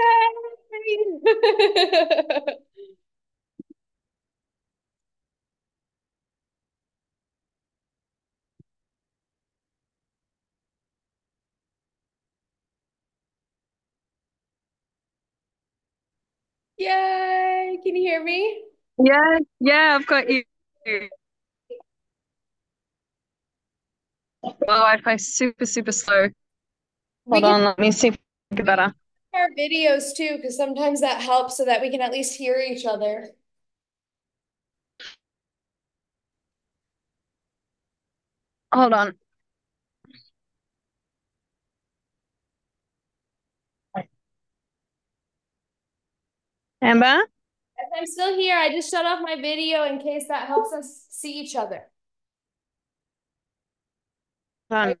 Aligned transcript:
Yay! 0.00 1.20
Yay! 16.78 17.78
Can 17.82 17.96
you 17.96 18.02
hear 18.02 18.24
me? 18.24 18.62
Yeah, 18.98 19.38
yeah, 19.60 19.98
I've 19.98 20.06
got 20.06 20.30
you. 20.30 20.42
My 24.46 24.56
Wi-Fi's 24.66 25.34
super, 25.34 25.66
super 25.66 25.92
slow. 25.92 26.28
We 27.26 27.40
Hold 27.40 27.42
can 27.42 27.52
on, 27.52 27.64
let 27.64 27.78
me 27.78 27.92
see 27.92 28.08
if 28.08 28.18
I 28.52 28.54
get 28.56 28.66
better. 28.66 28.94
Our 29.34 29.48
videos 29.58 30.14
too, 30.16 30.36
because 30.36 30.56
sometimes 30.56 31.00
that 31.00 31.20
helps 31.20 31.56
so 31.56 31.64
that 31.64 31.80
we 31.80 31.90
can 31.90 32.00
at 32.00 32.12
least 32.12 32.36
hear 32.36 32.56
each 32.58 32.84
other. 32.86 33.30
Hold 38.72 38.92
on. 38.92 39.14
Amber? 46.82 47.04
Yes, 47.04 47.88
I'm 47.96 48.06
still 48.06 48.34
here. 48.36 48.56
I 48.56 48.70
just 48.70 48.90
shut 48.90 49.04
off 49.04 49.20
my 49.22 49.36
video 49.36 49.84
in 49.84 49.98
case 50.00 50.26
that 50.28 50.46
helps 50.48 50.72
us 50.72 51.06
see 51.10 51.32
each 51.40 51.54
other. 51.56 51.90
Hold 54.70 54.96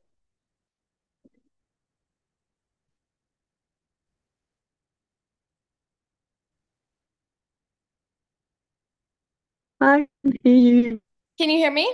I 9.80 10.06
can 10.22 10.32
hear 10.42 10.54
you. 10.54 11.00
Can 11.38 11.50
you 11.50 11.58
hear 11.58 11.70
me? 11.72 11.92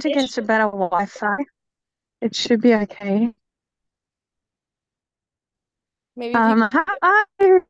To 0.00 0.08
get 0.08 0.36
a 0.38 0.42
better 0.42 0.64
Wi-Fi. 0.64 1.36
It 2.22 2.34
should 2.36 2.62
be 2.62 2.74
okay. 2.74 3.34
Maybe 6.16 6.36
Um, 6.38 6.68
you? 7.40 7.60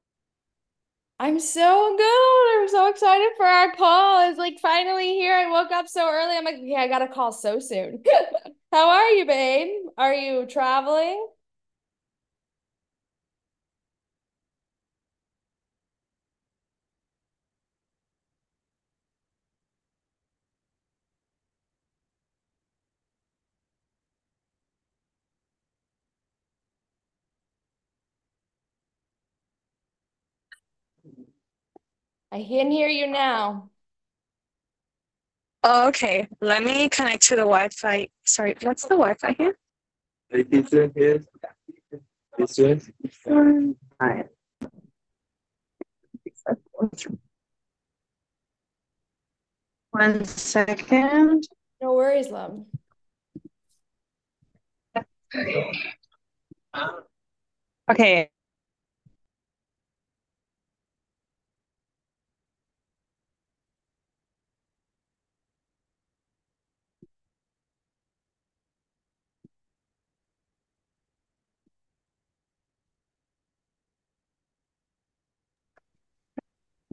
I'm 1.21 1.41
so 1.41 1.97
good. 1.97 2.61
I'm 2.63 2.69
so 2.69 2.89
excited 2.89 3.31
for 3.37 3.45
our 3.47 3.73
call. 3.75 4.29
It's 4.31 4.39
like 4.39 4.61
finally 4.61 5.15
here. 5.15 5.35
I 5.35 5.51
woke 5.51 5.73
up 5.73 5.89
so 5.89 6.09
early. 6.09 6.37
I'm 6.37 6.45
like, 6.45 6.59
yeah, 6.61 6.81
I 6.81 6.89
got 6.89 7.03
a 7.03 7.09
call 7.09 7.33
so 7.33 7.59
soon. 7.59 8.05
How 8.73 8.91
are 8.91 9.11
you, 9.11 9.27
babe? 9.27 9.71
Are 9.97 10.15
you 10.15 10.47
traveling? 10.47 11.27
I 32.31 32.39
can 32.39 32.71
hear 32.71 32.89
you 32.89 33.07
now. 33.07 33.71
Oh, 35.65 35.89
okay. 35.89 36.29
Let 36.41 36.63
me 36.63 36.89
connect 36.89 37.23
to 37.25 37.37
the 37.37 37.43
Wi-Fi. 37.43 38.09
Sorry, 38.25 38.55
what's 38.63 38.83
the 38.83 38.97
Wi-Fi 38.97 39.35
here? 39.39 39.59
This 40.31 40.71
one 40.71 40.93
here. 40.95 41.25
This 42.37 42.59
one. 43.25 43.77
Alright. 44.01 44.27
One 49.91 50.25
second. 50.25 51.49
No 51.81 51.95
worries, 51.95 52.29
love. 52.29 52.65
Okay. 57.91 58.31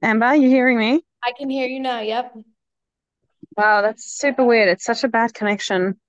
Amber, 0.05 0.35
you 0.35 0.47
hearing 0.49 0.77
me? 0.77 1.01
I 1.23 1.33
can 1.33 1.49
hear 1.49 1.67
you 1.67 1.79
now. 1.81 1.99
Yep. 1.99 2.35
Wow, 3.57 3.81
that's 3.81 4.05
super 4.05 4.43
weird. 4.45 4.69
It's 4.69 4.85
such 4.85 5.03
a 5.03 5.07
bad 5.09 5.33
connection, 5.33 5.99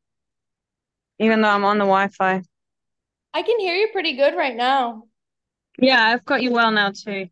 even 1.19 1.41
though 1.41 1.49
I'm 1.49 1.65
on 1.65 1.79
the 1.79 1.85
Wi-Fi. 1.85 2.43
I 3.33 3.43
can 3.43 3.61
hear 3.61 3.77
you 3.77 3.89
pretty 3.93 4.15
good 4.17 4.35
right 4.35 4.57
now. 4.57 5.05
Yeah, 5.79 6.03
I've 6.03 6.25
got 6.25 6.43
you 6.43 6.53
well 6.53 6.71
now 6.71 6.91
too. 6.93 7.29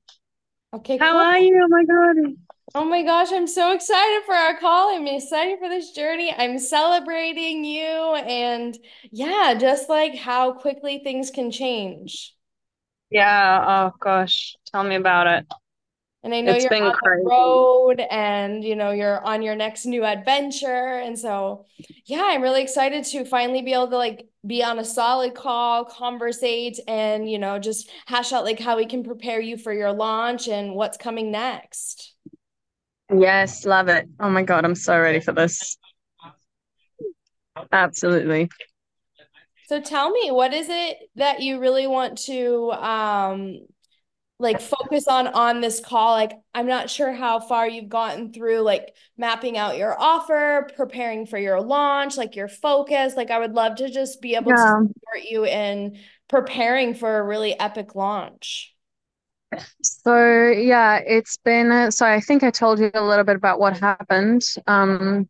Okay, 0.73 0.99
How 0.99 1.17
cool. 1.17 1.25
are 1.33 1.39
you? 1.39 1.61
Oh 1.65 1.69
my 1.69 1.85
God. 1.85 2.37
Oh 2.75 2.85
my 2.85 3.03
gosh, 3.03 3.33
I'm 3.33 3.47
so 3.49 3.73
excited 3.73 4.23
for 4.27 4.35
our 4.35 4.57
call. 4.59 4.95
I'm 4.95 5.07
excited 5.09 5.59
for 5.59 5.69
this 5.69 5.91
journey. 5.93 6.33
I'm 6.37 6.59
celebrating 6.59 7.65
you 7.65 8.15
and 8.17 8.77
yeah, 9.13 9.55
just 9.59 9.89
like 9.89 10.15
how 10.17 10.53
quickly 10.53 10.99
things 11.03 11.31
can 11.31 11.51
change. 11.51 12.35
Yeah, 13.11 13.91
oh 13.93 13.97
gosh, 14.01 14.57
tell 14.67 14.83
me 14.85 14.97
about 14.97 15.27
it. 15.27 15.47
And 16.25 16.35
I 16.35 16.41
know 16.41 16.53
It's 16.53 16.65
you're 16.65 16.75
on 16.83 16.95
the 17.03 17.23
road 17.31 18.01
and 18.01 18.65
you 18.65 18.75
know 18.77 18.93
you're 18.93 19.23
on 19.25 19.43
your 19.43 19.55
next 19.55 19.85
new 19.85 20.05
adventure. 20.05 20.67
And 20.99 21.19
so 21.19 21.67
yeah, 22.07 22.23
I'm 22.25 22.41
really 22.41 22.63
excited 22.63 23.05
to 23.05 23.27
finally 23.27 23.61
be 23.61 23.75
able 23.75 23.89
to 23.89 23.99
like 23.99 24.27
be 24.47 24.65
on 24.65 24.79
a 24.79 24.85
solid 24.85 25.35
call, 25.35 25.85
conversate, 25.85 26.81
and 26.89 27.31
you 27.31 27.39
know, 27.39 27.59
just 27.59 27.91
hash 28.07 28.33
out 28.33 28.45
like 28.45 28.59
how 28.59 28.79
we 28.79 28.87
can 28.87 29.05
prepare 29.05 29.41
you 29.41 29.59
for 29.59 29.73
your 29.73 29.93
launch 29.93 30.49
and 30.49 30.75
what's 30.75 30.97
coming 30.97 31.31
next. 31.31 32.15
Yes, 33.15 33.67
love 33.67 33.89
it. 33.89 34.09
Oh 34.19 34.31
my 34.31 34.43
God, 34.43 34.65
I'm 34.65 34.75
so 34.75 34.99
ready 34.99 35.21
for 35.21 35.33
this. 35.33 35.77
Absolutely. 37.71 38.49
So 39.67 39.81
tell 39.81 40.11
me, 40.11 40.31
what 40.31 40.55
is 40.55 40.69
it 40.71 40.97
that 41.17 41.41
you 41.43 41.59
really 41.59 41.87
want 41.87 42.19
to 42.25 42.71
um 42.73 43.59
like 44.45 44.61
focus 44.61 45.09
on 45.09 45.29
on 45.29 45.61
this 45.61 45.81
call? 45.81 46.13
Like 46.13 46.33
I'm 46.55 46.67
not 46.67 46.91
sure 46.91 47.13
how 47.13 47.41
far 47.41 47.69
you've 47.69 47.89
gotten 47.91 48.33
through 48.33 48.61
like 48.61 48.95
mapping 49.19 49.59
out 49.59 49.79
your 49.79 50.01
offer, 50.01 50.69
preparing 50.77 51.27
for 51.27 51.39
your 51.39 51.61
launch, 51.63 52.17
like 52.17 52.37
your 52.37 52.49
focus. 52.49 53.17
Like 53.17 53.31
I 53.33 53.41
would 53.41 53.55
love 53.55 53.77
to 53.77 53.91
just 53.91 54.23
be 54.23 54.37
able 54.37 54.55
to 54.55 54.63
support 54.63 55.25
you 55.29 55.47
in 55.47 55.99
preparing 56.29 56.95
for 56.95 57.19
a 57.19 57.25
really 57.25 57.59
epic 57.59 57.95
launch. 57.97 58.75
So 59.83 60.49
yeah, 60.51 60.97
it's 61.07 61.37
been 61.39 61.71
uh, 61.71 61.91
so 61.91 62.07
I 62.07 62.21
think 62.21 62.43
I 62.43 62.51
told 62.51 62.79
you 62.79 62.91
a 62.95 63.05
little 63.05 63.25
bit 63.25 63.37
about 63.37 63.61
what 63.61 63.79
happened 63.79 64.43
um 64.67 65.29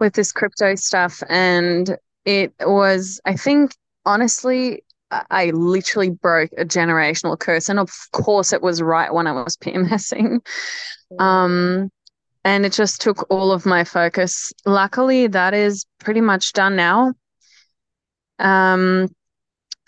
with 0.00 0.14
this 0.14 0.32
crypto 0.32 0.74
stuff 0.76 1.22
and 1.28 1.96
it 2.26 2.54
was 2.60 3.20
I 3.26 3.36
think 3.36 3.72
honestly 4.06 4.84
I 5.10 5.50
literally 5.50 6.10
broke 6.10 6.50
a 6.58 6.64
generational 6.64 7.38
curse 7.38 7.68
and 7.68 7.78
of 7.78 7.90
course 8.12 8.52
it 8.52 8.62
was 8.62 8.82
right 8.82 9.12
when 9.12 9.26
I 9.26 9.32
was 9.32 9.56
PMSing. 9.62 10.40
Um 11.18 11.90
and 12.44 12.64
it 12.66 12.72
just 12.72 13.00
took 13.00 13.26
all 13.30 13.52
of 13.52 13.66
my 13.66 13.84
focus. 13.84 14.52
Luckily 14.64 15.26
that 15.28 15.54
is 15.54 15.86
pretty 15.98 16.20
much 16.20 16.52
done 16.52 16.76
now. 16.76 17.12
Um 18.38 19.08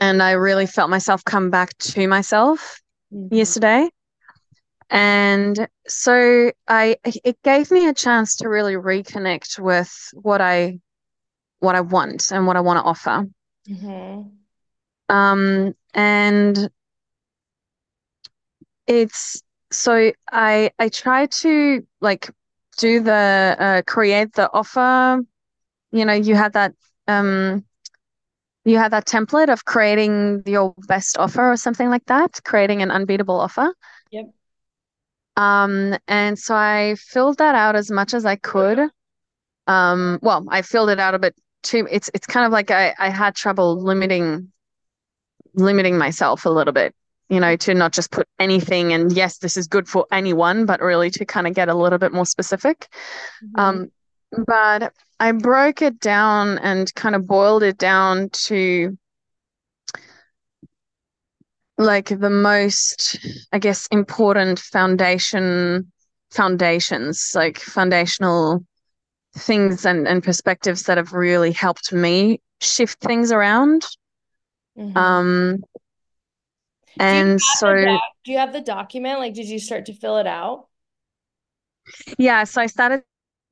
and 0.01 0.23
I 0.23 0.33
really 0.33 0.67
felt 0.67 0.91
myself 0.91 1.25
come 1.25 1.51
back 1.51 1.77
to 1.79 2.07
myself 2.07 2.81
Mhm. 3.11 3.29
yesterday. 3.37 3.91
And 4.91 5.69
so 5.87 6.51
I 6.67 6.97
it 7.05 7.37
gave 7.43 7.71
me 7.71 7.89
a 7.89 7.95
chance 7.95 8.37
to 8.37 8.49
really 8.49 8.75
reconnect 8.75 9.59
with 9.59 9.93
what 10.15 10.41
I 10.41 10.79
what 11.61 11.75
I 11.75 11.83
want 11.83 12.31
and 12.33 12.47
what 12.47 12.57
I 12.57 12.61
want 12.61 12.79
to 12.79 12.85
offer. 12.85 13.27
Mhm. 13.67 14.38
Um 15.09 15.75
and 15.95 16.71
it's 18.87 19.43
so 19.71 20.13
I 20.31 20.71
I 20.79 20.89
try 20.89 21.27
to 21.27 21.87
like 22.01 22.31
do 22.79 23.01
the 23.01 23.57
uh 23.59 23.83
create 23.87 24.33
the 24.35 24.51
offer. 24.53 25.23
You 25.93 26.05
know, 26.05 26.15
you 26.15 26.35
had 26.35 26.55
that 26.55 26.75
um 27.07 27.65
you 28.65 28.77
had 28.79 28.93
that 28.93 29.07
template 29.07 29.51
of 29.51 29.65
creating 29.65 30.43
your 30.47 30.75
best 30.87 31.17
offer 31.19 31.53
or 31.53 31.57
something 31.57 31.89
like 31.89 32.05
that, 32.07 32.41
creating 32.45 32.83
an 32.83 32.91
unbeatable 32.91 33.41
offer. 33.41 33.73
Yep. 34.11 34.27
Um, 35.37 35.97
and 36.09 36.39
so 36.39 36.55
I 36.55 36.97
filled 36.99 37.39
that 37.39 37.55
out 37.55 37.77
as 37.77 37.91
much 37.91 38.13
as 38.13 38.27
I 38.27 38.37
could. 38.37 38.79
Um, 39.67 40.19
well, 40.23 40.47
I 40.51 40.63
filled 40.63 40.91
it 40.91 41.01
out 41.01 41.15
a 41.15 41.19
bit 41.19 41.35
too. 41.63 41.87
It's 41.91 42.11
it's 42.15 42.27
kind 42.27 42.47
of 42.47 42.53
like 42.53 42.71
I, 42.71 42.95
I 42.99 43.11
had 43.11 43.35
trouble 43.35 43.81
limiting 43.83 44.53
limiting 45.59 45.99
myself 45.99 46.45
a 46.45 46.51
little 46.51 46.73
bit, 46.73 46.95
you 47.29 47.41
know, 47.41 47.57
to 47.57 47.75
not 47.75 47.93
just 47.93 48.11
put 48.11 48.27
anything 48.39 48.93
and 48.93 49.13
yes, 49.13 49.39
this 49.39 49.57
is 49.57 49.67
good 49.67 49.89
for 49.89 50.07
anyone, 50.11 50.67
but 50.67 50.81
really 50.81 51.11
to 51.11 51.25
kind 51.25 51.47
of 51.47 51.55
get 51.55 51.69
a 51.69 51.75
little 51.75 51.99
bit 51.99 52.13
more 52.13 52.27
specific. 52.27 52.89
Mm-hmm. 53.45 53.61
Um, 53.61 53.93
but 54.47 54.93
I 55.21 55.33
broke 55.33 55.83
it 55.83 56.01
down 56.01 56.59
and 56.59 56.93
kind 56.95 57.15
of 57.15 57.27
boiled 57.27 57.63
it 57.63 57.79
down 57.79 58.31
to 58.31 58.97
like 61.77 62.09
the 62.09 62.31
most, 62.31 63.19
I 63.53 63.59
guess, 63.59 63.87
important 63.91 64.59
foundation 64.59 65.93
foundations, 66.31 67.33
like 67.35 67.59
foundational 67.59 68.65
things 69.37 69.87
and, 69.87 70.07
and 70.07 70.23
perspectives 70.23 70.83
that 70.85 70.99
have 70.99 71.13
really 71.13 71.53
helped 71.53 71.93
me 71.93 72.41
shift 72.61 73.01
things 73.01 73.33
around. 73.33 73.87
Mm-hmm. 74.79 74.97
Um, 74.97 75.65
and 76.99 77.41
so, 77.41 77.75
doc- 77.75 78.01
do 78.25 78.33
you 78.33 78.39
have 78.39 78.53
the 78.53 78.61
document? 78.61 79.19
Like, 79.19 79.35
did 79.35 79.47
you 79.47 79.59
start 79.59 79.87
to 79.87 79.93
fill 79.93 80.19
it 80.19 80.27
out? 80.27 80.67
Yeah, 82.19 82.45
so 82.45 82.61
I 82.61 82.67
started 82.67 83.03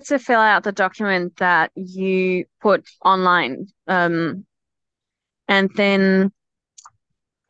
to 0.04 0.18
fill 0.18 0.40
out 0.40 0.62
the 0.62 0.72
document 0.72 1.36
that 1.38 1.72
you 1.74 2.44
put 2.60 2.86
online, 3.04 3.66
um, 3.86 4.44
and 5.48 5.70
then, 5.76 6.32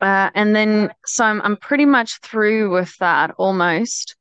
uh, 0.01 0.29
and 0.33 0.55
then, 0.55 0.91
so 1.05 1.25
I'm 1.25 1.41
I'm 1.41 1.57
pretty 1.57 1.85
much 1.85 2.19
through 2.21 2.71
with 2.73 2.95
that 2.97 3.31
almost. 3.37 4.15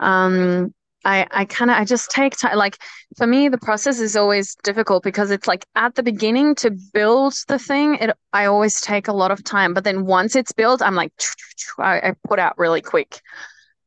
Um, 0.00 0.74
I, 1.06 1.24
I 1.30 1.44
kind 1.44 1.70
of 1.70 1.76
I 1.76 1.84
just 1.84 2.10
take 2.10 2.36
time 2.36 2.56
like 2.56 2.78
for 3.16 3.28
me 3.28 3.48
the 3.48 3.58
process 3.58 4.00
is 4.00 4.16
always 4.16 4.56
difficult 4.64 5.04
because 5.04 5.30
it's 5.30 5.46
like 5.46 5.64
at 5.76 5.94
the 5.94 6.02
beginning 6.02 6.56
to 6.56 6.72
build 6.92 7.34
the 7.46 7.60
thing 7.60 7.94
it 8.00 8.10
I 8.32 8.46
always 8.46 8.80
take 8.80 9.06
a 9.06 9.12
lot 9.12 9.30
of 9.30 9.44
time 9.44 9.72
but 9.72 9.84
then 9.84 10.04
once 10.04 10.34
it's 10.34 10.52
built 10.52 10.82
I'm 10.82 10.96
like 10.96 11.12
I, 11.78 12.08
I 12.08 12.14
put 12.26 12.40
out 12.40 12.58
really 12.58 12.82
quick. 12.82 13.20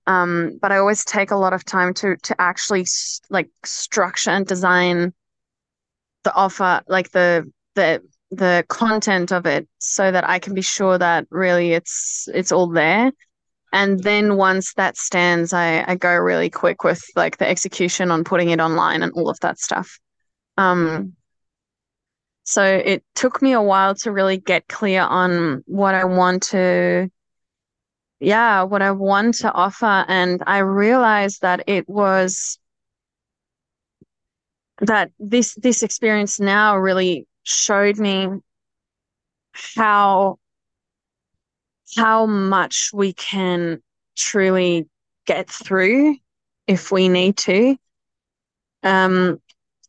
Um 0.08 0.60
but 0.62 0.72
I 0.72 0.78
always 0.78 1.04
take 1.04 1.32
a 1.32 1.36
lot 1.36 1.52
of 1.52 1.66
time 1.66 1.94
to 1.96 2.16
to 2.16 2.42
actually 2.42 2.86
like 3.30 3.50
structure 3.66 4.32
and 4.32 4.48
design 4.48 5.14
the 6.24 6.34
offer 6.34 6.82
like 6.88 7.12
the 7.12 7.52
the 7.76 8.02
the 8.32 8.64
content 8.70 9.34
of 9.34 9.46
it 9.46 9.68
so 9.80 10.10
that 10.10 10.28
I 10.30 10.40
can 10.40 10.54
be 10.54 10.62
sure 10.62 10.98
that 10.98 11.28
really 11.32 11.74
it's 11.74 12.30
it's 12.34 12.54
all 12.54 12.68
there 12.68 13.12
and 13.72 14.02
then 14.04 14.36
once 14.36 14.74
that 14.76 14.98
stands 14.98 15.54
I, 15.54 15.84
I 15.88 15.96
go 15.96 16.16
really 16.16 16.50
quick 16.50 16.84
with 16.84 17.04
like 17.16 17.38
the 17.38 17.48
execution 17.48 18.12
on 18.12 18.24
putting 18.24 18.50
it 18.50 18.60
online 18.60 19.04
and 19.04 19.12
all 19.14 19.30
of 19.30 19.40
that 19.42 19.60
stuff. 19.60 20.00
Um 20.58 21.14
so 22.44 22.64
it 22.64 23.04
took 23.14 23.42
me 23.42 23.54
a 23.54 23.62
while 23.62 23.94
to 23.96 24.12
really 24.12 24.38
get 24.38 24.68
clear 24.68 25.02
on 25.02 25.64
what 25.68 25.94
i 25.94 26.04
want 26.06 26.44
to 26.44 27.10
yeah 28.20 28.64
what 28.64 28.82
i 28.82 28.92
want 28.92 29.36
to 29.36 29.52
offer. 29.52 30.06
And 30.08 30.44
i 30.48 30.60
realized 30.60 31.42
that 31.42 31.64
it 31.68 31.88
was 31.88 32.60
that 34.82 35.12
this 35.20 35.56
this 35.56 35.84
experience 35.84 36.40
now 36.40 36.78
really 36.78 37.28
showed 37.44 37.98
me 37.98 38.28
how 39.54 40.40
how 41.96 42.26
much 42.26 42.92
we 42.94 43.14
can 43.14 43.82
truly 44.16 44.88
get 45.26 45.50
through 45.50 46.16
if 46.68 46.92
we 46.92 47.10
need 47.10 47.38
to. 47.38 47.78
Um, 48.84 49.40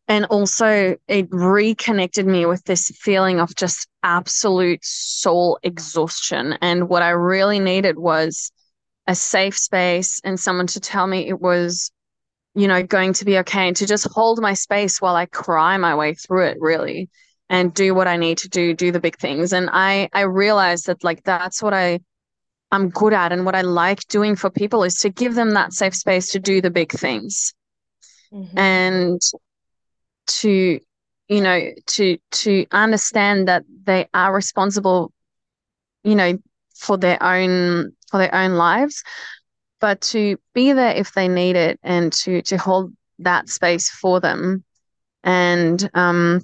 and 0.08 0.24
also, 0.24 0.96
it 1.06 1.28
reconnected 1.30 2.26
me 2.26 2.44
with 2.44 2.64
this 2.64 2.90
feeling 2.98 3.38
of 3.38 3.54
just 3.54 3.86
absolute 4.02 4.84
soul 4.84 5.58
exhaustion. 5.62 6.58
And 6.60 6.88
what 6.88 7.02
I 7.02 7.10
really 7.10 7.60
needed 7.60 7.96
was 7.96 8.50
a 9.06 9.14
safe 9.14 9.56
space 9.56 10.20
and 10.24 10.38
someone 10.38 10.66
to 10.68 10.80
tell 10.80 11.06
me 11.06 11.28
it 11.28 11.40
was, 11.40 11.92
you 12.56 12.66
know, 12.66 12.82
going 12.82 13.12
to 13.14 13.24
be 13.24 13.38
okay 13.38 13.68
and 13.68 13.76
to 13.76 13.86
just 13.86 14.08
hold 14.10 14.40
my 14.40 14.54
space 14.54 15.00
while 15.00 15.14
I 15.14 15.26
cry 15.26 15.76
my 15.76 15.94
way 15.94 16.14
through 16.14 16.46
it, 16.46 16.56
really 16.60 17.08
and 17.50 17.74
do 17.74 17.94
what 17.94 18.06
I 18.06 18.16
need 18.16 18.38
to 18.38 18.48
do, 18.48 18.72
do 18.72 18.92
the 18.92 19.00
big 19.00 19.18
things. 19.18 19.52
And 19.52 19.68
I 19.70 20.08
I 20.14 20.22
realized 20.22 20.86
that 20.86 21.04
like 21.04 21.22
that's 21.24 21.62
what 21.62 21.74
I 21.74 22.00
I'm 22.72 22.88
good 22.88 23.12
at 23.12 23.32
and 23.32 23.44
what 23.44 23.56
I 23.56 23.62
like 23.62 24.06
doing 24.06 24.36
for 24.36 24.48
people 24.48 24.84
is 24.84 25.00
to 25.00 25.10
give 25.10 25.34
them 25.34 25.50
that 25.50 25.72
safe 25.72 25.94
space 25.94 26.30
to 26.30 26.38
do 26.38 26.60
the 26.60 26.70
big 26.70 26.92
things. 26.92 27.52
Mm-hmm. 28.32 28.58
And 28.58 29.20
to 30.26 30.78
you 31.28 31.40
know 31.40 31.70
to 31.86 32.18
to 32.30 32.66
understand 32.70 33.48
that 33.48 33.64
they 33.84 34.08
are 34.14 34.34
responsible 34.34 35.12
you 36.04 36.14
know 36.14 36.38
for 36.76 36.96
their 36.96 37.22
own 37.22 37.92
for 38.10 38.18
their 38.18 38.34
own 38.34 38.52
lives 38.52 39.02
but 39.80 40.00
to 40.00 40.36
be 40.54 40.72
there 40.72 40.94
if 40.94 41.12
they 41.12 41.28
need 41.28 41.56
it 41.56 41.80
and 41.82 42.12
to 42.12 42.42
to 42.42 42.56
hold 42.56 42.92
that 43.18 43.48
space 43.48 43.90
for 43.90 44.20
them 44.20 44.64
and 45.24 45.90
um 45.94 46.40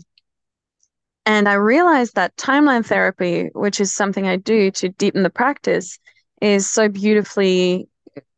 and 1.27 1.49
I 1.49 1.55
realized 1.55 2.15
that 2.15 2.37
timeline 2.37 2.87
therapy, 2.87 3.51
which 3.53 3.81
is 3.81 3.93
something 3.93 4.27
I 4.27 4.37
do 4.37 4.71
to 4.71 4.89
deepen 4.89 5.25
the 5.25 5.31
practice, 5.31 5.99
is 6.41 6.71
so 6.71 6.89
beautifully 6.89 7.89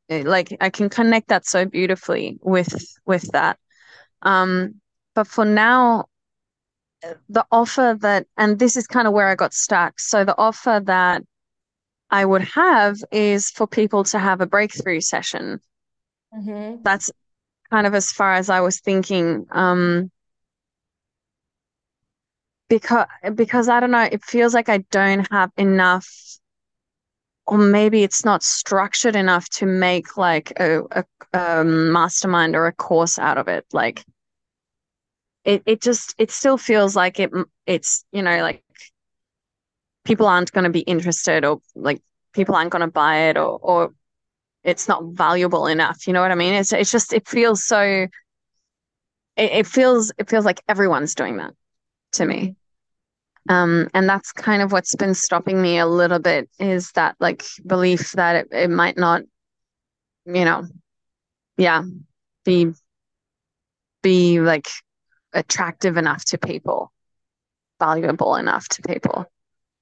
like 0.09 0.57
I 0.61 0.71
can 0.71 0.89
connect 0.89 1.29
that 1.29 1.47
so 1.47 1.67
beautifully 1.67 2.39
with 2.41 2.75
with 3.05 3.31
that. 3.33 3.59
Um, 4.23 4.77
but 5.15 5.27
for 5.27 5.45
now, 5.45 6.07
the 7.29 7.45
offer 7.53 7.97
that 8.01 8.27
and 8.37 8.59
this 8.59 8.77
is 8.77 8.87
kind 8.87 9.07
of 9.07 9.13
where 9.13 9.29
I 9.29 9.35
got 9.35 9.53
stuck. 9.53 10.01
So 10.01 10.25
the 10.25 10.39
offer 10.39 10.81
that 10.85 11.23
I 12.11 12.25
would 12.25 12.43
have 12.43 12.97
is 13.13 13.51
for 13.51 13.67
people 13.67 14.05
to 14.05 14.19
have 14.19 14.41
a 14.41 14.47
breakthrough 14.47 15.01
session. 15.01 15.61
Mm-hmm. 16.35 16.83
That's 16.83 17.11
kind 17.71 17.87
of 17.87 17.95
as 17.95 18.11
far 18.11 18.33
as 18.33 18.49
I 18.49 18.61
was 18.61 18.81
thinking. 18.81 19.47
Um, 19.51 20.11
because 22.69 23.07
because 23.35 23.69
I 23.69 23.81
don't 23.81 23.91
know, 23.91 24.09
it 24.11 24.25
feels 24.25 24.55
like 24.55 24.69
I 24.69 24.79
don't 24.91 25.31
have 25.31 25.51
enough 25.57 26.09
or 27.47 27.57
maybe 27.59 28.03
it's 28.03 28.25
not 28.25 28.43
structured 28.43 29.17
enough 29.17 29.49
to 29.49 29.65
make 29.65 30.17
like 30.19 30.53
a, 30.61 30.83
a, 30.91 31.05
a 31.33 31.65
mastermind 31.65 32.55
or 32.55 32.67
a 32.67 32.73
course 32.73 33.19
out 33.19 33.39
of 33.39 33.49
it. 33.49 33.65
Like 33.73 34.05
it, 35.45 35.63
it 35.65 35.81
just 35.81 36.15
it 36.19 36.31
still 36.31 36.59
feels 36.59 36.95
like 36.95 37.19
it 37.19 37.31
it's 37.67 38.05
you 38.13 38.23
know 38.23 38.43
like 38.43 38.63
people 40.05 40.27
aren't 40.27 40.53
going 40.53 40.65
to 40.65 40.71
be 40.71 40.81
interested 40.81 41.45
or 41.45 41.61
like 41.75 42.03
people 42.35 42.55
aren't 42.55 42.71
going 42.71 42.81
to 42.81 42.91
buy 42.91 43.29
it 43.29 43.37
or 43.37 43.59
or 43.63 43.91
it's 44.65 44.89
not 44.89 45.05
valuable 45.13 45.67
enough 45.67 46.07
you 46.07 46.13
know 46.13 46.21
what 46.21 46.33
i 46.33 46.35
mean 46.35 46.55
it's 46.55 46.73
it's 46.73 46.91
just 46.91 47.13
it 47.13 47.29
feels 47.29 47.65
so 47.65 47.81
it, 47.81 48.11
it 49.37 49.67
feels 49.67 50.13
it 50.19 50.29
feels 50.29 50.45
like 50.45 50.63
everyone's 50.69 51.15
doing 51.15 51.39
that 51.39 51.55
to 52.13 52.25
me 52.27 52.57
um, 53.49 53.89
and 53.95 54.09
that's 54.09 54.31
kind 54.33 54.61
of 54.61 54.73
what's 54.73 54.95
been 54.95 55.15
stopping 55.15 55.61
me 55.61 55.79
a 55.79 55.87
little 55.87 56.19
bit 56.19 56.51
is 56.59 56.93
that 56.93 57.17
like 57.19 57.45
belief 57.67 58.13
that 58.13 58.37
it, 58.37 58.49
it 58.53 58.71
might 58.71 58.99
not, 58.99 59.23
you 60.27 60.45
know, 60.45 60.67
yeah, 61.57 61.83
be 62.45 62.73
be 64.03 64.41
like 64.41 64.69
attractive 65.33 65.97
enough 65.97 66.25
to 66.27 66.39
people, 66.39 66.93
valuable 67.81 68.37
enough 68.37 68.69
to 68.69 68.83
people. 68.83 69.25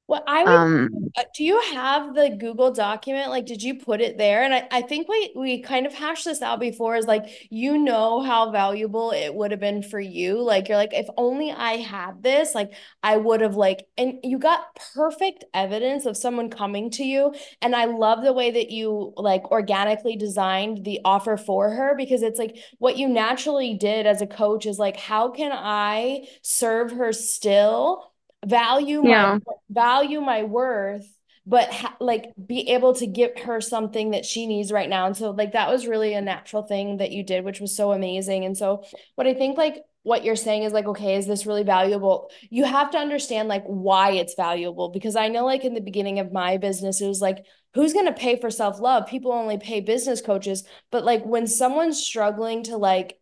Well, 0.09 0.23
I 0.29 0.45
would, 0.45 0.61
um, 0.95 1.09
uh, 1.17 1.25
do 1.35 1.43
you 1.43 1.61
have 1.73 2.15
the 2.15 2.31
Google 2.39 2.71
document? 2.71 3.29
Like, 3.31 3.45
did 3.45 3.61
you 3.61 3.75
put 3.75 4.01
it 4.01 4.17
there? 4.19 4.45
And 4.45 4.55
I, 4.55 4.69
I 4.71 4.83
think 4.83 5.09
we 5.09 5.33
we 5.35 5.63
kind 5.63 5.85
of 5.85 5.95
hashed 5.95 6.27
this 6.27 6.43
out 6.43 6.61
before 6.61 6.95
is 6.95 7.07
like, 7.07 7.25
you 7.51 7.77
know 7.77 8.21
how 8.23 8.53
valuable 8.53 9.11
it 9.11 9.35
would 9.35 9.51
have 9.51 9.59
been 9.59 9.83
for 9.83 9.99
you. 9.99 10.41
Like, 10.41 10.69
you're 10.69 10.77
like, 10.77 10.95
if 10.95 11.09
only 11.17 11.51
I 11.51 11.79
had 11.79 12.23
this, 12.23 12.55
like 12.55 12.73
I 13.03 13.17
would 13.17 13.41
have 13.41 13.57
like, 13.57 13.89
and 13.99 14.21
you 14.23 14.39
got 14.39 14.77
perfect 14.95 15.45
evidence 15.53 16.07
of 16.07 16.17
someone 16.17 16.51
coming 16.51 16.89
to 16.93 17.05
you. 17.05 17.35
And 17.61 17.75
I 17.75 17.87
love 17.87 18.23
the 18.23 18.33
way 18.33 18.53
that 18.53 18.71
you 18.71 19.13
like 19.17 19.51
organically 19.51 20.15
designed 20.17 20.85
the 20.85 21.01
offer 21.05 21.37
for 21.37 21.71
her 21.71 21.97
because 21.97 22.23
it's 22.23 22.39
like 22.39 22.57
what 22.79 22.97
you 22.97 23.09
naturally 23.09 23.75
did 23.75 24.07
as 24.07 24.23
a 24.23 24.27
coach 24.29 24.67
is 24.67 24.79
like, 24.79 24.97
how 24.97 25.31
can 25.33 25.51
I 25.53 26.29
serve 26.43 26.93
her 26.93 27.13
still? 27.13 28.13
Value 28.47 29.07
yeah. 29.07 29.39
my 29.45 29.55
value 29.71 30.21
my 30.21 30.45
worth 30.45 31.07
but 31.47 31.73
ha- 31.73 31.97
like 32.01 32.33
be 32.45 32.71
able 32.71 32.93
to 32.95 33.07
give 33.07 33.39
her 33.45 33.61
something 33.61 34.11
that 34.11 34.25
she 34.25 34.47
needs 34.47 34.73
right 34.73 34.89
now. 34.89 35.07
And 35.07 35.17
so 35.17 35.31
like 35.31 35.53
that 35.53 35.71
was 35.71 35.87
really 35.87 36.13
a 36.15 36.21
natural 36.21 36.65
thing 36.65 36.97
that 36.97 37.13
you 37.13 37.23
did 37.23 37.45
which 37.45 37.61
was 37.61 37.77
so 37.77 37.93
amazing. 37.93 38.45
And 38.45 38.57
so 38.57 38.83
what 39.15 39.27
i 39.27 39.35
think 39.35 39.57
like 39.57 39.83
what 40.03 40.25
you're 40.25 40.37
saying 40.37 40.63
is 40.63 40.73
like 40.73 40.87
okay 40.87 41.17
is 41.17 41.27
this 41.27 41.47
really 41.47 41.63
valuable? 41.63 42.31
You 42.51 42.65
have 42.65 42.91
to 42.93 42.99
understand 42.99 43.49
like 43.49 43.65
why 43.65 44.13
it's 44.13 44.35
valuable 44.35 44.89
because 44.91 45.17
i 45.17 45.29
know 45.29 45.45
like 45.45 45.65
in 45.65 45.75
the 45.75 45.81
beginning 45.81 46.19
of 46.19 46.33
my 46.33 46.57
business 46.57 47.01
it 47.01 47.09
was 47.09 47.21
like 47.21 47.45
who's 47.75 47.93
going 47.93 48.07
to 48.07 48.13
pay 48.13 48.41
for 48.41 48.51
self 48.51 48.81
love 48.81 49.07
people 49.07 49.33
only 49.33 49.59
pay 49.59 49.81
business 49.81 50.21
coaches. 50.21 50.65
But 50.91 51.05
like 51.05 51.25
when 51.25 51.47
someone's 51.47 52.03
struggling 52.03 52.65
to 52.65 52.77
like 52.77 53.19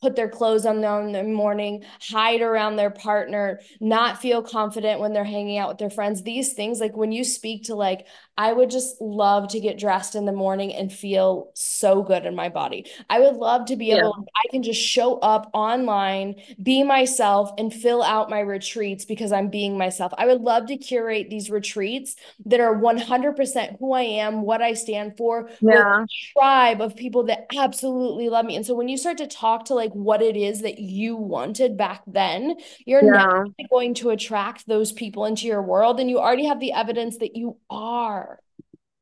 put 0.00 0.16
their 0.16 0.28
clothes 0.28 0.64
on 0.64 0.84
in 0.84 1.12
the 1.12 1.22
morning, 1.24 1.84
hide 2.00 2.40
around 2.40 2.76
their 2.76 2.90
partner, 2.90 3.60
not 3.80 4.20
feel 4.20 4.42
confident 4.42 5.00
when 5.00 5.12
they're 5.12 5.24
hanging 5.24 5.58
out 5.58 5.68
with 5.68 5.78
their 5.78 5.90
friends. 5.90 6.22
These 6.22 6.52
things, 6.52 6.80
like 6.80 6.96
when 6.96 7.12
you 7.12 7.24
speak 7.24 7.64
to, 7.64 7.74
like, 7.74 8.06
I 8.36 8.52
would 8.52 8.70
just 8.70 9.00
love 9.00 9.48
to 9.48 9.58
get 9.58 9.80
dressed 9.80 10.14
in 10.14 10.24
the 10.24 10.32
morning 10.32 10.72
and 10.72 10.92
feel 10.92 11.50
so 11.54 12.04
good 12.04 12.24
in 12.24 12.36
my 12.36 12.48
body. 12.48 12.86
I 13.10 13.18
would 13.18 13.34
love 13.34 13.66
to 13.66 13.76
be 13.76 13.86
yeah. 13.86 13.96
able, 13.96 14.24
I 14.36 14.48
can 14.52 14.62
just 14.62 14.80
show 14.80 15.18
up 15.18 15.50
online, 15.52 16.36
be 16.62 16.84
myself, 16.84 17.50
and 17.58 17.74
fill 17.74 18.00
out 18.00 18.30
my 18.30 18.38
retreats 18.38 19.04
because 19.04 19.32
I'm 19.32 19.48
being 19.48 19.76
myself. 19.76 20.12
I 20.16 20.26
would 20.26 20.40
love 20.40 20.66
to 20.66 20.76
curate 20.76 21.30
these 21.30 21.50
retreats 21.50 22.14
that 22.46 22.60
are 22.60 22.76
100% 22.76 23.78
who 23.80 23.92
I 23.92 24.02
am, 24.02 24.42
what 24.42 24.62
I 24.62 24.74
stand 24.74 25.16
for, 25.16 25.50
yeah. 25.60 26.04
tribe 26.36 26.80
of 26.80 26.94
people 26.94 27.24
that 27.24 27.48
absolutely 27.56 28.28
love 28.28 28.46
me. 28.46 28.54
And 28.54 28.64
so 28.64 28.76
when 28.76 28.88
you 28.88 28.96
start 28.96 29.18
to 29.18 29.26
talk 29.26 29.64
to 29.64 29.74
like 29.74 29.87
what 29.94 30.22
it 30.22 30.36
is 30.36 30.62
that 30.62 30.78
you 30.78 31.16
wanted 31.16 31.76
back 31.76 32.02
then, 32.06 32.56
you're 32.86 33.04
yeah. 33.04 33.44
going 33.70 33.94
to 33.94 34.10
attract 34.10 34.66
those 34.66 34.92
people 34.92 35.24
into 35.24 35.46
your 35.46 35.62
world. 35.62 36.00
And 36.00 36.08
you 36.08 36.18
already 36.18 36.46
have 36.46 36.60
the 36.60 36.72
evidence 36.72 37.18
that 37.18 37.36
you 37.36 37.56
are. 37.70 38.40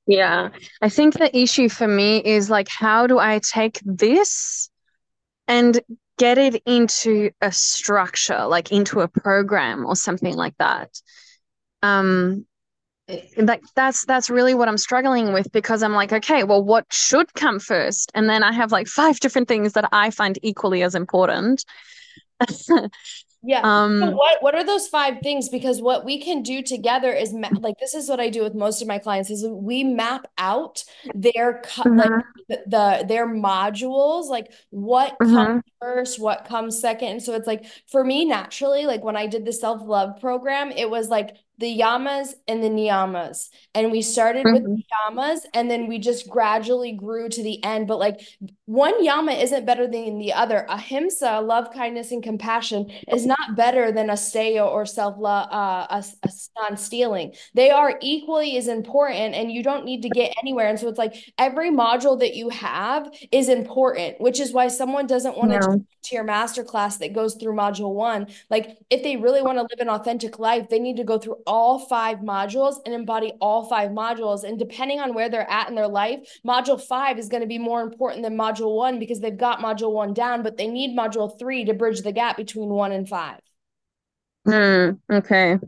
Yeah. 0.06 0.50
I 0.80 0.88
think 0.88 1.14
the 1.14 1.36
issue 1.36 1.68
for 1.68 1.88
me 1.88 2.18
is 2.18 2.48
like, 2.48 2.68
how 2.68 3.06
do 3.06 3.18
I 3.18 3.40
take 3.40 3.80
this 3.84 4.70
and 5.48 5.80
get 6.18 6.38
it 6.38 6.62
into 6.64 7.30
a 7.40 7.52
structure, 7.52 8.46
like 8.46 8.72
into 8.72 9.00
a 9.00 9.08
program 9.08 9.84
or 9.84 9.96
something 9.96 10.34
like 10.34 10.54
that? 10.58 10.90
Um, 11.82 12.46
like 13.36 13.62
that's 13.74 14.04
that's 14.04 14.28
really 14.28 14.54
what 14.54 14.68
I'm 14.68 14.78
struggling 14.78 15.32
with 15.32 15.50
because 15.52 15.82
I'm 15.82 15.92
like, 15.92 16.12
okay, 16.12 16.44
well, 16.44 16.62
what 16.62 16.86
should 16.92 17.32
come 17.34 17.60
first? 17.60 18.10
And 18.14 18.28
then 18.28 18.42
I 18.42 18.52
have 18.52 18.72
like 18.72 18.88
five 18.88 19.20
different 19.20 19.48
things 19.48 19.74
that 19.74 19.88
I 19.92 20.10
find 20.10 20.38
equally 20.42 20.82
as 20.82 20.94
important. 20.94 21.64
Yeah. 23.46 23.60
Um, 23.62 24.00
so 24.00 24.10
what 24.10 24.42
what 24.42 24.54
are 24.56 24.64
those 24.64 24.88
five 24.88 25.20
things? 25.22 25.48
Because 25.48 25.80
what 25.80 26.04
we 26.04 26.20
can 26.20 26.42
do 26.42 26.62
together 26.62 27.12
is 27.12 27.32
ma- 27.32 27.50
like 27.60 27.78
this 27.78 27.94
is 27.94 28.08
what 28.08 28.18
I 28.18 28.28
do 28.28 28.42
with 28.42 28.56
most 28.56 28.82
of 28.82 28.88
my 28.88 28.98
clients 28.98 29.30
is 29.30 29.46
we 29.46 29.84
map 29.84 30.26
out 30.36 30.82
their 31.14 31.62
mm-hmm. 31.62 31.96
like 31.96 32.24
the, 32.48 32.62
the, 32.66 33.04
their 33.06 33.28
modules, 33.28 34.28
like 34.28 34.52
what 34.70 35.16
mm-hmm. 35.22 35.32
comes 35.32 35.62
first, 35.80 36.20
what 36.20 36.46
comes 36.46 36.80
second. 36.80 37.08
And 37.08 37.22
so 37.22 37.34
it's 37.34 37.46
like 37.46 37.64
for 37.86 38.02
me 38.02 38.24
naturally, 38.24 38.84
like 38.84 39.04
when 39.04 39.16
I 39.16 39.28
did 39.28 39.44
the 39.44 39.52
self 39.52 39.80
love 39.80 40.20
program, 40.20 40.72
it 40.72 40.90
was 40.90 41.08
like 41.08 41.36
the 41.58 41.78
yamas 41.78 42.34
and 42.46 42.62
the 42.62 42.68
niyamas. 42.68 43.48
And 43.74 43.90
we 43.90 44.02
started 44.02 44.44
mm-hmm. 44.44 44.54
with 44.54 44.64
the 44.64 44.82
yamas 44.92 45.40
and 45.54 45.70
then 45.70 45.86
we 45.86 45.98
just 45.98 46.28
gradually 46.28 46.92
grew 46.92 47.28
to 47.28 47.42
the 47.42 47.62
end. 47.64 47.88
But 47.88 47.98
like 47.98 48.20
one 48.66 49.02
yama 49.02 49.32
isn't 49.32 49.64
better 49.64 49.86
than 49.86 50.18
the 50.18 50.32
other. 50.32 50.66
Ahimsa, 50.68 51.40
love, 51.40 51.72
kindness, 51.72 52.12
and 52.12 52.22
compassion, 52.22 52.90
is 53.08 53.24
not 53.26 53.56
better 53.56 53.92
than 53.92 54.08
asteya 54.08 54.66
or 54.66 54.84
self 54.84 55.16
love, 55.18 55.48
uh, 55.50 55.86
a, 55.90 56.04
a 56.22 56.30
non 56.60 56.76
stealing. 56.76 57.32
They 57.54 57.70
are 57.70 57.98
equally 58.00 58.56
as 58.56 58.68
important 58.68 59.34
and 59.34 59.50
you 59.50 59.62
don't 59.62 59.84
need 59.84 60.02
to 60.02 60.10
get 60.10 60.34
anywhere. 60.42 60.68
And 60.68 60.78
so 60.78 60.88
it's 60.88 60.98
like 60.98 61.14
every 61.38 61.70
module 61.70 62.18
that 62.20 62.34
you 62.34 62.50
have 62.50 63.08
is 63.32 63.48
important, 63.48 64.20
which 64.20 64.40
is 64.40 64.52
why 64.52 64.68
someone 64.68 65.06
doesn't 65.06 65.36
want 65.36 65.52
to 65.52 65.84
to 66.06 66.14
your 66.14 66.24
master 66.24 66.64
class 66.64 66.98
that 66.98 67.12
goes 67.12 67.34
through 67.34 67.54
module 67.54 67.92
one. 67.92 68.28
Like 68.50 68.78
if 68.90 69.02
they 69.02 69.16
really 69.16 69.42
want 69.42 69.58
to 69.58 69.62
live 69.62 69.80
an 69.80 69.88
authentic 69.88 70.38
life, 70.38 70.68
they 70.68 70.78
need 70.78 70.96
to 70.96 71.04
go 71.04 71.18
through 71.18 71.38
all 71.46 71.78
five 71.78 72.18
modules 72.18 72.76
and 72.84 72.94
embody 72.94 73.32
all 73.40 73.68
five 73.68 73.90
modules. 73.90 74.44
And 74.44 74.58
depending 74.58 75.00
on 75.00 75.14
where 75.14 75.28
they're 75.28 75.50
at 75.50 75.68
in 75.68 75.74
their 75.74 75.88
life, 75.88 76.20
module 76.46 76.80
five 76.80 77.18
is 77.18 77.28
going 77.28 77.42
to 77.42 77.46
be 77.46 77.58
more 77.58 77.80
important 77.82 78.22
than 78.22 78.36
module 78.36 78.74
one 78.76 78.98
because 78.98 79.20
they've 79.20 79.36
got 79.36 79.60
module 79.60 79.92
one 79.92 80.12
down, 80.12 80.42
but 80.42 80.56
they 80.56 80.66
need 80.66 80.96
module 80.96 81.38
three 81.38 81.64
to 81.64 81.74
bridge 81.74 82.02
the 82.02 82.12
gap 82.12 82.36
between 82.36 82.68
one 82.68 82.92
and 82.92 83.08
five. 83.08 83.40
Mm, 84.46 84.98
okay. 85.10 85.58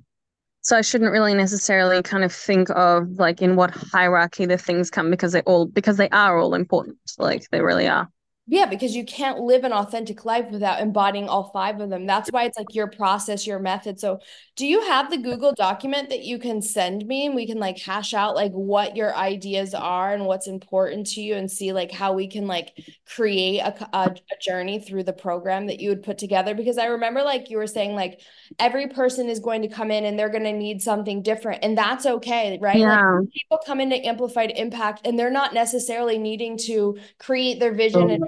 So 0.60 0.76
I 0.76 0.82
shouldn't 0.82 1.12
really 1.12 1.34
necessarily 1.34 2.02
kind 2.02 2.24
of 2.24 2.32
think 2.32 2.68
of 2.70 3.12
like 3.12 3.40
in 3.40 3.56
what 3.56 3.70
hierarchy 3.70 4.44
the 4.44 4.58
things 4.58 4.90
come 4.90 5.10
because 5.10 5.32
they 5.32 5.40
all 5.42 5.66
because 5.66 5.96
they 5.96 6.10
are 6.10 6.38
all 6.38 6.54
important. 6.54 6.98
Like 7.16 7.48
they 7.50 7.62
really 7.62 7.88
are. 7.88 8.08
Yeah, 8.50 8.64
because 8.64 8.96
you 8.96 9.04
can't 9.04 9.40
live 9.40 9.64
an 9.64 9.74
authentic 9.74 10.24
life 10.24 10.50
without 10.50 10.80
embodying 10.80 11.28
all 11.28 11.50
five 11.52 11.80
of 11.80 11.90
them. 11.90 12.06
That's 12.06 12.30
why 12.30 12.44
it's 12.44 12.56
like 12.56 12.74
your 12.74 12.86
process, 12.86 13.46
your 13.46 13.58
method. 13.58 14.00
So, 14.00 14.20
do 14.56 14.66
you 14.66 14.80
have 14.88 15.10
the 15.10 15.18
Google 15.18 15.52
document 15.52 16.08
that 16.08 16.24
you 16.24 16.38
can 16.38 16.62
send 16.62 17.06
me 17.06 17.26
and 17.26 17.34
we 17.34 17.46
can 17.46 17.58
like 17.58 17.78
hash 17.78 18.14
out 18.14 18.34
like 18.34 18.52
what 18.52 18.96
your 18.96 19.14
ideas 19.14 19.74
are 19.74 20.14
and 20.14 20.24
what's 20.24 20.46
important 20.46 21.06
to 21.08 21.20
you 21.20 21.34
and 21.34 21.50
see 21.50 21.72
like 21.72 21.92
how 21.92 22.14
we 22.14 22.26
can 22.26 22.46
like 22.46 22.72
create 23.06 23.60
a, 23.60 23.88
a, 23.92 24.14
a 24.14 24.36
journey 24.40 24.80
through 24.80 25.04
the 25.04 25.12
program 25.12 25.66
that 25.66 25.78
you 25.78 25.90
would 25.90 26.02
put 26.02 26.16
together? 26.16 26.54
Because 26.54 26.78
I 26.78 26.86
remember 26.86 27.22
like 27.22 27.50
you 27.50 27.58
were 27.58 27.66
saying 27.66 27.94
like 27.94 28.18
every 28.58 28.88
person 28.88 29.28
is 29.28 29.40
going 29.40 29.60
to 29.60 29.68
come 29.68 29.90
in 29.90 30.06
and 30.06 30.18
they're 30.18 30.30
going 30.30 30.44
to 30.44 30.52
need 30.52 30.80
something 30.80 31.22
different, 31.22 31.62
and 31.62 31.76
that's 31.76 32.06
okay, 32.06 32.58
right? 32.62 32.78
Yeah. 32.78 33.18
Like, 33.18 33.30
people 33.30 33.60
come 33.66 33.78
into 33.78 33.96
Amplified 33.96 34.52
Impact 34.56 35.02
and 35.06 35.18
they're 35.18 35.30
not 35.30 35.52
necessarily 35.52 36.16
needing 36.16 36.56
to 36.64 36.96
create 37.18 37.60
their 37.60 37.74
vision 37.74 38.08
and 38.08 38.24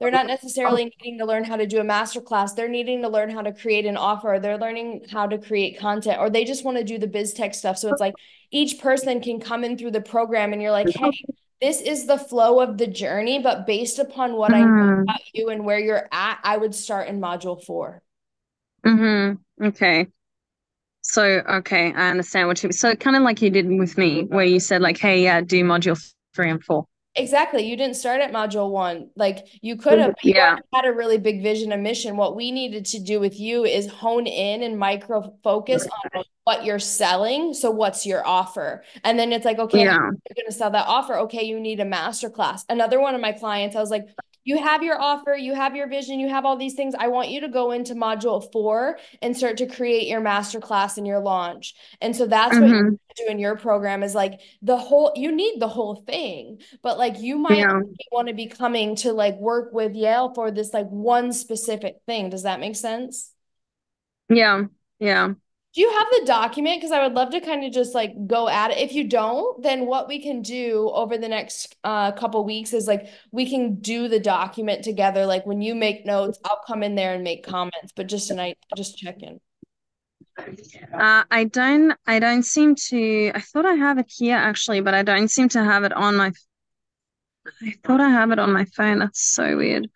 They're 0.00 0.10
not 0.10 0.26
necessarily 0.26 0.84
needing 0.84 1.18
to 1.18 1.24
learn 1.24 1.44
how 1.44 1.56
to 1.56 1.66
do 1.66 1.80
a 1.80 1.84
master 1.84 2.20
class. 2.20 2.54
They're 2.54 2.68
needing 2.68 3.02
to 3.02 3.08
learn 3.08 3.30
how 3.30 3.42
to 3.42 3.52
create 3.52 3.86
an 3.86 3.96
offer. 3.96 4.38
They're 4.40 4.58
learning 4.58 5.06
how 5.10 5.26
to 5.26 5.38
create 5.38 5.78
content, 5.78 6.18
or 6.18 6.30
they 6.30 6.44
just 6.44 6.64
want 6.64 6.78
to 6.78 6.84
do 6.84 6.98
the 6.98 7.06
biz 7.06 7.32
tech 7.32 7.54
stuff. 7.54 7.78
So 7.78 7.90
it's 7.90 8.00
like 8.00 8.14
each 8.50 8.80
person 8.80 9.20
can 9.20 9.40
come 9.40 9.64
in 9.64 9.76
through 9.76 9.92
the 9.92 10.00
program 10.00 10.52
and 10.52 10.62
you're 10.62 10.70
like, 10.70 10.88
hey, 10.88 11.10
this 11.60 11.80
is 11.80 12.06
the 12.06 12.18
flow 12.18 12.60
of 12.60 12.78
the 12.78 12.86
journey, 12.86 13.40
but 13.40 13.66
based 13.66 13.98
upon 13.98 14.34
what 14.34 14.52
mm. 14.52 14.56
I 14.56 14.60
know 14.60 14.66
mm-hmm. 14.66 15.02
about 15.02 15.20
you 15.32 15.48
and 15.48 15.64
where 15.64 15.78
you're 15.78 16.08
at, 16.12 16.38
I 16.42 16.56
would 16.56 16.74
start 16.74 17.08
in 17.08 17.20
module 17.20 17.62
4 17.62 18.02
Mm-hmm. 18.86 19.66
Okay. 19.66 20.06
So 21.02 21.22
okay, 21.22 21.92
I 21.92 22.10
understand 22.10 22.48
what 22.48 22.62
you 22.62 22.70
so 22.72 22.94
kind 22.94 23.16
of 23.16 23.22
like 23.22 23.40
you 23.40 23.50
did 23.50 23.66
with 23.66 23.96
me, 23.96 24.24
where 24.24 24.44
you 24.44 24.60
said 24.60 24.82
like, 24.82 24.98
hey, 24.98 25.22
yeah, 25.24 25.40
do 25.40 25.64
module 25.64 25.98
three 26.34 26.50
and 26.50 26.62
four. 26.62 26.84
Exactly. 27.18 27.68
You 27.68 27.76
didn't 27.76 27.96
start 27.96 28.20
at 28.20 28.32
module 28.32 28.70
one. 28.70 29.10
Like 29.16 29.46
you 29.60 29.76
could 29.76 29.94
mm-hmm. 29.94 30.02
have 30.02 30.14
yeah. 30.22 30.56
had 30.72 30.84
a 30.84 30.92
really 30.92 31.18
big 31.18 31.42
vision 31.42 31.72
and 31.72 31.82
mission. 31.82 32.16
What 32.16 32.36
we 32.36 32.50
needed 32.50 32.84
to 32.86 33.00
do 33.00 33.20
with 33.20 33.38
you 33.38 33.64
is 33.64 33.86
hone 33.88 34.26
in 34.26 34.62
and 34.62 34.78
micro 34.78 35.34
focus 35.42 35.86
on 36.14 36.24
what 36.44 36.64
you're 36.64 36.78
selling. 36.78 37.52
So 37.52 37.70
what's 37.70 38.06
your 38.06 38.26
offer? 38.26 38.82
And 39.04 39.18
then 39.18 39.32
it's 39.32 39.44
like, 39.44 39.58
okay, 39.58 39.84
yeah. 39.84 39.96
you're 39.96 40.36
going 40.36 40.46
to 40.46 40.52
sell 40.52 40.70
that 40.70 40.86
offer. 40.86 41.16
Okay, 41.18 41.44
you 41.44 41.60
need 41.60 41.80
a 41.80 41.84
master 41.84 42.30
class. 42.30 42.64
Another 42.68 43.00
one 43.00 43.14
of 43.14 43.20
my 43.20 43.32
clients, 43.32 43.76
I 43.76 43.80
was 43.80 43.90
like, 43.90 44.08
you 44.48 44.56
have 44.56 44.82
your 44.82 44.98
offer, 44.98 45.34
you 45.34 45.54
have 45.54 45.76
your 45.76 45.86
vision, 45.86 46.18
you 46.18 46.30
have 46.30 46.46
all 46.46 46.56
these 46.56 46.72
things. 46.72 46.94
I 46.98 47.08
want 47.08 47.28
you 47.28 47.42
to 47.42 47.48
go 47.48 47.70
into 47.70 47.94
module 47.94 48.50
four 48.50 48.98
and 49.20 49.36
start 49.36 49.58
to 49.58 49.66
create 49.66 50.08
your 50.08 50.22
master 50.22 50.58
class 50.58 50.96
and 50.96 51.06
your 51.06 51.20
launch. 51.20 51.74
And 52.00 52.16
so 52.16 52.26
that's 52.26 52.56
mm-hmm. 52.56 52.72
what 52.72 52.92
you 52.92 52.98
do 53.14 53.30
in 53.30 53.38
your 53.38 53.58
program 53.58 54.02
is 54.02 54.14
like 54.14 54.40
the 54.62 54.78
whole, 54.78 55.12
you 55.14 55.32
need 55.32 55.60
the 55.60 55.68
whole 55.68 55.96
thing, 55.96 56.62
but 56.82 56.96
like 56.96 57.20
you 57.20 57.36
might 57.36 57.58
yeah. 57.58 57.78
want 58.10 58.28
to 58.28 58.34
be 58.34 58.46
coming 58.46 58.96
to 58.96 59.12
like 59.12 59.36
work 59.36 59.74
with 59.74 59.92
Yael 59.92 60.34
for 60.34 60.50
this 60.50 60.72
like 60.72 60.88
one 60.88 61.34
specific 61.34 61.96
thing. 62.06 62.30
Does 62.30 62.44
that 62.44 62.58
make 62.58 62.76
sense? 62.76 63.30
Yeah. 64.30 64.64
Yeah 64.98 65.34
do 65.78 65.82
you 65.82 65.92
have 65.92 66.08
the 66.10 66.26
document 66.26 66.80
because 66.80 66.90
i 66.90 67.00
would 67.00 67.14
love 67.14 67.30
to 67.30 67.40
kind 67.40 67.64
of 67.64 67.72
just 67.72 67.94
like 67.94 68.12
go 68.26 68.48
at 68.48 68.72
it 68.72 68.78
if 68.78 68.92
you 68.92 69.08
don't 69.08 69.62
then 69.62 69.86
what 69.86 70.08
we 70.08 70.20
can 70.20 70.42
do 70.42 70.90
over 70.92 71.16
the 71.16 71.28
next 71.28 71.76
uh, 71.84 72.10
couple 72.10 72.44
weeks 72.44 72.72
is 72.72 72.88
like 72.88 73.06
we 73.30 73.48
can 73.48 73.76
do 73.76 74.08
the 74.08 74.18
document 74.18 74.82
together 74.82 75.24
like 75.24 75.46
when 75.46 75.62
you 75.62 75.76
make 75.76 76.04
notes 76.04 76.40
i'll 76.44 76.60
come 76.66 76.82
in 76.82 76.96
there 76.96 77.14
and 77.14 77.22
make 77.22 77.46
comments 77.46 77.92
but 77.94 78.08
just 78.08 78.26
tonight 78.26 78.58
just 78.76 78.98
check 78.98 79.22
in 79.22 79.38
uh, 80.94 81.24
I 81.30 81.44
don't 81.50 81.94
I 82.06 82.20
don't 82.20 82.44
seem 82.44 82.76
to 82.90 83.32
I 83.34 83.40
thought 83.40 83.66
I 83.66 83.74
have 83.74 83.98
it 83.98 84.06
here 84.08 84.36
actually, 84.36 84.80
but 84.80 84.94
I 84.94 85.02
don't 85.02 85.28
seem 85.28 85.48
to 85.48 85.64
have 85.64 85.82
it 85.82 85.92
on 85.92 86.16
my 86.16 86.30
I 87.60 87.74
thought 87.82 88.00
I 88.00 88.08
have 88.10 88.30
it 88.30 88.38
on 88.38 88.52
my 88.52 88.64
phone. 88.64 89.00
That's 89.00 89.20
so 89.20 89.56
weird. 89.56 89.88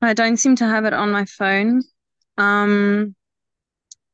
I 0.00 0.14
don't 0.14 0.38
seem 0.38 0.56
to 0.56 0.64
have 0.64 0.86
it 0.86 0.94
on 0.94 1.12
my 1.12 1.26
phone. 1.26 1.82
Um 2.38 3.14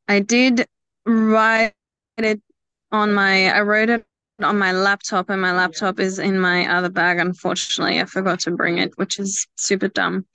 I 0.09 0.19
did 0.19 0.67
write 1.07 1.73
it 2.19 2.41
on 2.93 3.13
my 3.13 3.51
I 3.51 3.63
wrote 3.63 3.91
it 3.91 4.05
on 4.43 4.59
my 4.59 4.73
laptop 4.73 5.31
and 5.31 5.41
my 5.41 5.53
laptop 5.53 6.01
is 6.01 6.19
in 6.19 6.39
my 6.39 6.67
other 6.73 6.91
bag 6.91 7.19
unfortunately. 7.19 8.01
I 8.01 8.05
forgot 8.07 8.41
to 8.41 8.51
bring 8.51 8.79
it 8.79 8.93
which 8.97 9.19
is 9.19 9.47
super 9.57 9.89
dumb 9.89 10.27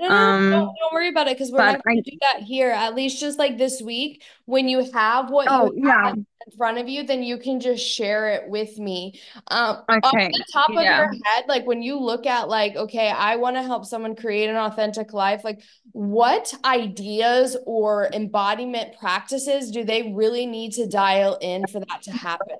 no, 0.00 0.08
no, 0.08 0.14
um, 0.14 0.50
don't, 0.50 0.60
don't, 0.80 0.92
worry 0.92 1.08
about 1.10 1.26
it 1.26 1.36
because 1.36 1.52
we're 1.52 1.58
not 1.58 1.84
going 1.84 2.02
to 2.02 2.10
do 2.10 2.16
that 2.22 2.42
here. 2.42 2.70
At 2.70 2.94
least 2.94 3.20
just 3.20 3.38
like 3.38 3.58
this 3.58 3.82
week, 3.82 4.22
when 4.46 4.66
you 4.66 4.90
have 4.92 5.30
what 5.30 5.46
oh, 5.50 5.70
you 5.74 5.86
yeah. 5.86 6.12
in 6.12 6.26
front 6.56 6.78
of 6.78 6.88
you, 6.88 7.04
then 7.04 7.22
you 7.22 7.36
can 7.36 7.60
just 7.60 7.86
share 7.86 8.30
it 8.30 8.48
with 8.48 8.78
me. 8.78 9.20
Um, 9.48 9.82
okay. 9.90 10.00
off 10.02 10.12
the 10.12 10.44
top 10.50 10.70
yeah. 10.70 10.78
of 10.78 10.84
your 10.84 11.20
head, 11.26 11.44
like 11.48 11.66
when 11.66 11.82
you 11.82 11.98
look 12.00 12.24
at 12.24 12.48
like, 12.48 12.76
okay, 12.76 13.10
I 13.10 13.36
want 13.36 13.56
to 13.56 13.62
help 13.62 13.84
someone 13.84 14.16
create 14.16 14.48
an 14.48 14.56
authentic 14.56 15.12
life. 15.12 15.44
Like, 15.44 15.60
what 15.92 16.54
ideas 16.64 17.58
or 17.66 18.08
embodiment 18.14 18.98
practices 18.98 19.70
do 19.70 19.84
they 19.84 20.14
really 20.14 20.46
need 20.46 20.72
to 20.72 20.86
dial 20.86 21.36
in 21.42 21.66
for 21.66 21.80
that 21.80 22.02
to 22.04 22.12
happen? 22.12 22.56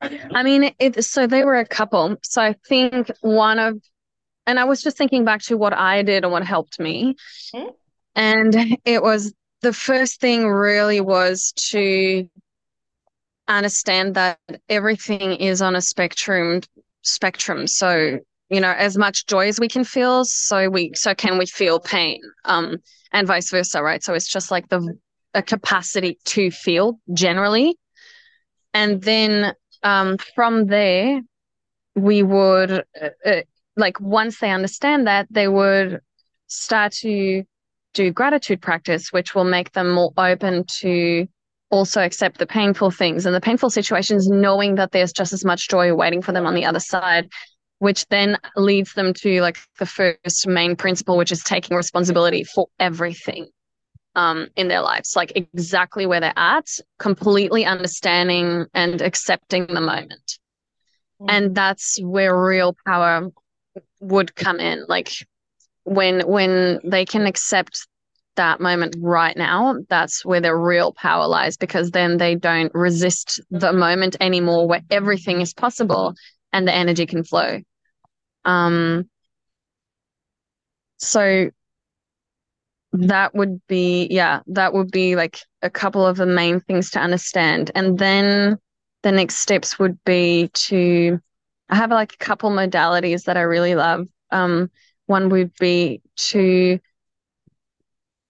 I 0.00 0.42
mean, 0.42 0.74
it, 0.78 1.04
so 1.04 1.26
they 1.26 1.44
were 1.44 1.58
a 1.58 1.66
couple. 1.66 2.16
So 2.22 2.40
I 2.40 2.54
think 2.68 3.10
one 3.20 3.58
of 3.58 3.82
and 4.46 4.58
I 4.58 4.64
was 4.64 4.82
just 4.82 4.96
thinking 4.96 5.24
back 5.24 5.42
to 5.42 5.56
what 5.56 5.72
I 5.72 6.02
did 6.02 6.24
and 6.24 6.32
what 6.32 6.44
helped 6.44 6.78
me. 6.78 7.16
Mhm. 7.54 7.74
And 8.14 8.78
it 8.84 9.02
was 9.02 9.34
the 9.62 9.72
first 9.72 10.20
thing 10.20 10.48
really 10.48 11.00
was 11.00 11.52
to 11.70 12.28
understand 13.48 14.14
that 14.14 14.38
everything 14.68 15.36
is 15.36 15.62
on 15.62 15.76
a 15.76 15.80
spectrum 15.80 16.60
spectrum. 17.02 17.66
So, 17.66 18.18
you 18.50 18.60
know, 18.60 18.72
as 18.72 18.96
much 18.96 19.26
joy 19.26 19.46
as 19.48 19.60
we 19.60 19.68
can 19.68 19.84
feel, 19.84 20.24
so 20.24 20.68
we 20.68 20.92
so 20.94 21.14
can 21.14 21.38
we 21.38 21.46
feel 21.46 21.78
pain. 21.78 22.20
Um 22.44 22.78
and 23.12 23.26
vice 23.26 23.50
versa, 23.50 23.82
right? 23.82 24.02
So 24.02 24.14
it's 24.14 24.28
just 24.28 24.50
like 24.50 24.68
the 24.68 24.96
a 25.34 25.42
capacity 25.42 26.18
to 26.24 26.50
feel 26.50 26.98
generally. 27.12 27.76
And 28.74 29.02
then 29.02 29.54
um 29.82 30.18
from 30.34 30.66
there 30.66 31.20
we 31.94 32.22
would 32.22 32.70
uh, 32.72 33.08
uh, 33.24 33.42
like 33.76 34.00
once 34.00 34.38
they 34.38 34.50
understand 34.50 35.06
that 35.06 35.26
they 35.30 35.48
would 35.48 36.00
start 36.46 36.92
to 36.92 37.44
do 37.94 38.10
gratitude 38.12 38.60
practice 38.60 39.12
which 39.12 39.34
will 39.34 39.44
make 39.44 39.72
them 39.72 39.90
more 39.90 40.12
open 40.16 40.64
to 40.80 41.26
also 41.70 42.00
accept 42.00 42.38
the 42.38 42.46
painful 42.46 42.90
things 42.90 43.26
and 43.26 43.34
the 43.34 43.40
painful 43.40 43.70
situations 43.70 44.28
knowing 44.28 44.76
that 44.76 44.92
there's 44.92 45.12
just 45.12 45.32
as 45.32 45.44
much 45.44 45.68
joy 45.68 45.92
waiting 45.94 46.22
for 46.22 46.32
them 46.32 46.46
on 46.46 46.54
the 46.54 46.64
other 46.64 46.80
side 46.80 47.28
which 47.78 48.06
then 48.08 48.38
leads 48.56 48.94
them 48.94 49.12
to 49.12 49.40
like 49.40 49.58
the 49.78 49.86
first 49.86 50.46
main 50.46 50.76
principle 50.76 51.16
which 51.16 51.32
is 51.32 51.42
taking 51.42 51.76
responsibility 51.76 52.44
for 52.44 52.68
everything 52.78 53.46
um, 54.14 54.48
in 54.56 54.68
their 54.68 54.80
lives 54.80 55.14
like 55.14 55.32
exactly 55.36 56.06
where 56.06 56.20
they're 56.20 56.32
at 56.36 56.66
completely 56.98 57.64
understanding 57.64 58.66
and 58.74 59.02
accepting 59.02 59.66
the 59.66 59.80
moment. 59.80 60.38
And 61.28 61.54
that's 61.54 61.98
where 62.02 62.38
real 62.38 62.76
power 62.86 63.30
would 64.00 64.34
come 64.34 64.60
in 64.60 64.84
like 64.88 65.12
when 65.84 66.20
when 66.26 66.80
they 66.84 67.04
can 67.04 67.26
accept 67.26 67.86
that 68.36 68.60
moment 68.60 68.94
right 69.00 69.36
now 69.36 69.76
that's 69.88 70.24
where 70.24 70.40
their 70.40 70.58
real 70.58 70.92
power 70.92 71.26
lies 71.26 71.56
because 71.56 71.90
then 71.90 72.18
they 72.18 72.34
don't 72.34 72.72
resist 72.74 73.40
the 73.50 73.72
moment 73.72 74.16
anymore 74.20 74.68
where 74.68 74.82
everything 74.90 75.40
is 75.40 75.54
possible 75.54 76.14
and 76.52 76.66
the 76.66 76.74
energy 76.74 77.06
can 77.06 77.24
flow. 77.24 77.60
Um 78.44 79.08
so 80.98 81.50
that 82.92 83.34
would 83.34 83.60
be 83.66 84.06
yeah 84.10 84.40
that 84.46 84.72
would 84.72 84.90
be 84.90 85.16
like 85.16 85.38
a 85.62 85.70
couple 85.70 86.06
of 86.06 86.16
the 86.16 86.26
main 86.26 86.60
things 86.60 86.90
to 86.90 87.00
understand. 87.00 87.70
And 87.74 87.98
then 87.98 88.58
the 89.02 89.12
next 89.12 89.36
steps 89.36 89.78
would 89.78 90.02
be 90.04 90.50
to 90.54 91.20
I 91.68 91.76
have 91.76 91.90
like 91.90 92.14
a 92.14 92.18
couple 92.18 92.50
modalities 92.50 93.24
that 93.24 93.36
I 93.36 93.42
really 93.42 93.74
love. 93.74 94.06
Um, 94.30 94.70
one 95.06 95.28
would 95.30 95.52
be 95.58 96.02
to 96.16 96.78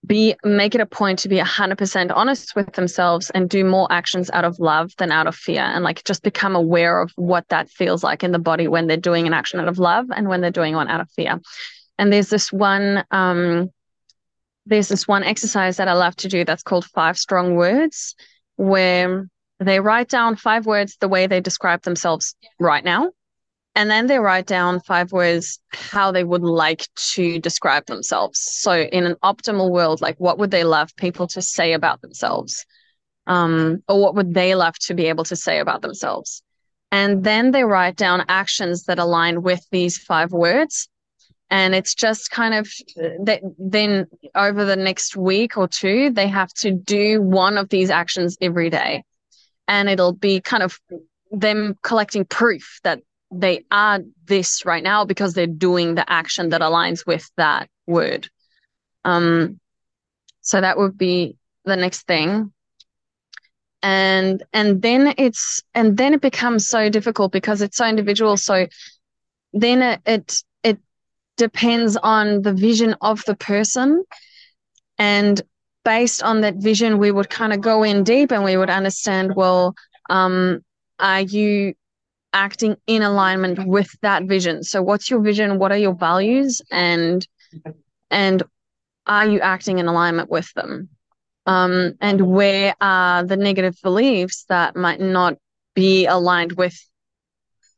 be 0.07 0.37
make 0.45 0.75
it 0.75 0.81
a 0.81 0.87
point 0.87 1.19
to 1.21 1.29
be 1.29 1.39
100% 1.39 2.13
honest 2.15 2.55
with 2.55 2.73
themselves 2.75 3.31
and 3.31 3.51
do 3.51 3.65
more 3.65 3.89
actions 3.91 4.31
out 4.33 4.45
of 4.45 4.61
love 4.61 4.93
than 4.99 5.11
out 5.11 5.27
of 5.27 5.35
fear 5.35 5.63
and 5.63 5.83
like 5.83 6.05
just 6.05 6.23
become 6.23 6.55
aware 6.55 7.01
of 7.01 7.11
what 7.17 7.49
that 7.49 7.69
feels 7.69 8.05
like 8.05 8.23
in 8.23 8.31
the 8.31 8.39
body 8.39 8.69
when 8.69 8.87
they're 8.87 8.97
doing 8.97 9.27
an 9.27 9.33
action 9.33 9.59
out 9.59 9.69
of 9.69 9.79
love 9.79 10.07
and 10.15 10.29
when 10.29 10.41
they're 10.41 10.51
doing 10.51 10.75
one 10.75 10.89
out 10.89 11.01
of 11.01 11.11
fear 11.11 11.41
and 11.99 12.13
there's 12.13 12.29
this 12.29 12.53
one 12.53 13.05
um 13.11 13.69
there's 14.67 14.89
this 14.89 15.09
one 15.09 15.25
exercise 15.25 15.77
that 15.77 15.89
I 15.89 15.93
love 15.95 16.17
to 16.17 16.29
do 16.29 16.45
that's 16.45 16.63
called 16.63 16.85
five 16.87 17.19
strong 17.19 17.57
words 17.57 18.15
where 18.57 19.29
they 19.59 19.81
write 19.81 20.09
down 20.09 20.37
five 20.37 20.67
words 20.67 20.97
the 21.01 21.09
way 21.09 21.27
they 21.27 21.41
describe 21.41 21.83
themselves 21.83 22.35
right 22.61 22.85
now 22.85 23.11
and 23.77 23.91
then 23.91 24.07
they 24.07 24.19
write 24.19 24.47
down 24.47 24.81
five 24.81 25.13
words 25.13 25.61
how 25.69 26.11
they 26.11 26.25
would 26.25 26.43
like 26.43 26.89
to 27.13 27.39
describe 27.39 27.85
themselves. 27.85 28.41
So, 28.41 28.73
in 28.73 29.05
an 29.05 29.17
optimal 29.23 29.71
world, 29.71 30.01
like 30.01 30.19
what 30.19 30.39
would 30.39 30.51
they 30.51 30.65
love 30.65 30.97
people 30.97 31.27
to 31.29 31.43
say 31.43 31.75
about 31.75 32.01
themselves? 32.01 32.65
Um, 33.27 33.83
or 33.87 34.01
what 34.01 34.15
would 34.15 34.33
they 34.33 34.55
love 34.55 34.79
to 34.87 34.95
be 34.95 35.07
able 35.07 35.25
to 35.25 35.37
say 35.37 35.61
about 35.61 35.83
themselves? 35.83 36.43
And 36.91 37.23
then 37.23 37.51
they 37.51 37.65
write 37.65 37.97
down 37.97 38.25
actions 38.29 38.85
that 38.85 38.99
align 38.99 39.43
with 39.43 39.61
these 39.71 39.99
five 39.99 40.33
words. 40.33 40.89
And 41.51 41.75
it's 41.75 41.95
just 41.95 42.31
kind 42.31 42.55
of 42.55 42.69
that 43.25 43.43
then 43.59 44.07
over 44.35 44.65
the 44.65 44.77
next 44.77 45.17
week 45.17 45.59
or 45.59 45.69
two, 45.69 46.11
they 46.11 46.29
have 46.29 46.53
to 46.55 46.73
do 46.73 47.21
one 47.21 47.59
of 47.59 47.69
these 47.69 47.91
actions 47.91 48.39
every 48.41 48.71
day. 48.71 49.05
And 49.69 49.91
it'll 49.91 50.15
be 50.15 50.41
kind 50.41 50.63
of 50.63 50.81
them 51.31 51.77
collecting 51.83 52.25
proof 52.25 52.81
that 52.83 53.01
they 53.31 53.65
are 53.71 54.01
this 54.27 54.65
right 54.65 54.83
now 54.83 55.05
because 55.05 55.35
they're 55.35 55.47
doing 55.47 55.95
the 55.95 56.11
action 56.11 56.51
that 56.51 56.61
aligns 56.61 57.07
with 57.07 57.29
that 57.37 57.69
word. 57.87 58.29
Um, 59.05 59.61
so 60.41 60.61
that 60.61 60.79
would 60.79 60.97
be 60.97 61.37
the 61.65 61.77
next 61.77 62.07
thing. 62.07 62.53
And 63.83 64.43
and 64.53 64.81
then 64.81 65.15
it's 65.19 65.63
and 65.75 65.97
then 65.97 66.15
it 66.15 66.21
becomes 66.21 66.69
so 66.69 66.89
difficult 66.89 67.33
because 67.33 67.63
it's 67.63 67.77
so 67.77 67.87
individual. 67.87 68.37
So 68.37 68.67
then 69.53 69.83
it 69.83 70.01
it, 70.07 70.43
it 70.63 70.79
depends 71.37 71.97
on 71.97 72.43
the 72.43 72.53
vision 72.53 72.97
of 73.01 73.25
the 73.27 73.37
person. 73.37 74.05
And 74.99 75.41
based 75.85 76.23
on 76.23 76.41
that 76.41 76.57
vision, 76.57 76.99
we 76.99 77.11
would 77.11 77.31
kind 77.31 77.53
of 77.53 77.61
go 77.61 77.83
in 77.83 78.03
deep 78.03 78.33
and 78.33 78.45
we 78.45 78.57
would 78.57 78.71
understand, 78.71 79.37
well, 79.37 79.75
um, 80.11 80.65
are 80.99 81.21
you 81.21 81.75
acting 82.33 82.77
in 82.87 83.03
alignment 83.03 83.67
with 83.67 83.91
that 84.03 84.25
vision. 84.25 84.63
So 84.63 84.83
what's 84.83 85.11
your 85.11 85.21
vision? 85.21 85.59
What 85.59 85.73
are 85.73 85.79
your 85.79 85.95
values? 85.95 86.61
And 86.71 87.27
and 88.11 88.43
are 89.07 89.29
you 89.29 89.41
acting 89.41 89.79
in 89.79 89.87
alignment 89.87 90.31
with 90.31 90.53
them? 90.55 90.89
Um 91.47 91.95
and 92.01 92.21
where 92.21 92.75
are 92.81 93.25
the 93.25 93.37
negative 93.37 93.77
beliefs 93.83 94.45
that 94.49 94.77
might 94.77 95.01
not 95.01 95.35
be 95.75 96.07
aligned 96.07 96.53
with 96.53 96.77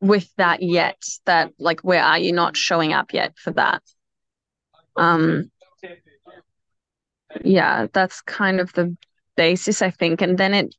with 0.01 0.29
that 0.37 0.63
yet 0.63 1.03
that 1.27 1.53
like 1.59 1.81
where 1.81 2.03
are 2.03 2.19
you 2.19 2.33
not 2.33 2.57
showing 2.57 2.93
up 2.93 3.13
yet 3.13 3.37
for 3.37 3.53
that? 3.53 3.83
Um 4.97 5.51
yeah 7.45 7.87
that's 7.93 8.21
kind 8.23 8.61
of 8.61 8.73
the 8.73 8.97
basis 9.37 9.83
i 9.83 9.91
think. 9.91 10.21
And 10.23 10.37
then 10.39 10.55
it 10.55 10.75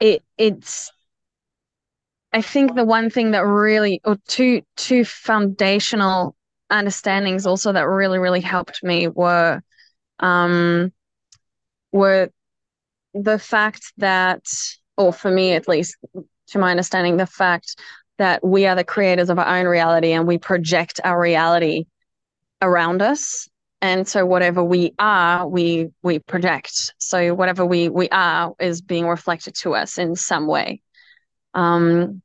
it 0.00 0.22
it's 0.38 0.92
I 2.36 2.42
think 2.42 2.74
the 2.74 2.84
one 2.84 3.08
thing 3.08 3.30
that 3.30 3.46
really, 3.46 4.02
or 4.04 4.18
two 4.28 4.60
two 4.76 5.06
foundational 5.06 6.36
understandings 6.68 7.46
also 7.46 7.72
that 7.72 7.88
really 7.88 8.18
really 8.18 8.42
helped 8.42 8.82
me 8.82 9.08
were, 9.08 9.62
um, 10.20 10.92
were 11.92 12.28
the 13.14 13.38
fact 13.38 13.90
that, 13.96 14.44
or 14.98 15.14
for 15.14 15.30
me 15.30 15.52
at 15.52 15.66
least, 15.66 15.96
to 16.48 16.58
my 16.58 16.70
understanding, 16.72 17.16
the 17.16 17.24
fact 17.24 17.80
that 18.18 18.46
we 18.46 18.66
are 18.66 18.76
the 18.76 18.84
creators 18.84 19.30
of 19.30 19.38
our 19.38 19.58
own 19.58 19.64
reality 19.64 20.12
and 20.12 20.26
we 20.26 20.36
project 20.36 21.00
our 21.04 21.18
reality 21.18 21.86
around 22.60 23.00
us. 23.00 23.48
And 23.80 24.06
so 24.06 24.26
whatever 24.26 24.62
we 24.62 24.92
are 24.98 25.48
we 25.48 25.88
we 26.02 26.18
project. 26.18 26.92
So 26.98 27.34
whatever 27.34 27.64
we 27.64 27.88
we 27.88 28.10
are 28.10 28.52
is 28.60 28.82
being 28.82 29.06
reflected 29.06 29.54
to 29.62 29.74
us 29.74 29.96
in 29.96 30.16
some 30.16 30.46
way. 30.46 30.82
Um 31.54 32.20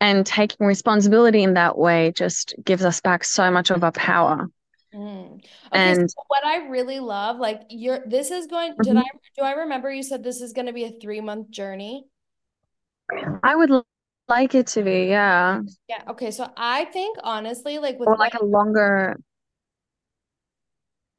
and 0.00 0.26
taking 0.26 0.66
responsibility 0.66 1.42
in 1.42 1.54
that 1.54 1.76
way 1.76 2.12
just 2.16 2.54
gives 2.64 2.84
us 2.84 3.00
back 3.00 3.24
so 3.24 3.50
much 3.50 3.70
of 3.70 3.84
our 3.84 3.92
power 3.92 4.48
Mm. 4.94 5.44
Okay, 5.72 5.94
and 5.94 6.08
so 6.08 6.22
what 6.26 6.44
I 6.44 6.66
really 6.68 6.98
love, 6.98 7.36
like 7.38 7.62
you're 7.70 8.00
this 8.06 8.30
is 8.32 8.48
going, 8.48 8.80
did 8.82 8.96
I 8.96 9.02
do 9.36 9.42
I 9.44 9.52
remember 9.52 9.90
you 9.92 10.02
said 10.02 10.24
this 10.24 10.40
is 10.40 10.52
going 10.52 10.66
to 10.66 10.72
be 10.72 10.84
a 10.84 10.90
three 11.00 11.20
month 11.20 11.50
journey? 11.50 12.06
i 13.42 13.54
would 13.54 13.70
like 14.28 14.54
it 14.54 14.66
to 14.68 14.82
be 14.82 15.06
yeah 15.06 15.60
Yeah, 15.88 16.02
okay. 16.10 16.30
So 16.30 16.50
I 16.56 16.84
think 16.86 17.18
honestly, 17.22 17.78
like 17.78 17.98
with 17.98 18.08
or 18.08 18.16
like 18.16 18.34
a 18.34 18.44
longer 18.44 19.16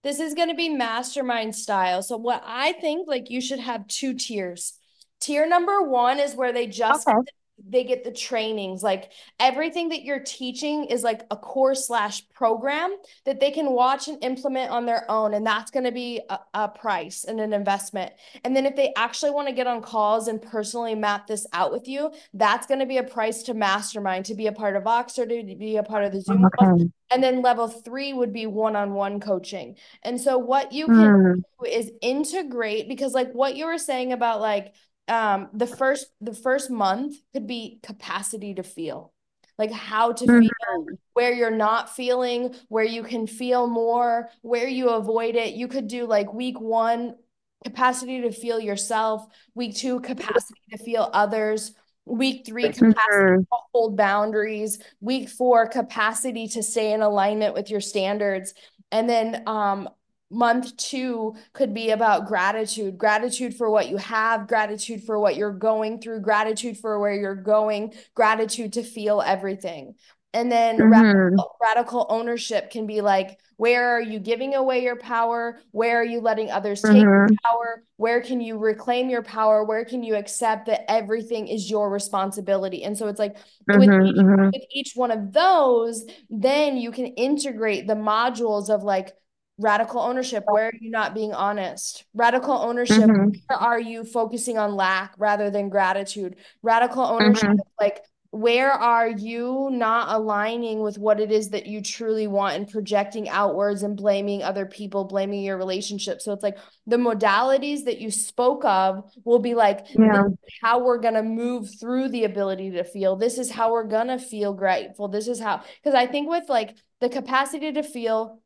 this 0.04 0.20
is 0.20 0.34
going 0.34 0.50
to 0.50 0.56
be 0.56 0.70
mastermind 0.70 1.56
style. 1.56 2.02
So 2.02 2.17
what 2.17 2.41
I 2.46 2.74
think 2.74 3.08
like 3.08 3.30
you 3.30 3.41
should 3.41 3.60
have 3.60 3.88
two 3.88 4.13
tiers. 4.13 4.74
Tier 5.20 5.48
number 5.48 5.82
one 5.84 6.20
is 6.20 6.36
where 6.36 6.52
they 6.52 6.65
just 6.67 7.08
Okay. 7.08 7.32
They 7.67 7.84
get 7.84 8.04
the 8.04 8.12
trainings. 8.12 8.84
Like 8.84 9.12
everything 9.39 9.89
that 9.89 10.04
you're 10.04 10.19
teaching 10.19 10.86
is 10.86 11.04
like 11.04 11.21
a 11.32 11.36
course 11.38 11.88
slash 11.88 12.28
program 12.30 12.95
that 13.26 13.39
they 13.39 13.52
can 13.52 13.71
watch 13.71 14.08
and 14.08 14.24
implement 14.24 14.71
on 14.71 14.86
their 14.86 15.10
own. 15.10 15.34
And 15.34 15.45
that's 15.45 15.71
going 15.71 15.86
to 15.86 15.91
be 15.91 16.21
a, 16.30 16.39
a 16.54 16.67
price 16.69 17.24
and 17.24 17.39
an 17.39 17.54
investment. 17.54 18.12
And 18.43 18.56
then 18.56 18.65
if 18.65 18.76
they 18.76 18.93
actually 18.95 19.32
want 19.32 19.47
to 19.47 19.54
get 19.54 19.67
on 19.67 19.82
calls 19.82 20.28
and 20.28 20.41
personally 20.41 20.95
map 20.95 21.28
this 21.28 21.45
out 21.54 21.71
with 21.71 21.88
you, 21.88 22.12
that's 22.34 22.67
going 22.67 22.80
to 22.80 22.86
be 22.86 22.97
a 22.97 23.04
price 23.04 23.43
to 23.43 23.54
mastermind, 23.54 24.26
to 24.26 24.36
be 24.36 24.47
a 24.47 24.52
part 24.52 24.76
of 24.76 24.88
Oxford, 24.88 25.30
to 25.30 25.56
be 25.56 25.78
a 25.78 25.84
part 25.84 26.04
of 26.04 26.12
the 26.12 26.21
Zoom 26.21 26.45
okay 26.45 26.91
And 27.12 27.24
then 27.24 27.41
level 27.41 27.67
three 27.67 28.13
would 28.13 28.34
be 28.34 28.45
one-on-one 28.47 29.19
coaching. 29.19 29.76
And 30.04 30.19
so 30.19 30.38
what 30.38 30.71
you 30.71 30.89
can 30.89 31.10
Hmm. 31.12 31.41
do 31.60 31.65
is 31.69 31.91
integrate 32.02 32.88
because 32.88 33.13
like 33.13 33.32
what 33.34 33.56
you 33.56 33.65
were 33.65 33.78
saying 33.78 34.13
about 34.13 34.41
like 34.41 34.74
um 35.12 35.50
the 35.54 35.67
first 35.67 36.08
the 36.21 36.34
first 36.34 36.71
month 36.71 37.15
could 37.34 37.45
be 37.45 37.80
capacity 37.84 38.56
to 38.56 38.63
feel. 38.63 39.13
like 39.62 39.71
how 39.71 40.12
to 40.12 40.26
mm-hmm. 40.26 40.41
feel, 40.41 40.97
where 41.13 41.32
you're 41.32 41.52
not 41.52 41.95
feeling, 41.95 42.56
where 42.67 42.84
you 42.84 43.04
can 43.04 43.28
feel 43.28 43.67
more, 43.67 44.30
where 44.41 44.67
you 44.67 44.89
avoid 44.89 45.36
it. 45.36 45.54
You 45.54 45.67
could 45.67 45.88
do 45.88 46.08
like 46.08 46.34
week 46.34 46.60
one, 46.60 47.15
capacity 47.63 48.21
to 48.21 48.32
feel 48.32 48.60
yourself, 48.60 49.24
week 49.54 49.76
two, 49.76 50.00
capacity 50.00 50.62
to 50.71 50.78
feel 50.80 51.10
others, 51.13 51.74
week 52.06 52.43
three, 52.45 52.69
capacity 52.69 52.95
mm-hmm. 53.13 53.41
to 53.41 53.58
hold 53.71 53.95
boundaries, 53.95 54.80
week 55.00 55.30
four, 55.30 55.67
capacity 55.67 56.47
to 56.47 56.63
stay 56.63 56.93
in 56.93 57.04
alignment 57.04 57.54
with 57.54 57.69
your 57.69 57.82
standards. 57.82 58.56
And 58.91 59.08
then 59.08 59.43
um, 59.45 59.89
month 60.32 60.76
two 60.78 61.36
could 61.54 61.74
be 61.74 61.91
about 61.91 62.26
gratitude 62.26 62.98
gratitude 62.98 63.54
for 63.54 63.70
what 63.70 63.89
you 63.89 63.98
have 63.98 64.48
gratitude 64.48 65.04
for 65.04 65.20
what 65.20 65.36
you're 65.36 65.52
going 65.52 66.00
through 66.00 66.20
gratitude 66.22 66.78
for 66.78 67.00
where 67.00 67.13
you're 67.13 67.36
going 67.36 67.94
gratitude 68.15 68.74
to 68.74 68.82
feel 68.82 69.22
everything 69.22 69.94
and 70.34 70.50
then 70.52 70.78
mm-hmm. 70.78 70.91
radical, 70.91 71.58
radical, 71.62 72.06
ownership 72.10 72.72
can 72.72 72.88
be 72.88 73.02
like 73.02 73.38
where 73.58 73.89
are 73.89 74.02
you 74.02 74.20
giving 74.20 74.56
away 74.56 74.82
your 74.82 74.96
power 74.96 75.60
where 75.72 76.00
are 76.00 76.06
you 76.06 76.20
letting 76.22 76.50
others 76.50 76.82
take 76.82 76.94
mm-hmm. 76.94 77.34
power 77.44 77.84
where 77.98 78.22
can 78.22 78.41
you 78.41 78.58
reclaim 78.58 79.10
your 79.10 79.22
power 79.22 79.63
where 79.63 79.86
can 79.86 80.04
you 80.04 80.15
accept 80.15 80.65
that 80.65 80.89
everything 80.89 81.48
is 81.48 81.70
your 81.70 81.89
responsibility 81.89 82.84
and 82.84 82.98
so 82.98 83.08
it's 83.08 83.20
like 83.20 83.36
mm-hmm. 83.36 83.80
with, 83.80 83.89
each, 83.89 84.15
mm-hmm. 84.15 84.46
with 84.46 84.63
each 84.72 84.94
one 84.96 85.12
of 85.12 85.34
those 85.34 86.06
then 86.30 86.78
you 86.78 86.91
can 86.91 87.06
integrate 87.06 87.86
the 87.86 87.94
modules 87.94 88.70
of 88.70 88.84
like 88.84 89.13
radical 89.58 90.02
ownership 90.02 90.44
where 90.48 90.68
are 90.68 90.74
you 90.80 90.90
not 90.90 91.14
being 91.14 91.34
honest 91.34 92.06
radical 92.14 92.54
ownership 92.54 92.98
mm-hmm. 92.98 93.30
where 93.48 93.60
are 93.60 93.80
you 93.80 94.04
focusing 94.04 94.58
on 94.58 94.76
lack 94.76 95.14
rather 95.18 95.50
than 95.50 95.70
gratitude 95.70 96.36
radical 96.64 97.04
ownership 97.04 97.50
mm-hmm. 97.50 97.60
like 97.80 98.02
where 98.32 98.72
are 98.72 99.10
you 99.10 99.68
not 99.74 100.08
aligning 100.16 100.80
with 100.80 100.98
what 100.98 101.20
it 101.20 101.34
is 101.34 101.50
that 101.50 101.66
you 101.68 101.82
truly 101.82 102.28
want 102.28 102.56
and 102.56 102.70
projecting 102.70 103.28
outwards 103.28 103.84
and 103.84 103.98
blaming 103.98 104.42
other 104.42 104.66
people 104.66 105.04
blaming 105.04 105.44
your 105.44 105.58
relationship 105.58 106.22
so 106.22 106.32
it's 106.32 106.42
like 106.42 106.58
the 106.88 106.96
modalities 106.96 107.84
that 107.84 108.00
you 108.00 108.10
spoke 108.10 108.64
of 108.64 109.04
will 109.26 109.40
be 109.40 109.54
like 109.54 109.86
yeah. 109.94 110.24
how 110.62 110.82
we're 110.82 110.98
going 110.98 111.14
to 111.14 111.24
move 111.24 111.70
through 111.78 112.08
the 112.08 112.24
ability 112.24 112.72
to 112.72 112.86
feel 112.86 113.18
this 113.18 113.38
is 113.38 113.52
how 113.52 113.74
we're 113.74 113.84
going 113.84 114.08
to 114.08 114.18
feel 114.18 114.54
grateful 114.54 115.10
this 115.10 115.28
is 115.28 115.40
how 115.40 115.62
because 115.84 115.94
i 115.94 116.08
think 116.08 116.30
with 116.30 116.48
like 116.48 116.74
the 117.02 117.10
capacity 117.10 117.74
to 117.74 117.84
feel 117.84 118.40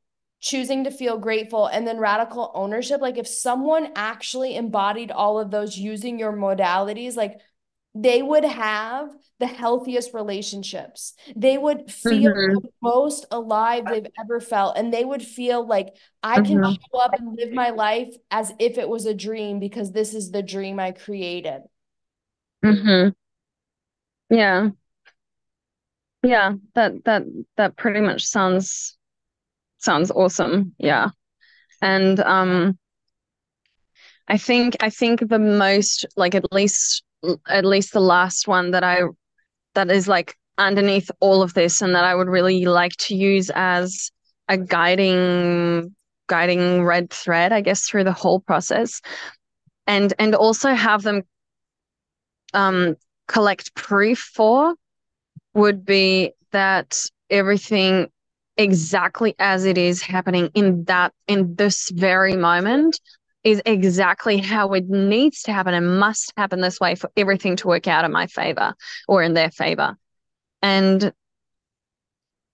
choosing 0.45 0.83
to 0.83 0.91
feel 0.91 1.17
grateful 1.17 1.65
and 1.65 1.87
then 1.87 1.97
radical 1.97 2.51
ownership. 2.53 3.01
Like 3.01 3.17
if 3.17 3.27
someone 3.27 3.91
actually 3.95 4.55
embodied 4.55 5.09
all 5.09 5.39
of 5.39 5.49
those 5.49 5.75
using 5.75 6.19
your 6.19 6.33
modalities 6.33 7.15
like 7.15 7.41
they 7.95 8.21
would 8.21 8.43
have 8.43 9.09
the 9.39 9.47
healthiest 9.47 10.13
relationships. 10.13 11.13
They 11.35 11.57
would 11.57 11.89
feel 11.89 12.31
mm-hmm. 12.31 12.55
the 12.55 12.69
most 12.81 13.25
alive 13.31 13.85
they've 13.85 14.05
ever 14.19 14.39
felt 14.39 14.77
and 14.77 14.93
they 14.93 15.03
would 15.03 15.23
feel 15.23 15.65
like 15.65 15.95
i 16.21 16.35
can 16.35 16.57
mm-hmm. 16.59 16.73
show 16.73 16.99
up 16.99 17.13
and 17.13 17.37
live 17.37 17.53
my 17.53 17.69
life 17.71 18.13
as 18.29 18.53
if 18.59 18.77
it 18.77 18.87
was 18.87 19.05
a 19.05 19.13
dream 19.13 19.59
because 19.59 19.91
this 19.91 20.13
is 20.13 20.29
the 20.31 20.43
dream 20.43 20.79
i 20.79 20.91
created. 20.91 21.61
Mhm 22.63 23.15
yeah. 24.29 24.69
Yeah 26.23 26.53
that 26.73 27.03
that 27.05 27.23
that 27.57 27.77
pretty 27.77 28.01
much 28.01 28.25
sounds 28.25 28.97
sounds 29.85 30.11
awesome. 30.11 30.73
Yeah. 30.77 31.09
And 31.81 32.19
um 32.19 32.77
I 34.27 34.37
think 34.37 34.75
I 34.81 34.89
think 34.89 35.27
the 35.27 35.39
most 35.39 36.05
like 36.17 36.35
at 36.35 36.51
least 36.51 37.03
at 37.47 37.65
least 37.65 37.93
the 37.93 37.99
last 37.99 38.47
one 38.47 38.71
that 38.71 38.83
I 38.83 39.01
that 39.75 39.89
is 39.91 40.07
like 40.07 40.35
underneath 40.57 41.11
all 41.19 41.41
of 41.41 41.53
this 41.53 41.81
and 41.81 41.95
that 41.95 42.03
I 42.03 42.15
would 42.15 42.27
really 42.27 42.65
like 42.65 42.95
to 43.07 43.15
use 43.15 43.51
as 43.53 44.11
a 44.47 44.57
guiding 44.57 45.95
guiding 46.27 46.83
red 46.83 47.11
thread 47.11 47.51
I 47.51 47.61
guess 47.61 47.87
through 47.87 48.05
the 48.05 48.11
whole 48.11 48.39
process 48.39 49.01
and 49.85 50.13
and 50.17 50.33
also 50.33 50.73
have 50.73 51.03
them 51.03 51.21
um 52.53 52.95
collect 53.27 53.75
proof 53.75 54.19
for 54.19 54.75
would 55.53 55.85
be 55.85 56.33
that 56.51 56.97
everything 57.29 58.07
exactly 58.57 59.35
as 59.39 59.65
it 59.65 59.77
is 59.77 60.01
happening 60.01 60.49
in 60.53 60.85
that 60.85 61.13
in 61.27 61.55
this 61.55 61.89
very 61.89 62.35
moment 62.35 62.99
is 63.43 63.61
exactly 63.65 64.37
how 64.37 64.73
it 64.73 64.89
needs 64.89 65.43
to 65.43 65.53
happen 65.53 65.73
and 65.73 65.99
must 65.99 66.33
happen 66.35 66.61
this 66.61 66.79
way 66.79 66.95
for 66.95 67.11
everything 67.15 67.55
to 67.57 67.67
work 67.67 67.87
out 67.87 68.03
in 68.03 68.11
my 68.11 68.25
favor 68.27 68.73
or 69.07 69.21
in 69.21 69.33
their 69.33 69.51
favor. 69.51 69.95
And 70.61 71.13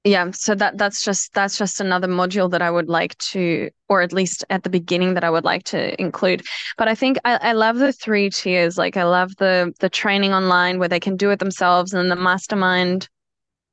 yeah 0.04 0.32
so 0.32 0.56
that 0.56 0.78
that's 0.78 1.06
just 1.06 1.32
that's 1.34 1.58
just 1.58 1.80
another 1.80 2.08
module 2.08 2.50
that 2.50 2.62
i 2.62 2.72
would 2.72 2.90
like 2.90 3.16
to 3.20 3.70
or 3.88 4.02
at 4.02 4.12
least 4.12 4.44
at 4.50 4.64
the 4.64 4.70
beginning 4.70 5.14
that 5.14 5.24
i 5.24 5.30
would 5.30 5.44
like 5.44 5.64
to 5.64 6.00
include. 6.02 6.44
But 6.78 6.88
i 6.88 6.96
think 6.96 7.20
i, 7.24 7.36
I 7.36 7.54
love 7.54 7.78
the 7.78 7.94
three 7.94 8.30
tiers. 8.30 8.78
Like 8.78 8.98
i 8.98 9.04
love 9.04 9.36
the 9.38 9.74
the 9.80 9.90
training 9.90 10.34
online 10.34 10.80
where 10.80 10.90
they 10.90 11.00
can 11.00 11.18
do 11.18 11.30
it 11.30 11.40
themselves 11.40 11.94
and 11.94 12.10
the 12.10 12.16
mastermind 12.16 13.08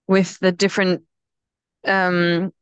with 0.06 0.38
the 0.40 0.52
different 0.52 1.02
um, 1.86 2.52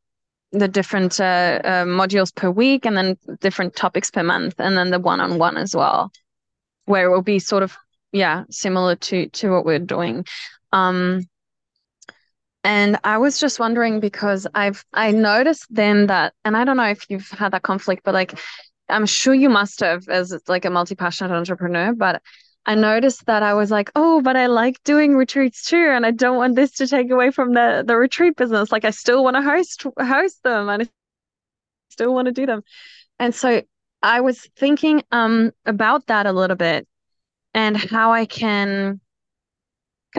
the 0.51 0.67
different 0.67 1.19
uh, 1.19 1.59
uh, 1.63 1.85
modules 1.85 2.33
per 2.33 2.49
week 2.49 2.85
and 2.85 2.95
then 2.95 3.17
different 3.41 3.75
topics 3.75 4.11
per 4.11 4.23
month 4.23 4.55
and 4.59 4.77
then 4.77 4.89
the 4.89 4.99
one-on-one 4.99 5.57
as 5.57 5.75
well 5.75 6.11
where 6.85 7.05
it 7.05 7.13
will 7.13 7.21
be 7.21 7.39
sort 7.39 7.63
of 7.63 7.75
yeah 8.11 8.43
similar 8.49 8.95
to 8.95 9.27
to 9.29 9.49
what 9.51 9.65
we're 9.65 9.79
doing. 9.79 10.25
Um 10.71 11.21
and 12.67 12.99
i 13.03 13.17
was 13.17 13.39
just 13.39 13.59
wondering 13.59 13.99
because 13.99 14.45
i've 14.53 14.83
i 14.93 15.11
noticed 15.11 15.65
then 15.69 16.07
that 16.07 16.33
and 16.43 16.57
i 16.57 16.63
don't 16.65 16.77
know 16.77 16.83
if 16.83 17.05
you've 17.09 17.29
had 17.29 17.53
that 17.53 17.63
conflict 17.63 18.01
but 18.03 18.13
like 18.13 18.37
i'm 18.89 19.05
sure 19.05 19.33
you 19.33 19.49
must 19.49 19.79
have 19.79 20.07
as 20.09 20.37
like 20.47 20.65
a 20.65 20.69
multi-passionate 20.69 21.31
entrepreneur 21.35 21.93
but 21.93 22.21
I 22.67 22.75
noticed 22.75 23.25
that 23.27 23.43
I 23.43 23.53
was 23.53 23.71
like, 23.71 23.89
oh, 23.95 24.21
but 24.21 24.35
I 24.35 24.47
like 24.47 24.83
doing 24.83 25.15
retreats 25.15 25.63
too, 25.63 25.77
and 25.77 26.05
I 26.05 26.11
don't 26.11 26.37
want 26.37 26.55
this 26.55 26.71
to 26.73 26.87
take 26.87 27.09
away 27.09 27.31
from 27.31 27.53
the 27.53 27.83
the 27.87 27.95
retreat 27.97 28.35
business. 28.35 28.71
Like 28.71 28.85
I 28.85 28.91
still 28.91 29.23
want 29.23 29.37
to 29.37 29.41
host 29.41 29.85
host 29.99 30.43
them, 30.43 30.69
and 30.69 30.83
I 30.83 30.87
still 31.89 32.13
want 32.13 32.27
to 32.27 32.33
do 32.33 32.45
them. 32.45 32.63
And 33.19 33.33
so 33.33 33.61
I 34.03 34.21
was 34.21 34.41
thinking 34.57 35.03
um 35.11 35.51
about 35.65 36.07
that 36.07 36.25
a 36.25 36.33
little 36.33 36.57
bit 36.57 36.87
and 37.53 37.77
how 37.77 38.11
I 38.13 38.25
can 38.25 38.99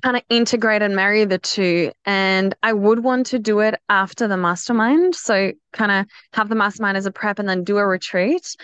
kind 0.03 0.17
of 0.17 0.23
integrate 0.29 0.83
and 0.83 0.95
marry 0.95 1.25
the 1.25 1.39
two. 1.39 1.93
And 2.05 2.55
I 2.63 2.73
would 2.73 3.03
want 3.03 3.27
to 3.27 3.39
do 3.39 3.61
it 3.61 3.75
after 3.89 4.29
the 4.29 4.37
mastermind. 4.37 5.15
So 5.15 5.53
kind 5.73 5.91
of 5.91 6.07
have 6.35 6.49
the 6.49 6.55
mastermind 6.55 6.97
as 6.97 7.07
a 7.07 7.11
prep 7.11 7.39
and 7.39 7.49
then 7.49 7.65
do 7.65 7.79
a 7.79 7.87
retreat 7.87 8.57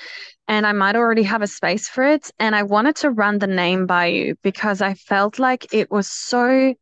and 0.46 0.66
I 0.66 0.72
might 0.72 0.96
already 0.96 1.22
have 1.22 1.42
a 1.42 1.46
space 1.46 1.88
for 1.88 2.04
it. 2.04 2.30
And 2.38 2.54
I 2.54 2.62
wanted 2.64 2.96
to 2.96 3.10
run 3.10 3.38
the 3.38 3.46
name 3.46 3.86
by 3.86 4.06
you 4.06 4.36
because 4.42 4.82
I 4.82 4.94
felt 4.94 5.38
like 5.38 5.72
it 5.72 5.90
was 5.90 6.10
so, 6.10 6.74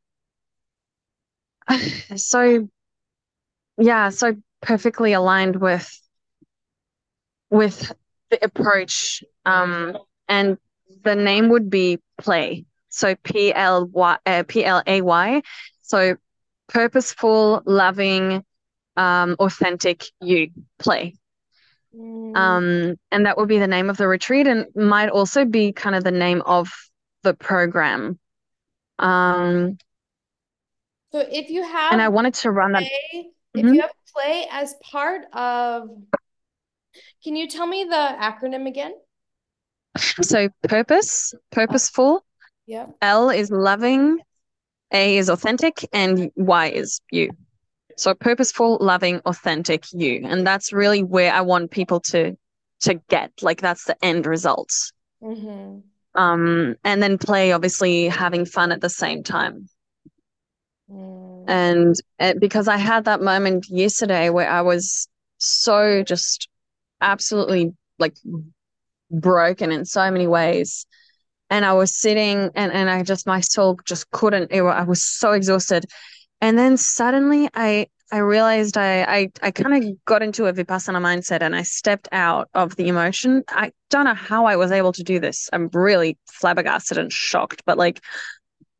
so, 2.17 2.69
yeah, 3.79 4.11
so 4.11 4.37
perfectly 4.61 5.13
aligned 5.13 5.57
with 5.57 5.99
with 7.51 7.93
the 8.31 8.45
approach. 8.45 9.23
Um, 9.45 9.99
and 10.29 10.59
the 11.03 11.15
name 11.15 11.51
would 11.51 11.71
be 11.71 12.01
Play. 12.19 12.65
So 12.93 13.15
P 13.17 13.53
L 13.53 13.87
Y 13.87 14.19
uh, 14.27 14.45
P 14.47 14.65
L 14.65 14.83
A 14.87 15.01
Y. 15.01 15.43
So 15.81 16.17
purposeful, 16.69 17.63
loving, 17.65 18.45
um, 18.97 19.37
authentic 19.39 20.05
you 20.21 20.51
play. 20.79 21.15
Mm. 21.97 22.37
Um, 22.37 22.97
and 23.11 23.27
that 23.27 23.37
will 23.37 23.47
be 23.47 23.59
the 23.59 23.67
name 23.67 23.91
of 23.91 23.97
the 23.97 24.09
retreat 24.09 24.47
and 24.47 24.67
might 24.75 25.09
also 25.09 25.45
be 25.45 25.73
kind 25.73 25.95
of 25.95 26.05
the 26.05 26.11
name 26.11 26.43
of 26.47 26.71
the 27.23 27.35
program. 27.35 28.19
Um, 28.99 29.79
so 31.13 31.19
if 31.19 31.51
you 31.51 31.63
have 31.63 31.93
and 31.93 32.01
I 32.01 32.09
wanted 32.09 32.35
to 32.35 32.51
run 32.51 32.73
play, 32.73 32.83
that. 33.13 33.25
If 33.55 33.67
mm-hmm. 33.67 33.75
you 33.75 33.81
have 33.83 33.91
play 34.15 34.47
as 34.51 34.75
part 34.83 35.23
of, 35.33 35.89
can 37.25 37.37
you 37.37 37.49
tell 37.49 37.67
me 37.67 37.85
the 37.85 38.17
acronym 38.19 38.67
again? 38.67 38.95
So 39.97 40.49
purpose, 40.63 41.35
purposeful. 41.51 42.25
Yeah. 42.67 42.87
L 43.01 43.31
is 43.31 43.51
loving, 43.51 44.19
A 44.93 45.17
is 45.17 45.29
authentic, 45.29 45.89
and 45.93 46.31
Y 46.37 46.69
is 46.69 47.01
you. 47.11 47.31
So 47.97 48.15
purposeful, 48.15 48.79
loving, 48.81 49.21
authentic 49.27 49.85
you. 49.93 50.23
And 50.25 50.47
that's 50.47 50.73
really 50.73 51.03
where 51.03 51.33
I 51.33 51.43
want 51.43 51.71
people 51.71 52.01
to 52.01 52.37
to 52.83 52.95
get. 53.09 53.31
Like 53.43 53.61
that's 53.61 53.85
the 53.85 54.03
end 54.05 54.27
results. 54.27 54.93
Mm-hmm. 55.23 55.81
Um, 56.21 56.77
and 56.85 57.03
then 57.03 57.17
play, 57.19 57.53
obviously 57.53 58.09
having 58.09 58.45
fun 58.45 58.73
at 58.73 58.81
the 58.81 58.91
same 58.91 59.23
time. 59.23 59.69
Mm. 60.91 61.45
And 61.49 61.95
it, 62.19 62.41
because 62.41 62.69
I 62.69 62.77
had 62.77 63.07
that 63.07 63.23
moment 63.23 63.67
yesterday 63.69 64.29
where 64.29 64.51
I 64.51 64.63
was 64.63 65.09
so 65.39 66.03
just 66.03 66.49
absolutely 67.01 67.73
like 67.99 68.15
broken 69.11 69.73
in 69.73 69.85
so 69.85 70.11
many 70.11 70.27
ways. 70.27 70.87
And 71.53 71.65
I 71.65 71.75
was 71.75 71.95
sitting 71.95 72.51
and, 72.55 72.73
and 72.73 72.91
I 72.91 73.03
just, 73.03 73.27
my 73.27 73.41
soul 73.41 73.79
just 73.85 74.11
couldn't, 74.11 74.51
it, 74.51 74.63
I 74.63 74.83
was 74.83 75.05
so 75.05 75.33
exhausted 75.33 75.85
and 76.43 76.59
then 76.59 76.77
suddenly 76.77 77.49
I 77.55 77.87
I 78.11 78.19
realized 78.19 78.77
I 78.77 79.05
I, 79.05 79.31
I 79.41 79.51
kind 79.53 79.83
of 79.83 80.05
got 80.05 80.23
into 80.23 80.45
a 80.47 80.53
vipassana 80.53 81.01
mindset 81.01 81.41
and 81.41 81.57
I 81.57 81.63
stepped 81.63 82.09
out 82.13 82.51
of 82.53 82.77
the 82.77 82.89
emotion. 82.89 83.45
I 83.49 83.73
don't 83.89 84.05
know 84.05 84.13
how 84.15 84.45
I 84.45 84.57
was 84.57 84.73
able 84.73 84.93
to 84.93 85.03
do 85.03 85.19
this. 85.19 85.49
I'm 85.53 85.71
really 85.73 86.19
flabbergasted 86.31 86.99
and 86.99 87.11
shocked, 87.11 87.63
but 87.65 87.79
like 87.79 88.03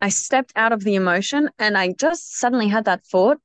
I 0.03 0.11
stepped 0.11 0.53
out 0.57 0.73
of 0.73 0.85
the 0.85 0.97
emotion 0.97 1.49
and 1.59 1.79
I 1.79 1.95
just 1.99 2.37
suddenly 2.37 2.69
had 2.69 2.85
that 2.85 3.07
thought 3.07 3.39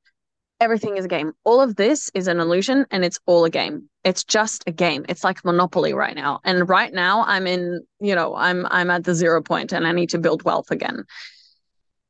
everything 0.60 0.96
is 0.96 1.04
a 1.04 1.08
game. 1.08 1.32
All 1.44 1.60
of 1.60 1.76
this 1.76 2.10
is 2.14 2.28
an 2.28 2.40
illusion 2.40 2.86
and 2.90 3.04
it's 3.04 3.18
all 3.26 3.44
a 3.44 3.50
game. 3.50 3.88
It's 4.04 4.24
just 4.24 4.64
a 4.66 4.72
game. 4.72 5.04
It's 5.08 5.24
like 5.24 5.44
Monopoly 5.44 5.92
right 5.92 6.14
now. 6.14 6.40
And 6.44 6.68
right 6.68 6.92
now 6.92 7.24
I'm 7.26 7.46
in, 7.46 7.84
you 8.00 8.14
know, 8.14 8.34
I'm 8.34 8.66
I'm 8.70 8.90
at 8.90 9.04
the 9.04 9.14
zero 9.14 9.42
point 9.42 9.72
and 9.72 9.86
I 9.86 9.92
need 9.92 10.10
to 10.10 10.18
build 10.18 10.42
wealth 10.42 10.70
again. 10.70 11.04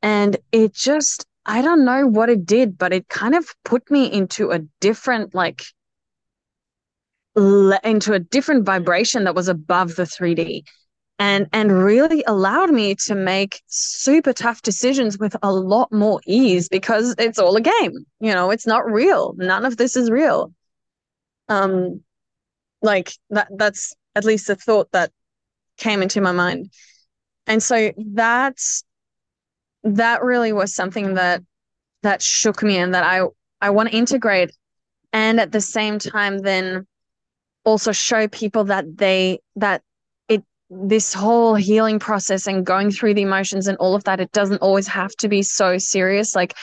And 0.02 0.36
it 0.52 0.74
just 0.74 1.26
I 1.44 1.62
don't 1.62 1.84
know 1.84 2.06
what 2.06 2.28
it 2.28 2.46
did, 2.46 2.78
but 2.78 2.92
it 2.92 3.08
kind 3.08 3.34
of 3.34 3.46
put 3.64 3.90
me 3.90 4.10
into 4.10 4.50
a 4.50 4.60
different 4.80 5.34
like 5.34 5.62
into 7.36 8.14
a 8.14 8.18
different 8.18 8.64
vibration 8.64 9.24
that 9.24 9.34
was 9.34 9.48
above 9.48 9.94
the 9.94 10.02
3D 10.02 10.64
and 11.18 11.48
and 11.52 11.72
really 11.72 12.22
allowed 12.26 12.70
me 12.70 12.94
to 12.94 13.14
make 13.14 13.62
super 13.66 14.32
tough 14.32 14.62
decisions 14.62 15.18
with 15.18 15.36
a 15.42 15.52
lot 15.52 15.92
more 15.92 16.20
ease 16.26 16.68
because 16.68 17.14
it's 17.18 17.38
all 17.38 17.56
a 17.56 17.60
game 17.60 17.92
you 18.20 18.32
know 18.32 18.50
it's 18.50 18.66
not 18.66 18.90
real. 18.90 19.34
None 19.36 19.64
of 19.64 19.76
this 19.76 19.96
is 19.96 20.10
real. 20.10 20.52
Um 21.48 22.02
like 22.82 23.12
that 23.30 23.48
that's 23.56 23.94
at 24.14 24.24
least 24.24 24.46
the 24.46 24.56
thought 24.56 24.90
that 24.92 25.10
came 25.76 26.02
into 26.02 26.20
my 26.20 26.32
mind. 26.32 26.70
And 27.46 27.62
so 27.62 27.92
that's 27.96 28.84
that 29.84 30.22
really 30.22 30.52
was 30.52 30.74
something 30.74 31.14
that 31.14 31.42
that 32.02 32.22
shook 32.22 32.62
me 32.62 32.76
and 32.76 32.94
that 32.94 33.04
i 33.04 33.24
i 33.60 33.70
want 33.70 33.88
to 33.88 33.96
integrate 33.96 34.50
and 35.12 35.40
at 35.40 35.52
the 35.52 35.60
same 35.60 35.98
time 35.98 36.38
then 36.38 36.86
also 37.64 37.92
show 37.92 38.28
people 38.28 38.64
that 38.64 38.84
they 38.96 39.38
that 39.56 39.82
this 40.70 41.14
whole 41.14 41.54
healing 41.54 41.98
process 41.98 42.46
and 42.46 42.64
going 42.64 42.90
through 42.90 43.14
the 43.14 43.22
emotions 43.22 43.66
and 43.66 43.78
all 43.78 43.94
of 43.94 44.04
that, 44.04 44.20
it 44.20 44.32
doesn't 44.32 44.62
always 44.62 44.86
have 44.88 45.14
to 45.16 45.28
be 45.28 45.42
so 45.42 45.78
serious. 45.78 46.34
Like 46.34 46.54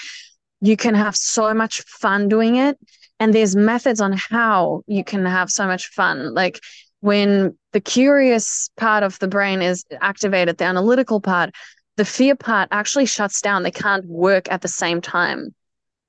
you 0.62 0.78
can 0.78 0.96
have 0.96 1.16
so 1.16 1.54
much 1.54 1.82
fun 1.84 2.28
doing 2.28 2.58
it. 2.58 2.78
And 3.20 3.34
there's 3.34 3.56
methods 3.56 4.02
on 4.02 4.14
how 4.14 4.82
you 4.88 5.04
can 5.04 5.26
have 5.26 5.50
so 5.50 5.66
much 5.66 5.88
fun. 5.88 6.34
Like 6.34 6.60
when 7.00 7.58
the 7.72 7.80
curious 7.80 8.70
part 8.78 9.04
of 9.04 9.18
the 9.20 9.28
brain 9.28 9.62
is 9.62 9.86
activated, 10.02 10.58
the 10.58 10.66
analytical 10.66 11.22
part, 11.22 11.52
the 11.96 12.06
fear 12.06 12.36
part 12.36 12.68
actually 12.72 13.06
shuts 13.06 13.42
down. 13.42 13.64
They 13.64 13.72
can't 13.72 14.06
work 14.06 14.52
at 14.52 14.62
the 14.62 14.68
same 14.68 15.02
time. 15.02 15.56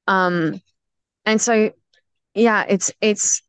Um, 0.08 0.60
and 1.24 1.40
so, 1.40 1.70
yeah, 2.34 2.64
it's, 2.68 2.92
it's, 3.00 3.42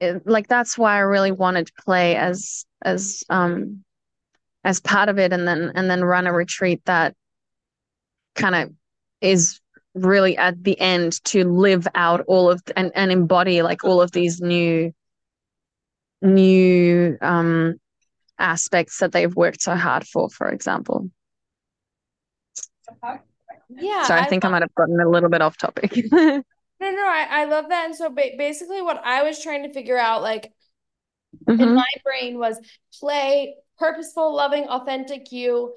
it, 0.00 0.26
like 0.26 0.48
that's 0.48 0.76
why 0.76 0.96
I 0.96 1.00
really 1.00 1.32
wanted 1.32 1.66
to 1.66 1.72
play 1.84 2.16
as 2.16 2.64
as 2.84 3.24
um 3.28 3.84
as 4.64 4.80
part 4.80 5.08
of 5.08 5.18
it 5.18 5.32
and 5.32 5.46
then 5.46 5.72
and 5.74 5.90
then 5.90 6.02
run 6.02 6.26
a 6.26 6.32
retreat 6.32 6.82
that 6.86 7.14
kind 8.34 8.54
of 8.54 8.72
is 9.20 9.60
really 9.94 10.36
at 10.36 10.62
the 10.64 10.78
end 10.80 11.22
to 11.24 11.44
live 11.44 11.86
out 11.94 12.22
all 12.26 12.50
of 12.50 12.62
and, 12.76 12.90
and 12.94 13.12
embody 13.12 13.62
like 13.62 13.84
all 13.84 14.00
of 14.00 14.10
these 14.10 14.40
new 14.40 14.92
new 16.20 17.16
um 17.20 17.74
aspects 18.38 18.98
that 18.98 19.12
they've 19.12 19.36
worked 19.36 19.60
so 19.60 19.76
hard 19.76 20.04
for 20.04 20.28
for 20.30 20.48
example 20.48 21.10
yeah 23.68 24.02
so 24.04 24.14
i, 24.14 24.20
I 24.20 24.24
think 24.24 24.42
love- 24.42 24.50
i 24.50 24.54
might 24.54 24.62
have 24.62 24.74
gotten 24.74 24.98
a 24.98 25.08
little 25.08 25.28
bit 25.28 25.42
off 25.42 25.56
topic 25.56 25.92
no 26.12 26.42
no 26.80 27.06
I, 27.06 27.26
I 27.30 27.44
love 27.44 27.68
that 27.68 27.84
and 27.86 27.94
so 27.94 28.10
ba- 28.10 28.32
basically 28.36 28.82
what 28.82 29.00
i 29.04 29.22
was 29.22 29.40
trying 29.40 29.62
to 29.62 29.72
figure 29.72 29.98
out 29.98 30.22
like 30.22 30.52
mm-hmm. 31.48 31.60
in 31.60 31.74
my 31.74 31.86
brain 32.02 32.38
was 32.38 32.58
play 32.98 33.54
purposeful, 33.78 34.34
loving, 34.34 34.64
authentic 34.64 35.32
you. 35.32 35.74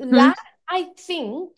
Mm-hmm. 0.00 0.14
That 0.14 0.38
I 0.68 0.88
think 0.98 1.50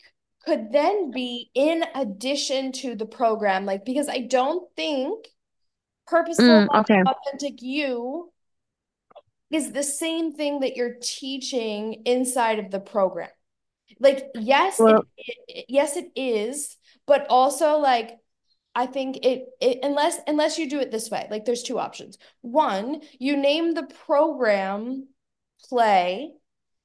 could 0.44 0.72
then 0.72 1.10
be 1.10 1.50
in 1.54 1.84
addition 1.94 2.72
to 2.72 2.94
the 2.94 3.06
program. 3.06 3.66
Like, 3.66 3.84
because 3.84 4.08
I 4.08 4.20
don't 4.20 4.68
think 4.76 5.26
purposeful, 6.06 6.46
mm, 6.46 6.68
loving, 6.72 7.04
authentic 7.06 7.60
you 7.60 8.32
is 9.50 9.72
the 9.72 9.82
same 9.82 10.32
thing 10.32 10.60
that 10.60 10.76
you're 10.76 10.96
teaching 11.02 12.02
inside 12.04 12.58
of 12.58 12.70
the 12.70 12.80
program. 12.80 13.30
Like, 14.00 14.26
yes, 14.34 14.78
well, 14.78 15.04
it, 15.16 15.36
it, 15.48 15.64
yes, 15.68 15.96
it 15.96 16.10
is, 16.14 16.76
but 17.06 17.26
also 17.28 17.78
like 17.78 18.18
I 18.74 18.86
think 18.86 19.24
it, 19.24 19.46
it 19.60 19.80
unless 19.82 20.18
unless 20.28 20.56
you 20.56 20.70
do 20.70 20.78
it 20.78 20.92
this 20.92 21.10
way, 21.10 21.26
like 21.30 21.44
there's 21.44 21.64
two 21.64 21.78
options. 21.80 22.16
One, 22.42 23.00
you 23.18 23.36
name 23.36 23.74
the 23.74 23.88
program 24.06 25.08
play 25.68 26.32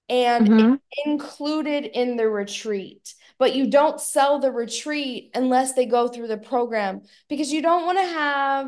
and 0.10 0.48
mm-hmm. 0.48 0.76
included 1.06 1.86
in 1.86 2.18
the 2.18 2.28
retreat. 2.28 3.14
But 3.40 3.56
you 3.56 3.70
don't 3.70 4.00
sell 4.00 4.40
the 4.40 4.52
retreat 4.52 5.32
unless 5.34 5.74
they 5.74 5.86
go 5.86 6.08
through 6.08 6.28
the 6.28 6.38
program 6.38 7.02
because 7.30 7.52
you 7.52 7.62
don't 7.62 7.86
want 7.86 7.98
to 7.98 8.06
have 8.06 8.68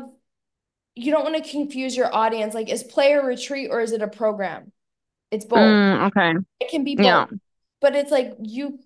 you 0.98 1.12
don't 1.12 1.24
want 1.24 1.42
to 1.42 1.50
confuse 1.50 1.96
your 1.96 2.14
audience. 2.14 2.54
Like 2.54 2.68
is 2.68 2.82
play 2.82 3.12
a 3.12 3.22
retreat 3.22 3.68
or 3.70 3.80
is 3.80 3.92
it 3.92 4.02
a 4.02 4.08
program? 4.08 4.72
It's 5.30 5.44
both. 5.44 5.58
Mm, 5.58 6.06
okay. 6.08 6.38
It 6.60 6.70
can 6.70 6.84
be 6.84 6.96
both 6.96 7.04
yeah. 7.04 7.26
but 7.80 7.94
it's 7.94 8.10
like 8.10 8.34
you 8.40 8.78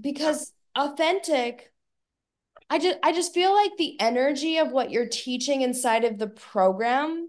because 0.00 0.52
authentic 0.76 1.72
i 2.70 2.78
just 2.78 2.98
i 3.02 3.12
just 3.12 3.34
feel 3.34 3.52
like 3.52 3.72
the 3.76 4.00
energy 4.00 4.58
of 4.58 4.72
what 4.72 4.90
you're 4.90 5.08
teaching 5.08 5.60
inside 5.60 6.04
of 6.04 6.18
the 6.18 6.26
program 6.26 7.28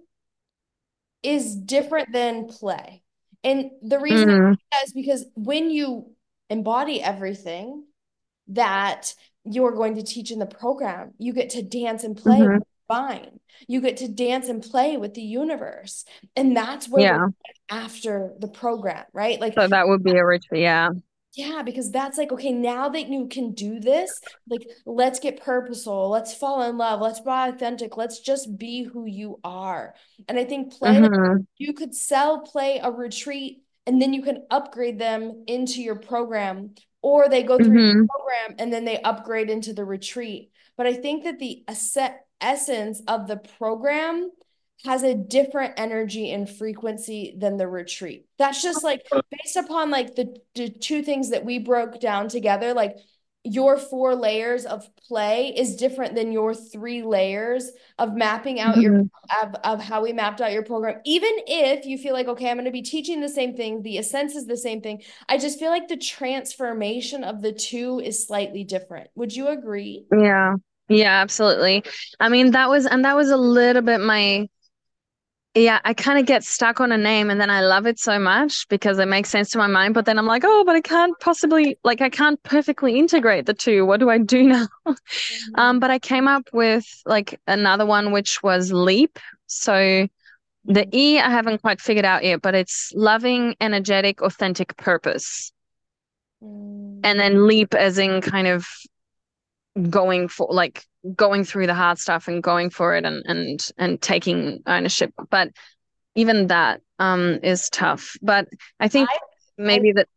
is 1.23 1.55
different 1.55 2.11
than 2.11 2.47
play. 2.47 3.01
And 3.43 3.71
the 3.81 3.99
reason 3.99 4.29
mm. 4.29 4.57
is 4.83 4.93
because 4.93 5.25
when 5.35 5.69
you 5.69 6.11
embody 6.49 7.01
everything 7.01 7.85
that 8.49 9.15
you're 9.45 9.71
going 9.71 9.95
to 9.95 10.03
teach 10.03 10.31
in 10.31 10.39
the 10.39 10.45
program, 10.45 11.13
you 11.17 11.33
get 11.33 11.51
to 11.51 11.61
dance 11.61 12.03
and 12.03 12.15
play 12.15 12.39
mm-hmm. 12.39 12.59
fine. 12.87 13.39
You 13.67 13.81
get 13.81 13.97
to 13.97 14.07
dance 14.07 14.47
and 14.47 14.61
play 14.61 14.97
with 14.97 15.13
the 15.13 15.21
universe. 15.21 16.05
And 16.35 16.55
that's 16.55 16.87
where 16.87 17.03
yeah. 17.03 17.27
after 17.69 18.33
the 18.39 18.47
program, 18.47 19.05
right? 19.13 19.39
Like 19.39 19.53
so 19.55 19.67
that 19.67 19.87
would 19.87 20.03
be 20.03 20.11
a 20.11 20.25
ritual, 20.25 20.57
yeah. 20.57 20.89
Yeah, 21.35 21.63
because 21.63 21.89
that's 21.89 22.19
like, 22.19 22.31
okay, 22.31 22.51
now 22.51 22.89
that 22.89 23.07
you 23.07 23.27
can 23.27 23.53
do 23.53 23.79
this, 23.79 24.21
like, 24.47 24.67
let's 24.85 25.19
get 25.19 25.41
purposeful. 25.41 26.09
Let's 26.09 26.35
fall 26.35 26.69
in 26.69 26.77
love. 26.77 27.01
Let's 27.01 27.21
be 27.21 27.29
authentic. 27.29 27.97
Let's 27.97 28.19
just 28.19 28.55
be 28.55 28.83
who 28.83 29.05
you 29.07 29.39
are. 29.43 29.95
And 30.27 30.37
I 30.37 30.45
think 30.45 30.73
play, 30.73 30.91
mm-hmm. 30.91 31.41
you 31.57 31.73
could 31.73 31.95
sell 31.95 32.41
play 32.41 32.79
a 32.83 32.91
retreat 32.91 33.63
and 33.87 33.99
then 33.99 34.13
you 34.13 34.21
can 34.21 34.43
upgrade 34.51 34.99
them 34.99 35.43
into 35.47 35.81
your 35.81 35.95
program, 35.95 36.75
or 37.01 37.27
they 37.27 37.43
go 37.43 37.57
through 37.57 37.67
mm-hmm. 37.67 37.97
your 37.97 38.07
program 38.07 38.55
and 38.59 38.71
then 38.71 38.85
they 38.85 39.01
upgrade 39.01 39.49
into 39.49 39.73
the 39.73 39.83
retreat. 39.83 40.51
But 40.77 40.85
I 40.85 40.93
think 40.93 41.23
that 41.23 41.39
the 41.39 41.65
essence 42.41 43.01
of 43.07 43.27
the 43.27 43.37
program 43.57 44.31
has 44.83 45.03
a 45.03 45.15
different 45.15 45.73
energy 45.77 46.31
and 46.31 46.49
frequency 46.49 47.35
than 47.37 47.57
the 47.57 47.67
retreat. 47.67 48.27
That's 48.37 48.61
just 48.61 48.83
like 48.83 49.05
based 49.31 49.55
upon 49.55 49.89
like 49.89 50.15
the, 50.15 50.35
the 50.55 50.69
two 50.69 51.03
things 51.03 51.29
that 51.29 51.45
we 51.45 51.59
broke 51.59 51.99
down 51.99 52.27
together, 52.27 52.73
like 52.73 52.97
your 53.45 53.77
four 53.77 54.15
layers 54.15 54.65
of 54.65 54.87
play 54.95 55.53
is 55.55 55.75
different 55.75 56.15
than 56.15 56.31
your 56.31 56.53
three 56.53 57.03
layers 57.03 57.69
of 57.99 58.15
mapping 58.15 58.59
out 58.59 58.75
mm-hmm. 58.75 58.81
your 58.81 58.99
of, 59.41 59.55
of 59.63 59.83
how 59.83 60.01
we 60.01 60.13
mapped 60.13 60.39
out 60.39 60.53
your 60.53 60.63
program. 60.63 61.01
Even 61.05 61.31
if 61.47 61.85
you 61.85 61.97
feel 61.97 62.13
like 62.13 62.27
okay 62.27 62.49
i'm 62.49 62.55
going 62.55 62.65
to 62.65 62.71
be 62.71 62.81
teaching 62.81 63.19
the 63.19 63.27
same 63.27 63.53
thing 63.53 63.81
the 63.81 63.97
essence 63.97 64.35
is 64.35 64.45
the 64.45 64.55
same 64.55 64.81
thing 64.81 65.01
i 65.27 65.37
just 65.37 65.59
feel 65.59 65.71
like 65.71 65.89
the 65.89 65.97
transformation 65.97 67.23
of 67.25 67.41
the 67.41 67.51
two 67.51 67.99
is 67.99 68.25
slightly 68.25 68.63
different. 68.63 69.09
Would 69.15 69.35
you 69.35 69.49
agree? 69.49 70.05
Yeah. 70.17 70.55
Yeah 70.87 71.21
absolutely. 71.21 71.83
I 72.21 72.29
mean 72.29 72.51
that 72.51 72.69
was 72.69 72.85
and 72.85 73.03
that 73.03 73.15
was 73.15 73.29
a 73.29 73.37
little 73.37 73.81
bit 73.81 73.99
my 73.99 74.47
yeah, 75.55 75.79
I 75.85 75.93
kind 75.93 76.17
of 76.17 76.25
get 76.25 76.43
stuck 76.43 76.81
on 76.81 76.91
a 76.91 76.97
name 76.97 77.29
and 77.29 77.39
then 77.39 77.51
I 77.51 77.61
love 77.61 77.85
it 77.85 77.99
so 77.99 78.17
much 78.17 78.67
because 78.69 78.97
it 78.97 79.07
makes 79.07 79.29
sense 79.29 79.51
to 79.51 79.59
my 79.59 79.67
mind. 79.67 79.93
But 79.93 80.05
then 80.05 80.17
I'm 80.17 80.25
like, 80.25 80.41
oh, 80.43 80.63
but 80.65 80.75
I 80.75 80.81
can't 80.81 81.17
possibly, 81.19 81.77
like, 81.83 82.01
I 82.01 82.09
can't 82.09 82.41
perfectly 82.41 82.97
integrate 82.97 83.45
the 83.45 83.53
two. 83.53 83.85
What 83.85 83.99
do 83.99 84.09
I 84.09 84.17
do 84.17 84.43
now? 84.47 84.67
Mm-hmm. 84.87 85.55
um, 85.55 85.79
but 85.79 85.91
I 85.91 85.99
came 85.99 86.27
up 86.27 86.49
with 86.53 86.85
like 87.05 87.39
another 87.45 87.85
one, 87.85 88.11
which 88.11 88.41
was 88.41 88.71
Leap. 88.73 89.19
So 89.45 90.07
the 90.65 90.81
mm-hmm. 90.81 90.95
E 90.95 91.19
I 91.19 91.29
haven't 91.29 91.61
quite 91.61 91.79
figured 91.79 92.05
out 92.05 92.23
yet, 92.23 92.41
but 92.41 92.55
it's 92.55 92.91
loving, 92.95 93.55
energetic, 93.61 94.23
authentic 94.23 94.75
purpose. 94.77 95.51
Mm. 96.43 97.01
And 97.03 97.19
then 97.19 97.47
Leap 97.47 97.75
as 97.75 97.99
in 97.99 98.21
kind 98.21 98.47
of 98.47 98.65
going 99.89 100.27
for 100.27 100.47
like 100.51 100.85
going 101.15 101.43
through 101.43 101.67
the 101.67 101.73
hard 101.73 101.97
stuff 101.97 102.27
and 102.27 102.43
going 102.43 102.69
for 102.69 102.95
it 102.95 103.05
and 103.05 103.23
and 103.27 103.59
and 103.77 104.01
taking 104.01 104.61
ownership 104.67 105.11
but 105.29 105.49
even 106.15 106.47
that 106.47 106.81
um 106.99 107.39
is 107.43 107.69
tough 107.69 108.15
but 108.21 108.47
i 108.79 108.87
think 108.87 109.09
I, 109.09 109.17
maybe 109.57 109.89
I, 109.89 109.93
that 109.93 110.07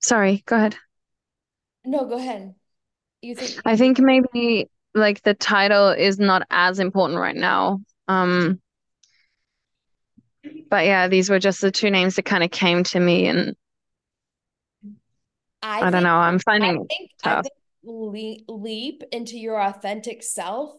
sorry 0.00 0.42
go 0.46 0.56
ahead 0.56 0.76
No, 1.84 2.04
go 2.06 2.18
ahead. 2.18 2.54
You 3.22 3.34
think 3.34 3.62
I 3.64 3.76
think 3.76 3.98
maybe 3.98 4.68
like 4.94 5.22
the 5.22 5.34
title 5.34 5.88
is 5.90 6.18
not 6.18 6.42
as 6.50 6.78
important 6.78 7.18
right 7.20 7.36
now. 7.36 7.80
Um, 8.08 8.60
but 10.70 10.84
yeah, 10.86 11.08
these 11.08 11.30
were 11.30 11.38
just 11.38 11.60
the 11.60 11.70
two 11.70 11.90
names 11.90 12.16
that 12.16 12.24
kind 12.24 12.44
of 12.44 12.50
came 12.50 12.84
to 12.84 13.00
me, 13.00 13.26
and 13.26 13.54
I 15.62 15.80
I 15.80 15.90
don't 15.90 16.02
know. 16.02 16.16
I'm 16.16 16.38
I 16.38 16.40
finding 16.40 16.82
it 16.82 16.88
think 16.88 17.10
I 17.24 17.34
tough. 17.34 17.42
think 17.42 17.54
leap, 17.88 18.44
leap 18.48 19.02
into 19.12 19.38
your 19.38 19.60
authentic 19.60 20.22
self 20.22 20.72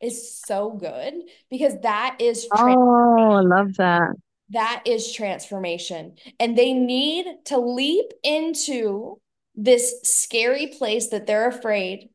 is 0.00 0.36
so 0.36 0.72
good 0.72 1.14
because 1.50 1.80
that 1.82 2.16
is 2.20 2.48
Oh, 2.50 3.36
I 3.36 3.40
love 3.42 3.74
that. 3.76 4.14
that 4.50 4.82
is 4.86 5.12
transformation. 5.12 6.16
And 6.38 6.56
they 6.56 6.72
need 6.72 7.26
to 7.46 7.58
leap 7.58 8.12
into 8.22 9.20
this 9.54 10.00
scary 10.02 10.66
place 10.66 11.08
that 11.08 11.26
they're 11.26 11.48
afraid 11.48 12.10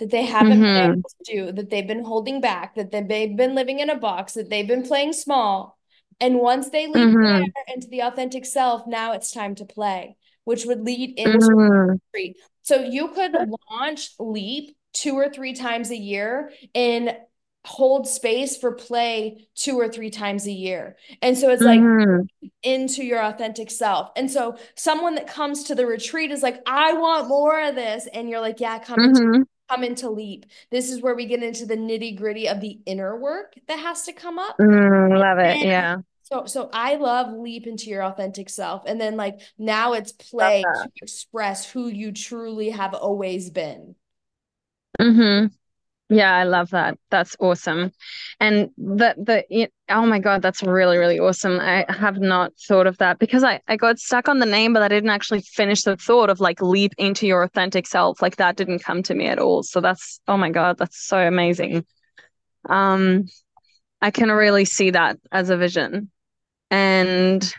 that 0.00 0.10
they 0.10 0.24
haven't 0.24 0.64
been 0.64 0.76
Mm-hmm. 0.76 1.00
able 1.00 1.10
to 1.24 1.32
do, 1.32 1.52
that 1.52 1.70
they've 1.70 1.86
been 1.86 2.04
holding 2.04 2.40
back, 2.40 2.76
that 2.76 2.92
they've 2.92 3.36
been 3.36 3.54
living 3.54 3.80
in 3.80 3.90
a 3.90 3.98
box, 3.98 4.34
that 4.34 4.50
they've 4.50 4.68
been 4.68 4.84
playing 4.86 5.12
small. 5.12 5.78
And 6.20 6.38
once 6.40 6.70
they 6.70 6.86
leap 6.88 7.04
Mm-hmm. 7.04 7.50
into 7.74 7.88
the 7.88 8.00
authentic 8.02 8.46
self, 8.46 8.86
now 8.86 9.12
it's 9.12 9.32
time 9.32 9.54
to 9.56 9.64
play, 9.66 10.16
which 10.44 10.66
would 10.66 10.82
lead 10.82 11.18
into 11.18 11.50
Mm-hmm. 11.52 11.96
So 12.64 12.82
you 12.82 13.10
could 13.10 13.36
launch 13.70 14.10
Leap 14.18 14.76
two 14.92 15.14
or 15.14 15.30
three 15.30 15.54
times 15.54 15.90
a 15.92 15.96
year 15.96 16.52
and 16.74 17.16
hold 17.66 18.08
space 18.08 18.56
for 18.58 18.72
play 18.72 19.48
two 19.54 19.78
or 19.80 19.88
three 19.88 20.10
times 20.10 20.46
a 20.48 20.52
year. 20.52 20.96
And 21.22 21.38
so 21.38 21.50
it's 21.50 21.64
like 21.64 21.84
Mm-hmm. 21.84 22.22
into 22.62 23.04
your 23.04 23.22
authentic 23.24 23.70
self. 23.70 24.10
And 24.16 24.30
so 24.30 24.56
someone 24.76 25.14
that 25.16 25.26
comes 25.28 25.64
to 25.64 25.74
the 25.74 25.86
retreat 25.86 26.30
is 26.30 26.42
like, 26.42 26.62
I 26.66 26.94
want 26.94 27.28
more 27.28 27.60
of 27.60 27.74
this. 27.74 28.06
And 28.12 28.28
you're 28.30 28.40
like, 28.40 28.60
yeah, 28.60 28.78
come 28.80 29.04
into 29.04 29.22
Mm-hmm. 29.22 29.42
come 29.70 29.84
into 29.84 30.10
leap. 30.10 30.46
This 30.70 30.90
is 30.92 31.00
where 31.02 31.14
we 31.14 31.26
get 31.26 31.42
into 31.42 31.66
the 31.66 31.76
nitty 31.76 32.16
gritty 32.18 32.48
of 32.48 32.60
the 32.60 32.80
inner 32.86 33.18
work 33.18 33.54
that 33.68 33.78
has 33.80 34.04
to 34.04 34.12
come 34.12 34.38
up. 34.38 34.60
Mm, 34.60 35.18
love 35.18 35.38
it. 35.38 35.62
And 35.62 35.68
Yeah. 35.68 35.96
So 36.24 36.46
so 36.46 36.70
I 36.72 36.96
love 36.96 37.32
leap 37.32 37.66
into 37.66 37.90
your 37.90 38.02
authentic 38.02 38.48
self. 38.48 38.82
And 38.86 39.00
then 39.00 39.16
like 39.16 39.40
now 39.58 39.92
it's 39.92 40.12
play 40.12 40.62
to 40.62 40.88
express 41.02 41.70
who 41.70 41.88
you 41.88 42.12
truly 42.12 42.70
have 42.70 42.94
always 42.94 43.50
been. 43.50 43.94
Mm-hmm. 44.98 45.46
Yeah, 46.10 46.34
I 46.34 46.44
love 46.44 46.70
that. 46.70 46.98
That's 47.10 47.36
awesome. 47.40 47.92
And 48.40 48.70
the 48.78 49.14
the 49.18 49.44
it, 49.50 49.72
oh 49.88 50.06
my 50.06 50.18
God, 50.18 50.42
that's 50.42 50.62
really, 50.62 50.96
really 50.96 51.18
awesome. 51.18 51.60
I 51.60 51.84
have 51.88 52.18
not 52.18 52.52
thought 52.68 52.86
of 52.86 52.98
that 52.98 53.18
because 53.18 53.44
I 53.44 53.60
I 53.68 53.76
got 53.76 53.98
stuck 53.98 54.28
on 54.28 54.38
the 54.38 54.46
name, 54.46 54.72
but 54.72 54.82
I 54.82 54.88
didn't 54.88 55.10
actually 55.10 55.42
finish 55.42 55.82
the 55.82 55.96
thought 55.96 56.30
of 56.30 56.40
like 56.40 56.62
leap 56.62 56.92
into 56.98 57.26
your 57.26 57.42
authentic 57.42 57.86
self. 57.86 58.22
Like 58.22 58.36
that 58.36 58.56
didn't 58.56 58.82
come 58.82 59.02
to 59.04 59.14
me 59.14 59.26
at 59.26 59.38
all. 59.38 59.62
So 59.62 59.80
that's 59.80 60.20
oh 60.26 60.36
my 60.36 60.50
God, 60.50 60.78
that's 60.78 61.06
so 61.06 61.18
amazing. 61.18 61.84
Um, 62.68 63.24
I 64.00 64.10
can 64.10 64.30
really 64.30 64.66
see 64.66 64.90
that 64.90 65.18
as 65.32 65.48
a 65.48 65.56
vision. 65.56 66.10
And 66.74 67.54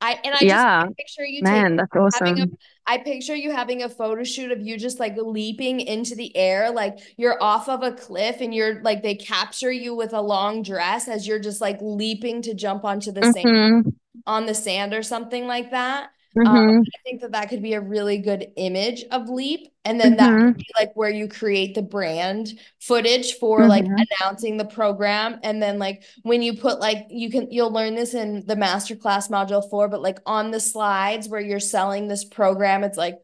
I 0.00 0.18
and 0.24 0.34
I 0.34 0.44
just 0.44 0.66
yeah, 0.66 0.88
picture 0.98 1.24
you 1.24 1.42
man, 1.42 1.76
that's 1.76 1.94
having 2.12 2.40
a 2.40 2.46
awesome. 2.46 2.58
I 2.86 2.98
picture 2.98 3.34
you 3.36 3.52
having 3.52 3.82
a 3.82 3.88
photo 3.88 4.24
shoot 4.24 4.52
of 4.52 4.60
you 4.60 4.78
just 4.78 5.00
like 5.00 5.16
leaping 5.16 5.80
into 5.80 6.14
the 6.16 6.36
air, 6.36 6.70
like 6.72 6.98
you're 7.16 7.42
off 7.42 7.68
of 7.68 7.82
a 7.82 7.92
cliff 7.92 8.40
and 8.40 8.54
you're 8.54 8.82
like 8.82 9.02
they 9.02 9.14
capture 9.14 9.72
you 9.72 9.94
with 9.94 10.12
a 10.12 10.20
long 10.20 10.62
dress 10.62 11.08
as 11.08 11.26
you're 11.26 11.38
just 11.40 11.60
like 11.60 11.78
leaping 11.80 12.42
to 12.42 12.54
jump 12.54 12.84
onto 12.84 13.12
the 13.12 13.24
sand 13.24 13.46
Mm-hmm. 13.52 13.90
on 14.26 14.46
the 14.46 14.54
sand 14.54 14.94
or 14.94 15.02
something 15.02 15.46
like 15.46 15.70
that. 15.72 16.10
Um, 16.44 16.56
Mm-hmm. 16.56 16.82
I 16.94 16.98
think 17.04 17.20
that 17.20 17.32
that 17.32 17.48
could 17.48 17.62
be 17.62 17.74
a 17.74 17.80
really 17.80 18.18
good 18.18 18.48
image 18.56 19.04
of 19.10 19.28
Leap, 19.28 19.68
and 19.84 20.00
then 20.00 20.16
that 20.16 20.30
Mm-hmm. 20.30 20.50
could 20.54 20.56
be 20.56 20.66
like 20.78 20.90
where 20.94 21.10
you 21.10 21.28
create 21.28 21.74
the 21.74 21.82
brand 21.82 22.58
footage 22.80 23.34
for 23.34 23.66
like 23.68 23.84
Mm-hmm. 23.84 24.02
announcing 24.20 24.56
the 24.56 24.64
program, 24.64 25.38
and 25.44 25.62
then 25.62 25.78
like 25.78 26.02
when 26.22 26.42
you 26.42 26.56
put 26.56 26.80
like 26.80 27.06
you 27.10 27.30
can 27.30 27.50
you'll 27.50 27.72
learn 27.72 27.94
this 27.94 28.14
in 28.14 28.44
the 28.46 28.56
masterclass 28.56 29.30
module 29.30 29.68
four, 29.70 29.88
but 29.88 30.02
like 30.02 30.18
on 30.26 30.50
the 30.50 30.60
slides 30.60 31.28
where 31.28 31.40
you're 31.40 31.60
selling 31.60 32.08
this 32.08 32.24
program, 32.24 32.82
it's 32.84 32.98
like 32.98 33.16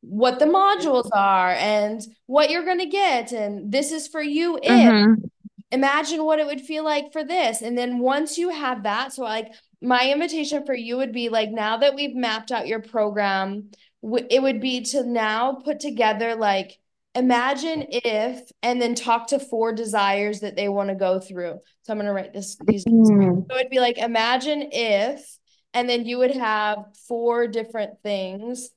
what 0.00 0.38
the 0.38 0.46
modules 0.46 1.08
are 1.12 1.50
and 1.52 2.02
what 2.26 2.50
you're 2.50 2.64
gonna 2.64 2.86
get, 2.86 3.32
and 3.32 3.70
this 3.72 3.92
is 3.92 4.08
for 4.08 4.22
you 4.22 4.58
if 4.62 4.94
Mm-hmm. 4.94 5.24
imagine 5.72 6.24
what 6.24 6.38
it 6.38 6.46
would 6.46 6.60
feel 6.60 6.84
like 6.84 7.12
for 7.12 7.24
this. 7.24 7.60
And 7.62 7.76
then 7.76 7.98
once 7.98 8.38
you 8.38 8.50
have 8.50 8.84
that, 8.84 9.12
so 9.12 9.22
like 9.22 9.52
my 9.82 10.10
invitation 10.10 10.64
for 10.64 10.74
you 10.74 10.96
would 10.96 11.12
be 11.12 11.28
like 11.28 11.50
now 11.50 11.76
that 11.78 11.94
we've 11.94 12.14
mapped 12.14 12.50
out 12.50 12.66
your 12.66 12.80
program, 12.80 13.70
w- 14.02 14.26
it 14.30 14.42
would 14.42 14.60
be 14.60 14.82
to 14.82 15.04
now 15.04 15.54
put 15.64 15.80
together 15.80 16.34
like 16.34 16.78
imagine 17.14 17.86
if 17.88 18.50
and 18.62 18.80
then 18.80 18.94
talk 18.94 19.28
to 19.28 19.38
four 19.38 19.72
desires 19.72 20.40
that 20.40 20.56
they 20.56 20.68
want 20.68 20.88
to 20.88 20.94
go 20.94 21.20
through. 21.20 21.58
So 21.82 21.92
I'm 21.92 21.98
going 21.98 22.06
to 22.06 22.12
write 22.12 22.32
this 22.32 22.56
these 22.56 22.84
Mm-hmm. 22.84 23.40
so 23.50 23.56
it'd 23.56 23.70
be 23.70 23.80
like 23.80 23.98
imagine 23.98 24.68
if 24.72 25.38
and 25.74 25.88
then 25.88 26.06
you 26.06 26.18
would 26.18 26.34
have 26.36 26.78
four 27.06 27.46
different 27.46 28.02
things. 28.02 28.70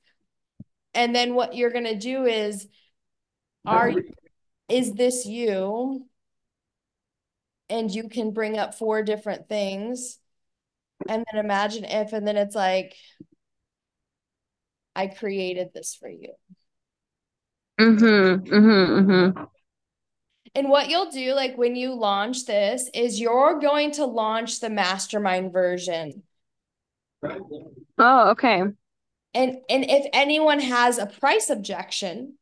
And 0.94 1.14
then 1.14 1.34
what 1.34 1.54
you're 1.54 1.70
going 1.70 1.84
to 1.84 1.98
do 1.98 2.24
is 2.26 2.66
are 3.66 3.92
is 4.68 4.92
this 4.94 5.26
you? 5.26 6.06
and 7.70 7.90
you 7.90 8.08
can 8.08 8.32
bring 8.32 8.58
up 8.58 8.74
four 8.74 9.02
different 9.02 9.48
things 9.48 10.18
and 11.08 11.24
then 11.32 11.44
imagine 11.44 11.84
if 11.84 12.12
and 12.12 12.26
then 12.26 12.36
it's 12.36 12.54
like 12.54 12.94
i 14.94 15.06
created 15.06 15.68
this 15.74 15.94
for 15.94 16.08
you 16.08 16.32
Mm-hmm. 17.80 18.52
Mm-hmm. 18.52 19.10
Mm-hmm. 19.10 19.44
and 20.54 20.68
what 20.68 20.90
you'll 20.90 21.10
do 21.10 21.32
like 21.32 21.56
when 21.56 21.76
you 21.76 21.94
launch 21.94 22.44
this 22.44 22.90
is 22.92 23.18
you're 23.18 23.58
going 23.58 23.92
to 23.92 24.04
launch 24.04 24.60
the 24.60 24.68
mastermind 24.68 25.52
version 25.52 26.22
Oh, 27.98 28.30
okay. 28.30 28.60
and 28.60 28.76
and 29.34 29.84
if 29.88 30.06
anyone 30.12 30.60
has 30.60 30.98
a 30.98 31.06
price 31.06 31.48
objection 31.50 32.34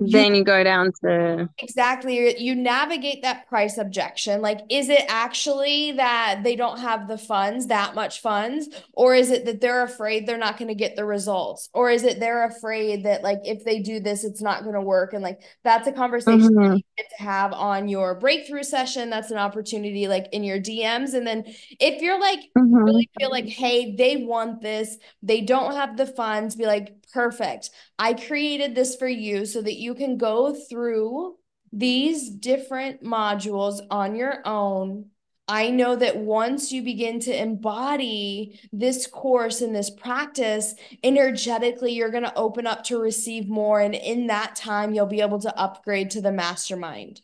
Then 0.00 0.34
you 0.34 0.44
go 0.44 0.62
down 0.62 0.92
to 1.04 1.48
Exactly. 1.60 2.40
You 2.40 2.54
navigate 2.54 3.22
that 3.22 3.48
price 3.48 3.78
objection. 3.78 4.40
Like, 4.40 4.60
is 4.70 4.88
it 4.88 5.02
actually 5.08 5.92
that 5.92 6.42
they 6.44 6.54
don't 6.54 6.78
have 6.78 7.08
the 7.08 7.18
funds, 7.18 7.66
that 7.66 7.96
much 7.96 8.20
funds? 8.20 8.68
Or 8.92 9.14
is 9.14 9.30
it 9.32 9.44
that 9.46 9.60
they're 9.60 9.82
afraid 9.82 10.24
they're 10.26 10.38
not 10.38 10.56
going 10.56 10.68
to 10.68 10.74
get 10.76 10.94
the 10.94 11.04
results? 11.04 11.68
Or 11.74 11.90
is 11.90 12.04
it 12.04 12.20
they're 12.20 12.44
afraid 12.44 13.04
that, 13.04 13.24
like, 13.24 13.40
if 13.44 13.64
they 13.64 13.80
do 13.80 13.98
this, 13.98 14.22
it's 14.22 14.40
not 14.40 14.62
going 14.62 14.74
to 14.74 14.80
work? 14.80 15.12
And, 15.14 15.22
like, 15.22 15.40
that's 15.64 15.88
a 15.88 15.92
conversation 15.92 16.50
Mhm. 16.54 16.76
you 16.76 16.82
get 16.96 17.06
to 17.18 17.22
have 17.24 17.52
on 17.52 17.88
your 17.88 18.14
breakthrough 18.14 18.62
session. 18.62 19.10
That's 19.10 19.32
an 19.32 19.38
opportunity, 19.38 20.06
like, 20.06 20.28
in 20.32 20.44
your 20.44 20.60
DMs. 20.60 21.12
And 21.14 21.26
then 21.26 21.44
if 21.80 22.00
you're 22.02 22.20
like, 22.20 22.40
Mhm. 22.56 22.84
really 22.86 23.10
feel 23.18 23.30
like, 23.30 23.48
hey, 23.48 23.96
they 23.96 24.18
want 24.18 24.60
this, 24.62 24.96
they 25.22 25.40
don't 25.40 25.74
have 25.74 25.96
the 25.96 26.06
funds, 26.06 26.54
be 26.54 26.66
like, 26.66 26.94
perfect. 27.12 27.70
I 27.98 28.12
created 28.14 28.74
this 28.74 28.94
for 28.96 29.08
you 29.08 29.44
so 29.46 29.60
that 29.62 29.78
you 29.78 29.87
can 29.94 30.16
go 30.16 30.54
through 30.54 31.36
these 31.72 32.30
different 32.30 33.02
modules 33.02 33.80
on 33.90 34.14
your 34.16 34.40
own. 34.46 35.06
I 35.50 35.70
know 35.70 35.96
that 35.96 36.18
once 36.18 36.72
you 36.72 36.82
begin 36.82 37.20
to 37.20 37.34
embody 37.42 38.60
this 38.70 39.06
course 39.06 39.62
and 39.62 39.74
this 39.74 39.88
practice, 39.88 40.74
energetically, 41.02 41.92
you're 41.92 42.10
going 42.10 42.24
to 42.24 42.34
open 42.34 42.66
up 42.66 42.84
to 42.84 42.98
receive 42.98 43.48
more. 43.48 43.80
And 43.80 43.94
in 43.94 44.26
that 44.26 44.56
time, 44.56 44.92
you'll 44.92 45.06
be 45.06 45.22
able 45.22 45.38
to 45.40 45.58
upgrade 45.58 46.10
to 46.10 46.20
the 46.20 46.32
mastermind. 46.32 47.22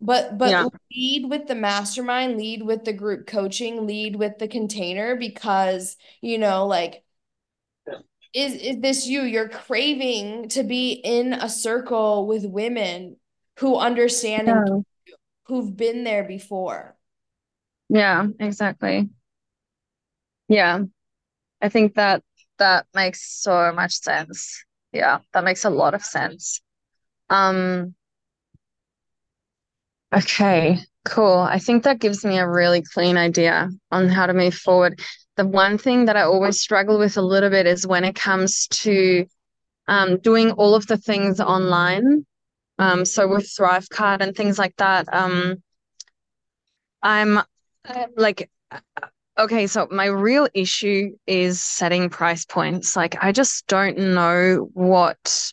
But 0.00 0.36
but 0.36 0.50
Yeah. 0.50 0.64
lead 0.94 1.30
with 1.30 1.46
the 1.46 1.54
mastermind, 1.54 2.36
lead 2.36 2.62
with 2.62 2.84
the 2.84 2.92
group 2.92 3.26
coaching, 3.26 3.86
lead 3.86 4.16
with 4.16 4.38
the 4.38 4.48
container 4.48 5.16
because, 5.16 5.96
you 6.20 6.38
know, 6.38 6.66
like 6.66 7.04
is 8.34 8.54
is 8.54 8.80
this 8.80 9.06
you? 9.06 9.22
You're 9.22 9.48
craving 9.48 10.48
to 10.50 10.62
be 10.64 10.92
in 10.92 11.32
a 11.34 11.48
circle 11.48 12.26
with 12.26 12.44
women 12.46 13.16
who 13.60 13.76
understand 13.76 14.48
and 14.48 14.64
Yeah. 14.66 14.80
who've 15.46 15.76
been 15.76 16.04
there 16.04 16.24
before. 16.24 16.96
Yeah, 17.88 18.26
exactly. 18.38 19.08
Yeah. 20.48 20.80
I 21.62 21.68
think 21.68 21.94
that 21.94 22.22
that 22.58 22.86
makes 22.94 23.42
so 23.42 23.72
much 23.72 23.94
sense. 24.00 24.64
Yeah, 24.92 25.20
that 25.34 25.44
makes 25.44 25.64
a 25.64 25.70
lot 25.70 25.94
of 25.94 26.04
sense. 26.04 26.62
Um, 27.30 27.94
okay, 30.14 30.78
cool. 31.04 31.38
I 31.38 31.58
think 31.58 31.84
that 31.84 31.98
gives 31.98 32.24
me 32.24 32.38
a 32.38 32.48
really 32.48 32.82
clean 32.82 33.16
idea 33.16 33.70
on 33.90 34.08
how 34.08 34.26
to 34.26 34.34
move 34.34 34.54
forward. 34.54 35.00
The 35.36 35.46
one 35.46 35.78
thing 35.78 36.04
that 36.04 36.16
I 36.16 36.22
always 36.22 36.60
struggle 36.60 36.98
with 36.98 37.16
a 37.16 37.22
little 37.22 37.50
bit 37.50 37.66
is 37.66 37.86
when 37.86 38.04
it 38.04 38.14
comes 38.14 38.68
to 38.68 39.26
um, 39.88 40.18
doing 40.20 40.52
all 40.52 40.74
of 40.74 40.86
the 40.86 40.96
things 40.96 41.40
online. 41.40 42.24
Um, 42.78 43.04
so 43.04 43.28
with 43.28 43.44
Thrivecart 43.44 44.20
and 44.20 44.34
things 44.36 44.58
like 44.58 44.76
that, 44.76 45.12
um, 45.12 45.62
I'm 47.02 47.40
like 48.16 48.50
okay, 49.38 49.66
so 49.66 49.88
my 49.90 50.06
real 50.06 50.48
issue 50.54 51.16
is 51.26 51.60
setting 51.60 52.08
price 52.10 52.44
points. 52.44 52.96
Like 52.96 53.22
I 53.22 53.32
just 53.32 53.66
don't 53.66 53.98
know 53.98 54.68
what 54.72 55.52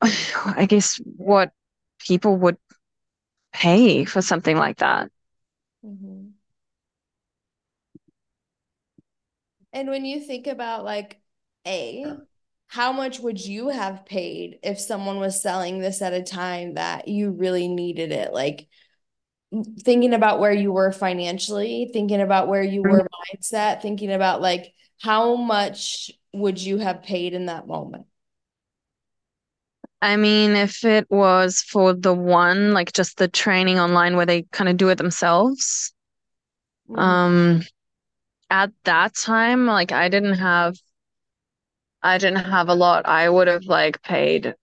I 0.00 0.66
guess 0.68 1.00
what 1.04 1.52
people 1.98 2.36
would 2.36 2.56
pay 3.52 4.04
for 4.04 4.22
something 4.22 4.56
like 4.56 4.78
that. 4.78 5.10
Mm-hmm. 5.84 6.23
And 9.74 9.90
when 9.90 10.04
you 10.04 10.20
think 10.20 10.46
about 10.46 10.84
like 10.84 11.20
a 11.66 12.06
how 12.68 12.92
much 12.92 13.20
would 13.20 13.44
you 13.44 13.68
have 13.68 14.06
paid 14.06 14.58
if 14.62 14.80
someone 14.80 15.18
was 15.18 15.42
selling 15.42 15.80
this 15.80 16.00
at 16.00 16.12
a 16.12 16.22
time 16.22 16.74
that 16.74 17.08
you 17.08 17.32
really 17.32 17.68
needed 17.68 18.12
it? 18.12 18.32
Like 18.32 18.68
thinking 19.80 20.14
about 20.14 20.38
where 20.38 20.52
you 20.52 20.72
were 20.72 20.92
financially, 20.92 21.90
thinking 21.92 22.20
about 22.20 22.48
where 22.48 22.62
you 22.62 22.82
were 22.82 23.06
mindset, 23.34 23.82
thinking 23.82 24.12
about 24.12 24.40
like 24.40 24.72
how 25.00 25.34
much 25.34 26.10
would 26.32 26.60
you 26.60 26.78
have 26.78 27.02
paid 27.02 27.34
in 27.34 27.46
that 27.46 27.66
moment? 27.66 28.06
I 30.00 30.16
mean, 30.16 30.52
if 30.52 30.84
it 30.84 31.06
was 31.10 31.62
for 31.62 31.94
the 31.94 32.14
one, 32.14 32.74
like 32.74 32.92
just 32.92 33.16
the 33.16 33.26
training 33.26 33.80
online 33.80 34.16
where 34.16 34.26
they 34.26 34.42
kind 34.52 34.68
of 34.68 34.76
do 34.76 34.88
it 34.90 34.98
themselves, 34.98 35.92
mm-hmm. 36.88 36.98
um, 37.00 37.62
at 38.54 38.70
that 38.84 39.16
time, 39.16 39.66
like 39.66 39.90
I 39.90 40.08
didn't 40.08 40.34
have, 40.34 40.76
I 42.02 42.18
didn't 42.18 42.44
have 42.44 42.68
a 42.68 42.74
lot. 42.74 43.04
I 43.04 43.28
would 43.28 43.48
have 43.48 43.64
like 43.64 44.00
paid, 44.02 44.54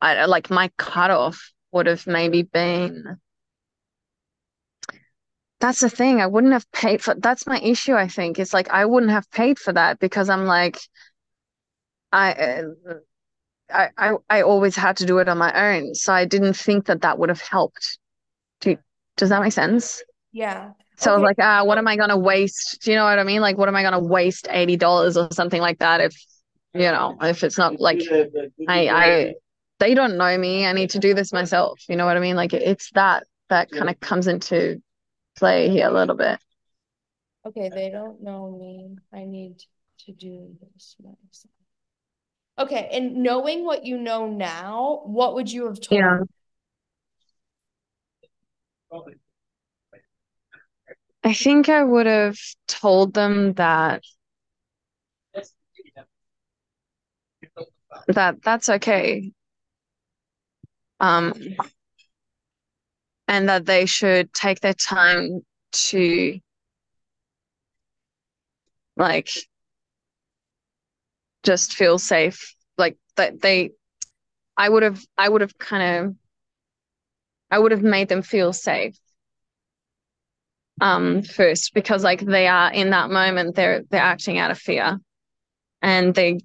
I 0.00 0.24
like 0.24 0.48
my 0.48 0.70
cutoff 0.78 1.52
would 1.70 1.86
have 1.86 2.06
maybe 2.06 2.42
been. 2.44 3.18
That's 5.60 5.80
the 5.80 5.90
thing. 5.90 6.22
I 6.22 6.26
wouldn't 6.26 6.54
have 6.54 6.70
paid 6.72 7.02
for. 7.02 7.14
That's 7.14 7.46
my 7.46 7.60
issue. 7.60 7.94
I 7.94 8.08
think 8.08 8.38
it's 8.38 8.54
like 8.54 8.70
I 8.70 8.86
wouldn't 8.86 9.12
have 9.12 9.30
paid 9.30 9.58
for 9.58 9.72
that 9.74 9.98
because 9.98 10.30
I'm 10.30 10.46
like, 10.46 10.78
I. 12.12 12.32
Uh, 12.32 12.62
I, 13.68 13.88
I, 13.98 14.12
I 14.30 14.42
always 14.42 14.76
had 14.76 14.98
to 14.98 15.06
do 15.06 15.18
it 15.18 15.28
on 15.28 15.38
my 15.38 15.52
own. 15.52 15.94
So 15.96 16.12
I 16.12 16.24
didn't 16.24 16.54
think 16.54 16.86
that 16.86 17.00
that 17.02 17.18
would 17.18 17.30
have 17.30 17.40
helped. 17.40 17.98
Do, 18.60 18.78
does 19.16 19.30
that 19.30 19.42
make 19.42 19.52
sense? 19.52 20.04
Yeah. 20.30 20.74
So 20.98 21.10
okay. 21.10 21.14
I 21.14 21.18
was 21.18 21.22
like, 21.22 21.36
ah, 21.40 21.64
what 21.64 21.78
am 21.78 21.86
I 21.86 21.96
going 21.96 22.08
to 22.08 22.16
waste? 22.16 22.78
Do 22.82 22.90
you 22.90 22.96
know 22.96 23.04
what 23.04 23.18
I 23.18 23.24
mean? 23.24 23.40
Like, 23.40 23.58
what 23.58 23.68
am 23.68 23.76
I 23.76 23.82
going 23.82 23.92
to 23.92 23.98
waste 23.98 24.46
$80 24.50 25.16
or 25.16 25.32
something 25.32 25.60
like 25.60 25.78
that 25.80 26.00
if, 26.00 26.16
you 26.74 26.80
know, 26.80 27.16
if 27.20 27.44
it's 27.44 27.58
not 27.58 27.78
like, 27.80 28.00
I, 28.66 28.88
I, 28.88 29.34
they 29.78 29.94
don't 29.94 30.16
know 30.16 30.36
me. 30.38 30.66
I 30.66 30.72
need 30.72 30.90
to 30.90 30.98
do 30.98 31.12
this 31.12 31.32
myself. 31.32 31.80
You 31.88 31.96
know 31.96 32.06
what 32.06 32.16
I 32.16 32.20
mean? 32.20 32.36
Like, 32.36 32.54
it's 32.54 32.90
that, 32.92 33.24
that 33.50 33.70
kind 33.70 33.90
of 33.90 34.00
comes 34.00 34.26
into 34.26 34.82
play 35.36 35.68
here 35.68 35.88
a 35.88 35.92
little 35.92 36.16
bit. 36.16 36.38
Okay. 37.46 37.68
They 37.68 37.90
don't 37.90 38.22
know 38.22 38.56
me. 38.58 38.96
I 39.12 39.24
need 39.24 39.58
to 40.06 40.12
do 40.12 40.56
this 40.60 40.96
myself. 40.98 41.52
Okay. 42.58 42.88
And 42.90 43.16
knowing 43.16 43.66
what 43.66 43.84
you 43.84 43.98
know 43.98 44.28
now, 44.28 45.02
what 45.04 45.34
would 45.34 45.52
you 45.52 45.66
have 45.66 45.80
told? 45.80 46.00
Yeah. 46.00 46.18
I 51.26 51.32
think 51.34 51.68
I 51.68 51.82
would 51.82 52.06
have 52.06 52.38
told 52.68 53.12
them 53.12 53.54
that 53.54 54.04
that 58.06 58.42
that's 58.42 58.68
okay. 58.68 59.32
Um 61.00 61.34
and 63.28 63.48
that 63.48 63.66
they 63.66 63.86
should 63.86 64.32
take 64.32 64.60
their 64.60 64.74
time 64.74 65.40
to 65.72 66.38
like 68.96 69.30
just 71.42 71.74
feel 71.74 71.98
safe 71.98 72.54
like 72.78 72.96
that 73.16 73.40
they 73.40 73.70
i 74.56 74.68
would 74.68 74.82
have 74.82 75.04
i 75.18 75.28
would 75.28 75.40
have 75.40 75.56
kind 75.58 76.06
of 76.06 76.16
i 77.50 77.58
would 77.58 77.72
have 77.72 77.82
made 77.82 78.08
them 78.08 78.22
feel 78.22 78.52
safe 78.52 78.96
um 80.80 81.22
first 81.22 81.72
because 81.74 82.04
like 82.04 82.20
they 82.20 82.46
are 82.46 82.70
in 82.72 82.90
that 82.90 83.10
moment 83.10 83.54
they're 83.54 83.82
they're 83.90 84.00
acting 84.00 84.38
out 84.38 84.50
of 84.50 84.58
fear. 84.58 84.98
And 85.82 86.14
they 86.14 86.40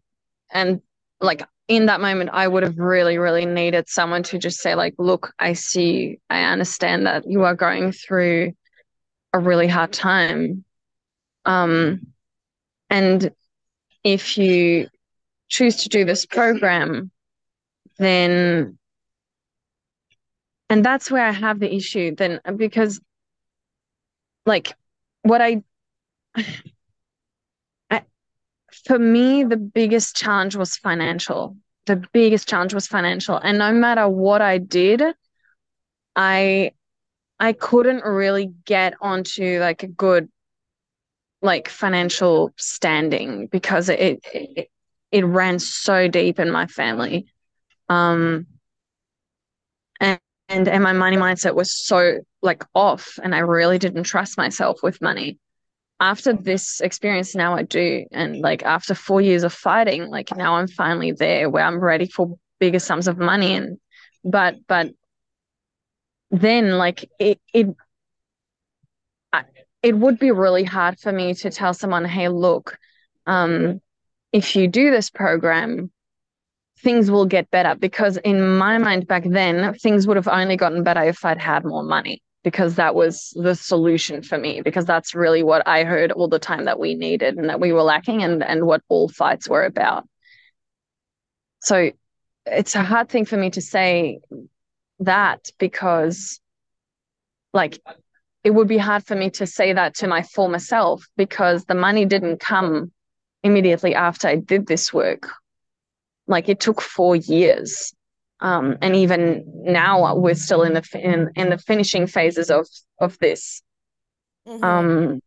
and 0.52 0.82
like 1.20 1.44
in 1.68 1.86
that 1.86 2.02
moment 2.02 2.30
i 2.34 2.48
would 2.48 2.64
have 2.64 2.78
really 2.78 3.18
really 3.18 3.46
needed 3.46 3.88
someone 3.88 4.24
to 4.24 4.38
just 4.38 4.60
say 4.60 4.76
like 4.76 4.94
look 4.98 5.32
i 5.40 5.54
see 5.54 6.20
i 6.30 6.44
understand 6.44 7.06
that 7.06 7.24
you 7.28 7.44
are 7.44 7.56
going 7.56 7.92
through 7.92 8.52
a 9.34 9.40
really 9.40 9.68
hard 9.68 9.92
time. 9.92 10.64
Um 11.46 12.08
and 12.90 13.32
if 14.04 14.38
you 14.38 14.88
choose 15.48 15.84
to 15.84 15.90
do 15.90 16.06
this 16.06 16.26
program, 16.26 17.12
then 17.98 18.78
and 20.70 20.84
that's 20.86 21.12
where 21.12 21.26
I 21.26 21.32
have 21.32 21.60
the 21.60 21.74
issue 21.74 22.16
then 22.16 22.40
because 22.56 23.00
like 24.46 24.74
what 25.24 25.42
I, 25.42 25.64
I 27.90 28.04
for 28.86 29.00
me 29.00 29.44
the 29.44 29.58
biggest 29.58 30.16
challenge 30.16 30.56
was 30.56 30.78
financial. 30.78 31.58
The 31.88 32.04
biggest 32.14 32.48
challenge 32.48 32.74
was 32.74 32.88
financial 32.88 33.38
and 33.38 33.58
no 33.58 33.74
matter 33.74 34.08
what 34.08 34.42
I 34.42 34.58
did 34.60 35.04
I 36.16 36.72
I 37.40 37.54
couldn't 37.54 38.04
really 38.04 38.54
get 38.66 38.94
onto 39.02 39.60
like 39.60 39.84
a 39.84 39.88
good 39.88 40.30
like 41.42 41.70
financial 41.70 42.52
standing 42.58 43.48
because 43.48 43.90
it, 43.90 44.20
it 44.34 44.70
it 45.12 45.26
ran 45.26 45.60
so 45.60 46.08
deep 46.08 46.40
in 46.40 46.52
my 46.52 46.68
family 46.68 47.26
um 47.90 48.46
and 50.00 50.20
and, 50.52 50.68
and 50.68 50.84
my 50.84 50.94
money 50.94 51.18
mindset 51.18 51.56
was 51.56 51.72
so 51.72 52.20
like 52.42 52.64
off 52.76 53.18
and 53.24 53.34
i 53.34 53.40
really 53.40 53.78
didn't 53.78 54.04
trust 54.04 54.38
myself 54.38 54.80
with 54.84 55.02
money. 55.02 55.38
After 56.00 56.34
this 56.34 56.82
experience 56.82 57.36
now 57.36 57.56
i 57.56 57.64
do. 57.64 58.06
And 58.12 58.40
like 58.40 58.64
after 58.64 58.96
four 58.96 59.22
years 59.22 59.44
of 59.44 59.54
fighting 59.54 60.08
like 60.08 60.36
now 60.36 60.56
i'm 60.56 60.68
finally 60.68 61.12
there 61.12 61.50
where 61.50 61.64
i'm 61.64 61.80
ready 61.80 62.08
for 62.08 62.38
bigger 62.60 62.80
sums 62.80 63.08
of 63.08 63.18
money. 63.18 63.56
And 63.56 63.80
but 64.24 64.56
but 64.68 64.92
then 66.32 66.78
like 66.78 67.10
it 67.20 67.40
it 67.54 67.68
it 69.84 69.98
would 69.98 70.20
be 70.20 70.32
really 70.32 70.64
hard 70.64 71.00
for 71.00 71.12
me 71.12 71.34
to 71.34 71.50
tell 71.50 71.74
someone, 71.74 72.06
hey, 72.06 72.30
look, 72.30 72.78
um, 73.26 73.82
if 74.32 74.56
you 74.56 74.68
do 74.68 74.92
this 74.92 75.10
program, 75.10 75.92
things 76.84 77.12
will 77.12 77.26
get 77.26 77.50
better. 77.52 77.76
Because 77.76 78.18
in 78.18 78.58
my 78.58 78.78
mind 78.78 79.08
back 79.08 79.24
then, 79.26 79.74
things 79.76 80.08
would 80.08 80.18
have 80.18 80.28
only 80.28 80.58
gotten 80.58 80.84
better 80.84 81.04
if 81.04 81.24
I'd 81.24 81.40
had 81.40 81.66
more 81.66 81.84
money, 81.84 82.22
because 82.44 82.76
that 82.76 82.96
was 82.96 83.34
the 83.36 83.56
solution 83.56 84.24
for 84.24 84.38
me, 84.38 84.62
because 84.62 84.86
that's 84.86 85.16
really 85.16 85.44
what 85.44 85.68
I 85.68 85.84
heard 85.84 86.12
all 86.12 86.28
the 86.28 86.40
time 86.40 86.66
that 86.66 86.80
we 86.80 86.96
needed 86.96 87.38
and 87.38 87.50
that 87.50 87.60
we 87.60 87.72
were 87.72 87.84
lacking 87.84 88.24
and, 88.24 88.44
and 88.44 88.66
what 88.66 88.82
all 88.90 89.10
fights 89.10 89.48
were 89.48 89.66
about. 89.66 90.08
So 91.62 91.92
it's 92.46 92.76
a 92.76 92.84
hard 92.84 93.10
thing 93.10 93.26
for 93.26 93.38
me 93.38 93.52
to 93.52 93.62
say 93.62 94.20
that 95.00 95.50
because 95.60 96.40
like 97.54 97.80
it 98.44 98.52
would 98.52 98.68
be 98.68 98.78
hard 98.78 99.06
for 99.06 99.16
me 99.16 99.30
to 99.32 99.46
say 99.46 99.74
that 99.74 99.96
to 99.96 100.08
my 100.08 100.24
former 100.24 100.60
self 100.60 101.06
because 101.18 101.66
the 101.66 101.76
money 101.76 102.06
didn't 102.06 102.40
come 102.40 102.92
immediately 103.44 103.94
after 103.94 104.28
I 104.28 104.36
did 104.36 104.68
this 104.68 104.94
work. 104.94 105.30
Like 106.32 106.50
it 106.50 106.60
took 106.60 106.82
four 106.82 107.16
years. 107.16 107.94
Um, 108.40 108.78
and 108.82 108.96
even 108.96 109.44
now 109.46 110.16
we're 110.16 110.34
still 110.34 110.64
in 110.64 110.74
the 110.74 110.84
in, 110.96 111.30
in 111.36 111.50
the 111.52 111.60
finishing 111.60 112.08
phases 112.08 112.50
of 112.50 112.68
of 113.00 113.20
this. 113.20 113.62
Mm-hmm. 114.48 114.64
Um, 114.64 115.22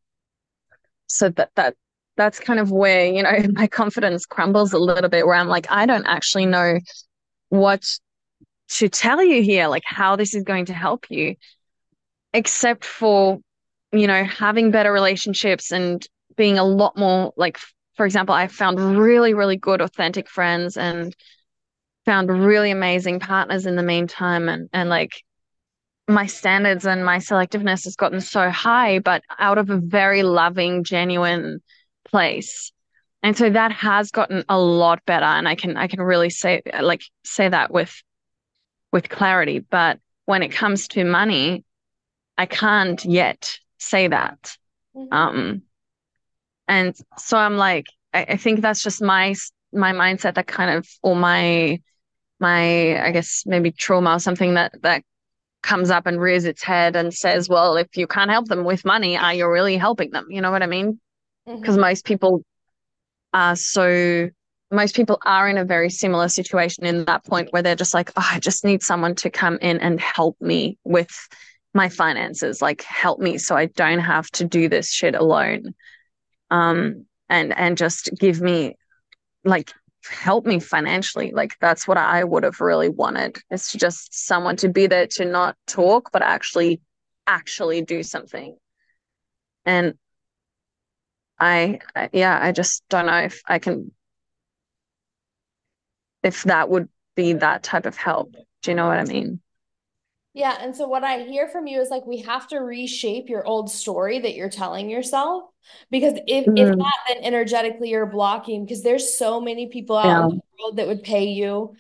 so 1.07 1.29
that 1.29 1.51
that 1.55 1.77
that's 2.17 2.41
kind 2.41 2.59
of 2.59 2.73
where 2.73 3.07
you 3.07 3.23
know 3.23 3.33
my 3.53 3.69
confidence 3.69 4.27
crumbles 4.27 4.73
a 4.73 4.79
little 4.79 5.11
bit. 5.11 5.27
Where 5.27 5.37
I'm 5.37 5.49
like, 5.49 5.67
I 5.71 5.87
don't 5.87 6.07
actually 6.07 6.47
know 6.47 6.81
what 7.51 7.85
to 8.71 8.89
tell 8.89 9.23
you 9.23 9.43
here, 9.43 9.69
like 9.69 9.85
how 9.87 10.17
this 10.17 10.35
is 10.35 10.43
going 10.43 10.67
to 10.67 10.75
help 10.75 11.07
you 11.11 11.37
except 12.35 12.85
for 12.85 13.41
you 13.93 14.07
know 14.07 14.25
having 14.25 14.71
better 14.71 14.93
relationships 14.93 15.73
and 15.73 16.07
being 16.37 16.59
a 16.59 16.65
lot 16.65 16.99
more 16.99 17.33
like 17.37 17.59
for 17.95 18.07
example 18.07 18.35
i 18.35 18.47
found 18.47 18.99
really 18.99 19.35
really 19.35 19.57
good 19.57 19.81
authentic 19.81 20.29
friends 20.29 20.77
and 20.77 21.15
found 22.05 22.31
really 22.31 22.71
amazing 22.71 23.21
partners 23.21 23.67
in 23.67 23.77
the 23.77 23.83
meantime 23.83 24.49
and 24.49 24.69
and 24.73 24.89
like 24.89 25.13
my 26.07 26.27
standards 26.27 26.87
and 26.87 27.05
my 27.05 27.17
selectiveness 27.19 27.85
has 27.85 27.97
gotten 27.97 28.21
so 28.21 28.51
high 28.51 28.99
but 28.99 29.23
out 29.39 29.59
of 29.59 29.71
a 29.71 29.79
very 29.79 30.23
loving 30.23 30.85
genuine 30.85 31.61
place 32.05 32.73
and 33.23 33.37
so 33.39 33.49
that 33.49 33.73
has 33.73 34.11
gotten 34.11 34.45
a 34.49 34.59
lot 34.59 35.05
better 35.07 35.25
and 35.25 35.49
i 35.49 35.55
can 35.55 35.77
i 35.77 35.87
can 35.87 36.01
really 36.01 36.31
say 36.31 36.61
like 36.83 37.03
say 37.25 37.49
that 37.49 37.73
with 37.73 38.03
with 38.93 39.09
clarity 39.09 39.61
but 39.61 39.99
when 40.27 40.43
it 40.43 40.51
comes 40.53 40.89
to 40.89 41.05
money 41.05 41.65
I 42.37 42.47
can't 42.47 43.05
yet 43.05 43.59
say 43.79 44.09
that. 44.09 44.57
Mhm. 44.97 45.13
Um, 45.13 45.63
and 46.69 46.95
so 47.19 47.37
I'm 47.39 47.57
like, 47.57 47.87
I, 48.13 48.25
I 48.31 48.37
think 48.37 48.61
that's 48.61 48.83
just 48.83 49.03
my 49.03 49.35
my 49.73 49.93
mindset 49.93 50.35
that 50.35 50.47
kind 50.47 50.71
of, 50.79 50.87
or 51.03 51.17
my 51.17 51.81
my, 52.41 53.03
I 53.05 53.13
guess 53.13 53.45
maybe 53.47 53.73
trauma 53.73 54.15
or 54.17 54.19
something 54.21 54.55
that 54.55 54.73
that 54.83 55.05
comes 55.63 55.91
up 55.91 56.07
and 56.07 56.21
rears 56.21 56.45
its 56.45 56.63
head 56.63 56.97
and 56.97 57.13
says, 57.15 57.49
well, 57.49 57.77
if 57.77 57.97
you 57.97 58.07
can't 58.07 58.31
help 58.31 58.49
them 58.49 58.65
with 58.65 58.85
money, 58.85 59.17
are 59.17 59.35
you 59.35 59.51
really 59.51 59.77
helping 59.77 60.11
them? 60.11 60.27
You 60.31 60.41
know 60.43 60.51
what 60.51 60.63
I 60.63 60.67
mean? 60.67 61.01
Because 61.61 61.77
Mhm. 61.77 61.83
most 61.83 62.05
people 62.05 62.45
are 63.33 63.57
so 63.57 64.31
most 64.71 64.97
people 64.97 65.19
are 65.25 65.49
in 65.49 65.59
a 65.59 65.65
very 65.65 65.91
similar 65.91 66.29
situation 66.29 66.85
in 66.85 67.05
that 67.05 67.25
point 67.25 67.53
where 67.53 67.63
they're 67.63 67.77
just 67.77 67.95
like, 67.95 68.11
oh, 68.17 68.29
I 68.33 68.41
just 68.41 68.65
need 68.65 68.83
someone 68.83 69.15
to 69.17 69.31
come 69.31 69.59
in 69.61 69.79
and 69.79 70.01
help 70.01 70.37
me 70.41 70.79
with 70.85 71.11
my 71.75 71.89
finances, 71.89 72.61
like 72.61 72.83
help 72.83 73.21
me 73.21 73.39
so 73.39 73.55
I 73.57 73.67
don't 73.67 74.01
have 74.01 74.29
to 74.33 74.45
do 74.45 74.69
this 74.69 74.91
shit 74.91 75.15
alone. 75.15 75.75
Um, 76.55 77.07
and 77.29 77.57
and 77.57 77.77
just 77.77 78.11
give 78.19 78.41
me 78.41 78.77
like 79.45 79.73
help 80.09 80.47
me 80.47 80.61
financially. 80.61 81.33
Like 81.33 81.57
that's 81.61 81.89
what 81.89 81.99
I 81.99 82.23
would 82.25 82.45
have 82.45 82.61
really 82.61 82.89
wanted 82.89 83.39
is 83.51 83.69
to 83.71 83.79
just 83.79 84.27
someone 84.27 84.57
to 84.59 84.69
be 84.69 84.87
there 84.87 85.09
to 85.19 85.25
not 85.25 85.57
talk, 85.67 86.11
but 86.13 86.23
actually 86.23 86.81
actually 87.27 87.83
do 87.83 88.03
something. 88.05 88.57
And 89.67 89.95
I, 91.39 91.81
I 91.97 92.11
yeah, 92.13 92.39
I 92.41 92.53
just 92.53 92.85
don't 92.89 93.07
know 93.07 93.19
if 93.19 93.43
I 93.47 93.59
can 93.59 93.91
if 96.23 96.45
that 96.45 96.69
would 96.69 96.89
be 97.15 97.35
that 97.35 97.63
type 97.63 97.87
of 97.87 97.97
help. 97.97 98.35
Do 98.63 98.71
you 98.71 98.75
know 98.75 98.87
what 98.89 98.99
I 98.99 99.05
mean? 99.05 99.41
Yeah, 100.35 100.57
and 100.61 100.75
so 100.75 100.89
what 100.89 101.05
I 101.05 101.21
hear 101.25 101.49
from 101.49 101.67
you 101.69 101.81
is 101.81 101.91
like 101.91 102.07
we 102.07 102.19
have 102.23 102.49
to 102.49 102.59
reshape 102.59 103.29
your 103.29 103.47
old 103.47 103.71
story 103.71 104.19
that 104.19 104.35
you're 104.35 104.49
telling 104.51 104.91
yourself 104.91 105.45
because 105.93 106.15
if 106.27 106.51
if 106.57 106.71
Mm, 106.71 106.75
not 106.77 106.93
then 107.09 107.19
energetically 107.25 107.91
you're 107.91 108.05
blocking 108.07 108.65
because 108.65 108.83
there's 108.83 109.17
so 109.17 109.41
many 109.41 109.69
people 109.69 109.97
out 109.97 110.19
yeah. 110.19 110.29
in 110.29 110.37
the 110.37 110.43
world 110.63 110.77
that 110.79 110.89
would 110.89 111.05
pay 111.05 111.27
you 111.27 111.75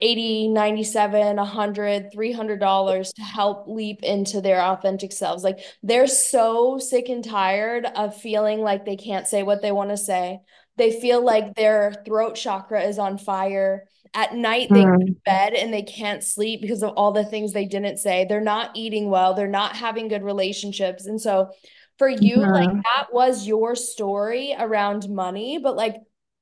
80, 0.00 0.48
97, 0.48 1.36
100, 1.38 2.12
300 2.12 2.60
dollars 2.60 3.12
to 3.14 3.22
help 3.22 3.66
leap 3.66 4.02
into 4.02 4.40
their 4.42 4.60
authentic 4.62 5.12
selves. 5.12 5.42
Like 5.42 5.60
they're 5.82 6.06
so 6.06 6.78
sick 6.78 7.08
and 7.08 7.24
tired 7.24 7.86
of 7.86 8.14
feeling 8.20 8.60
like 8.60 8.84
they 8.84 8.96
can't 8.96 9.26
say 9.26 9.42
what 9.42 9.62
they 9.62 9.72
want 9.72 9.90
to 9.90 9.96
say. 9.96 10.40
They 10.76 11.00
feel 11.00 11.24
like 11.24 11.54
their 11.54 11.94
throat 12.06 12.34
chakra 12.36 12.82
is 12.82 12.98
on 12.98 13.16
fire. 13.18 13.88
At 14.14 14.34
night 14.34 14.70
they 14.72 14.84
go 14.86 14.90
to 14.90 14.96
Mm, 14.96 15.16
bed 15.24 15.54
and 15.54 15.72
they 15.72 15.82
can't 15.82 16.22
sleep 16.24 16.60
because 16.62 16.82
of 16.82 16.90
all 16.96 17.12
the 17.12 17.24
things 17.24 17.52
they 17.52 17.66
didn't 17.66 17.98
say. 17.98 18.24
They're 18.28 18.40
not 18.40 18.70
eating 18.74 19.10
well, 19.10 19.34
they're 19.34 19.48
not 19.48 19.76
having 19.76 20.08
good 20.08 20.22
relationships. 20.22 21.06
And 21.06 21.20
so 21.20 21.50
for 21.98 22.08
you, 22.08 22.46
like 22.50 22.70
mhm, 22.70 22.82
that 22.96 23.08
was 23.12 23.46
your 23.46 23.74
story 23.76 24.54
around 24.58 25.08
money, 25.08 25.58
but 25.58 25.76
like 25.76 25.96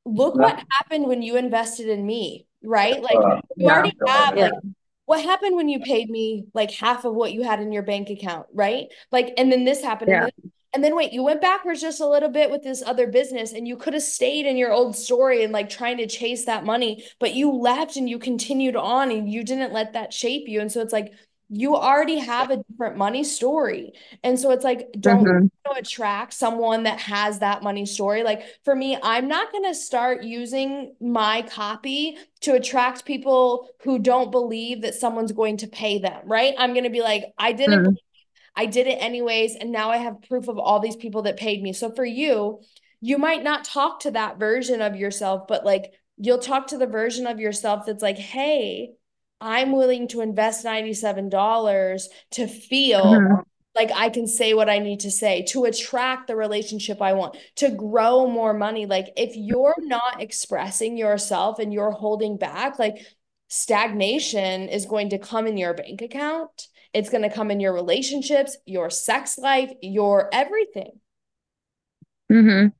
look 0.04 0.38
what 0.38 0.62
happened 0.72 1.06
when 1.06 1.22
you 1.22 1.36
invested 1.36 1.88
in 1.88 2.04
me, 2.06 2.46
right? 2.62 3.02
Like 3.02 3.20
you 3.56 3.68
yeah. 3.68 3.70
already 3.70 3.92
have 4.06 4.36
Yeah. 4.36 4.48
like 4.52 4.52
what 5.06 5.22
happened 5.24 5.56
when 5.56 5.68
you 5.68 5.80
paid 5.80 6.08
me 6.10 6.46
like 6.54 6.70
half 6.70 7.04
of 7.04 7.14
what 7.14 7.32
you 7.32 7.42
had 7.42 7.60
in 7.60 7.72
your 7.72 7.82
bank 7.82 8.10
account, 8.10 8.46
right? 8.54 8.86
Like, 9.12 9.34
and 9.38 9.52
then 9.52 9.64
this 9.64 9.82
happened, 9.82 10.12
and 10.12 10.22
Yeah. 10.22 10.28
And 10.74 10.82
then 10.84 10.96
wait, 10.96 11.12
you 11.12 11.22
went 11.22 11.40
backwards 11.40 11.80
just 11.80 12.00
a 12.00 12.06
little 12.08 12.28
bit 12.28 12.50
with 12.50 12.62
this 12.62 12.82
other 12.82 13.06
business, 13.06 13.52
and 13.52 13.66
you 13.68 13.76
could 13.76 13.94
have 13.94 14.02
stayed 14.02 14.46
in 14.46 14.56
your 14.56 14.72
old 14.72 14.96
story 14.96 15.44
and 15.44 15.52
like 15.52 15.70
trying 15.70 15.98
to 15.98 16.06
chase 16.06 16.44
that 16.46 16.64
money, 16.64 17.04
but 17.20 17.34
you 17.34 17.50
left 17.52 17.96
and 17.96 18.08
you 18.08 18.18
continued 18.18 18.76
on 18.76 19.10
and 19.10 19.30
you 19.32 19.44
didn't 19.44 19.72
let 19.72 19.92
that 19.94 20.12
shape 20.12 20.48
you. 20.48 20.60
And 20.60 20.70
so 20.72 20.80
it's 20.80 20.92
like 20.92 21.12
you 21.48 21.76
already 21.76 22.18
have 22.18 22.50
a 22.50 22.62
different 22.70 22.96
money 22.96 23.24
story. 23.24 23.92
And 24.22 24.38
so 24.38 24.50
it's 24.50 24.64
like, 24.64 24.88
don't 25.00 25.30
Mhm, 25.30 25.48
attract 25.78 26.34
someone 26.34 26.82
that 26.82 27.00
has 27.00 27.38
that 27.38 27.62
money 27.62 27.86
story. 27.86 28.22
Like 28.22 28.42
for 28.64 28.74
me, 28.76 28.98
I'm 29.02 29.28
not 29.28 29.50
going 29.50 29.64
to 29.64 29.74
start 29.74 30.22
using 30.22 30.94
my 31.00 31.40
copy 31.42 32.18
to 32.42 32.52
attract 32.54 33.06
people 33.06 33.68
who 33.82 33.98
don't 33.98 34.30
believe 34.30 34.82
that 34.82 34.94
someone's 34.94 35.32
going 35.32 35.56
to 35.58 35.66
pay 35.66 35.98
them, 35.98 36.20
right? 36.26 36.54
I'm 36.58 36.72
going 36.74 36.84
to 36.84 36.90
be 36.90 37.00
like, 37.00 37.24
I 37.38 37.52
didn't, 37.52 37.82
mm, 37.82 37.96
I 38.56 38.66
did 38.66 38.86
it 38.86 38.98
anyways. 39.02 39.56
And 39.56 39.72
now 39.72 39.90
I 39.90 39.96
have 39.98 40.22
proof 40.28 40.48
of 40.48 40.58
all 40.58 40.80
these 40.80 40.96
people 40.96 41.22
that 41.22 41.36
paid 41.36 41.62
me. 41.62 41.72
So 41.72 41.90
for 41.92 42.04
you, 42.04 42.60
you 43.00 43.18
might 43.18 43.42
not 43.42 43.64
talk 43.64 44.00
to 44.00 44.10
that 44.12 44.38
version 44.38 44.80
of 44.80 44.96
yourself, 44.96 45.46
but 45.48 45.64
like 45.64 45.92
you'll 46.16 46.38
talk 46.38 46.68
to 46.68 46.78
the 46.78 46.86
version 46.86 47.26
of 47.26 47.40
yourself 47.40 47.86
that's 47.86 48.02
like, 48.02 48.18
hey, 48.18 48.92
I'm 49.40 49.72
willing 49.72 50.08
to 50.08 50.20
invest 50.20 50.64
$97 50.64 52.08
to 52.32 52.46
feel 52.46 53.20
mhm, 53.20 53.44
like 53.74 53.90
I 53.94 54.08
can 54.08 54.26
say 54.28 54.54
what 54.54 54.70
I 54.70 54.78
need 54.78 55.00
to 55.00 55.10
say 55.10 55.42
to 55.48 55.64
attract 55.64 56.28
the 56.28 56.36
relationship 56.36 57.02
I 57.02 57.12
want, 57.14 57.36
to 57.56 57.70
grow 57.70 58.28
more 58.28 58.54
money. 58.54 58.86
Like 58.86 59.08
if 59.16 59.32
you're 59.36 59.74
not 59.78 60.22
expressing 60.22 60.96
yourself 60.96 61.58
and 61.58 61.72
you're 61.72 61.90
holding 61.90 62.36
back, 62.36 62.78
like 62.78 62.98
stagnation 63.48 64.68
is 64.68 64.86
going 64.86 65.10
to 65.10 65.18
come 65.18 65.46
in 65.46 65.56
your 65.56 65.74
bank 65.74 66.02
account. 66.02 66.68
It's 66.94 67.10
going 67.10 67.22
to 67.22 67.30
come 67.30 67.50
in 67.50 67.60
your 67.60 67.74
relationships, 67.74 68.56
your 68.66 68.90
sex 68.90 69.38
life, 69.38 69.72
your 69.82 70.30
everything. 70.32 71.00
mhm, 72.30 72.72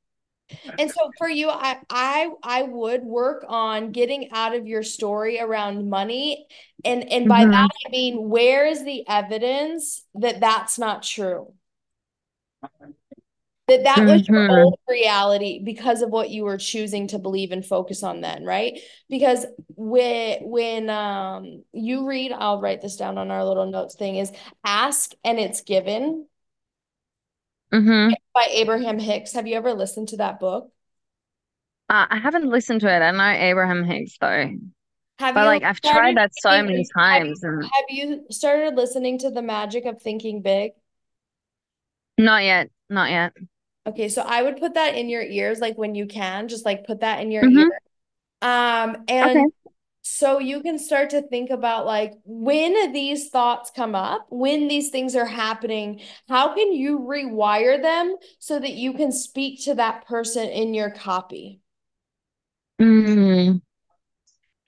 And 0.77 0.89
so 0.91 1.11
for 1.17 1.29
you, 1.29 1.49
I 1.49 1.79
I 1.89 2.29
I 2.43 2.63
would 2.63 3.03
work 3.03 3.45
on 3.47 3.91
getting 3.91 4.31
out 4.31 4.55
of 4.55 4.67
your 4.67 4.83
story 4.83 5.39
around 5.39 5.89
money. 5.89 6.47
And 6.83 7.11
and 7.11 7.27
by 7.27 7.45
that 7.45 7.49
mhm, 7.49 7.71
I 7.87 7.89
mean 7.91 8.29
where 8.29 8.65
is 8.67 8.83
the 8.83 9.07
evidence 9.07 10.03
that 10.15 10.39
that's 10.39 10.77
not 10.79 11.03
true? 11.03 11.53
That 13.67 13.83
that 13.85 14.05
was 14.05 14.21
your 14.27 14.45
mhm, 14.45 14.47
old 14.47 14.75
reality 14.87 15.59
because 15.63 16.03
of 16.03 16.11
what 16.11 16.29
you 16.29 16.43
were 16.43 16.57
choosing 16.59 17.07
to 17.07 17.17
believe 17.17 17.51
and 17.51 17.65
focus 17.65 18.03
on 18.03 18.21
then, 18.21 18.45
right? 18.45 18.79
Because 19.09 19.43
when 19.69 20.39
when 20.43 20.89
um 20.91 21.63
you 21.73 22.05
read, 22.07 22.31
I'll 22.31 22.61
write 22.61 22.81
this 22.81 22.95
down 22.95 23.17
on 23.17 23.31
our 23.31 23.43
little 23.43 23.65
notes 23.65 23.95
thing 23.95 24.17
is 24.17 24.31
ask 24.63 25.13
and 25.23 25.39
it's 25.39 25.61
given 25.61 26.27
mhm. 27.71 28.17
by 28.33 28.45
Abraham 28.51 28.99
Hicks. 28.99 29.33
Have 29.33 29.47
you 29.47 29.55
ever 29.55 29.73
listened 29.73 30.09
to 30.09 30.17
that 30.17 30.39
book? 30.39 30.71
Uh, 31.89 32.07
I 32.09 32.17
haven't 32.17 32.49
listened 32.49 32.81
to 32.81 32.87
it. 32.93 33.01
I 33.01 33.11
know 33.11 33.29
Abraham 33.39 33.83
Hicks 33.83 34.17
though, 34.19 34.49
Have 35.19 35.35
but 35.35 35.45
you 35.45 35.47
like 35.47 35.63
I've 35.63 35.81
tried 35.81 36.17
that 36.17 36.35
so 36.35 36.63
many 36.63 36.85
thinking, 36.85 36.89
have 37.11 37.23
you, 37.25 37.35
times 37.35 37.43
and 37.43 37.71
have 37.73 37.85
you 37.89 38.25
started 38.31 38.75
listening 38.75 39.17
to 39.19 39.29
the 39.31 39.41
magic 39.41 39.85
of 39.85 40.01
thinking 40.01 40.41
big? 40.41 40.71
not 42.17 42.43
yet, 42.43 42.69
not 42.89 43.09
yet. 43.09 43.33
Okay, 43.87 44.09
so 44.09 44.23
I 44.23 44.41
would 44.41 44.57
put 44.57 44.73
that 44.73 44.95
in 44.95 45.09
your 45.09 45.21
ears 45.21 45.59
like 45.59 45.77
when 45.77 45.93
you 45.93 46.07
can, 46.07 46.47
just 46.47 46.65
like 46.65 46.85
put 46.87 47.01
that 47.01 47.21
in 47.21 47.31
your 47.31 47.43
ear. 47.43 47.51
hmm 47.51 47.69
Um, 48.41 48.97
Okay. 48.99 49.07
and 49.09 49.51
so 50.03 50.39
you 50.39 50.61
can 50.61 50.79
start 50.79 51.11
to 51.11 51.21
think 51.23 51.49
about 51.51 51.85
like 51.85 52.13
when 52.25 52.93
these 52.93 53.29
thoughts 53.29 53.71
come 53.75 53.95
up, 53.95 54.27
when 54.29 54.67
these 54.67 54.89
things 54.91 55.15
are 55.15 55.25
happening, 55.25 56.01
how 56.29 56.53
can 56.55 56.73
you 56.73 56.99
rewire 56.99 57.81
them 57.81 58.15
so 58.39 58.59
that 58.59 58.73
you 58.73 58.93
can 58.93 59.11
speak 59.11 59.63
to 59.65 59.75
that 59.75 60.05
person 60.07 60.49
in 60.49 60.73
your 60.73 60.91
copy? 60.91 61.61
Mm-hmm. 62.81 63.57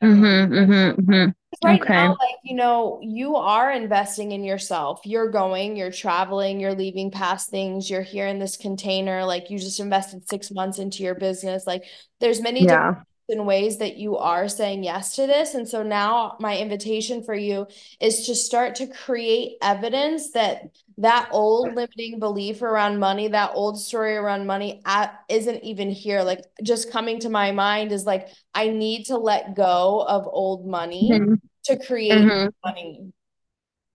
Mm-hmm. 0.01 0.53
Mm-hmm. 0.53 1.29
Right 1.63 1.81
Okay. 1.81 1.89
now, 1.89 2.15
like, 2.19 2.35
you 2.43 2.55
know, 2.55 2.99
you 3.01 3.35
are 3.35 3.71
investing 3.71 4.31
in 4.31 4.43
yourself. 4.43 5.01
You're 5.05 5.29
going, 5.31 5.75
you're 5.75 5.91
traveling, 5.91 6.59
you're 6.59 6.75
leaving 6.75 7.11
past 7.11 7.49
things, 7.49 7.89
you're 7.89 8.01
here 8.01 8.27
in 8.27 8.39
this 8.39 8.57
container. 8.57 9.25
Like, 9.25 9.49
you 9.49 9.57
just 9.57 9.79
invested 9.79 10.27
six 10.27 10.51
months 10.51 10.79
into 10.79 11.03
your 11.03 11.15
business. 11.15 11.65
Like, 11.65 11.83
there's 12.19 12.41
many 12.41 12.65
different 12.67 12.85
Yeah. 12.87 13.03
In 13.29 13.45
ways 13.45 13.77
that 13.79 13.97
you 13.97 14.17
are 14.17 14.47
saying 14.47 14.83
yes 14.83 15.15
to 15.15 15.27
this. 15.27 15.53
And 15.53 15.67
so 15.67 15.83
now 15.83 16.37
my 16.39 16.57
invitation 16.57 17.23
for 17.23 17.33
you 17.35 17.67
is 17.99 18.25
to 18.27 18.35
start 18.35 18.75
to 18.75 18.87
create 18.87 19.57
evidence 19.61 20.31
that 20.31 20.69
that 20.99 21.29
old 21.31 21.75
limiting 21.75 22.19
belief 22.19 22.61
around 22.61 22.99
money, 22.99 23.27
that 23.27 23.51
old 23.53 23.79
story 23.79 24.15
around 24.15 24.47
money 24.47 24.81
at, 24.85 25.19
isn't 25.29 25.63
even 25.63 25.91
here. 25.91 26.23
Like 26.23 26.41
just 26.63 26.91
coming 26.91 27.19
to 27.19 27.29
my 27.29 27.51
mind 27.51 27.91
is 27.91 28.05
like, 28.05 28.29
I 28.53 28.69
need 28.69 29.05
to 29.07 29.17
let 29.17 29.55
go 29.55 30.03
of 30.07 30.25
old 30.27 30.65
money 30.67 31.09
Mm-hmm. 31.11 31.33
to 31.65 31.85
create 31.85 32.23
Mm-hmm. 32.23 32.47
money. 32.65 33.13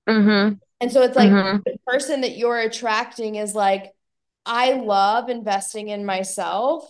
Mm-hmm. 0.08 0.54
And 0.80 0.92
so 0.92 1.02
it's 1.02 1.16
like 1.16 1.30
Mm-hmm. 1.30 1.58
the 1.64 1.76
person 1.86 2.20
that 2.20 2.36
you're 2.36 2.58
attracting 2.58 3.36
is 3.36 3.54
like, 3.54 3.92
I 4.44 4.72
love 4.74 5.28
investing 5.28 5.88
in 5.88 6.04
myself. 6.04 6.84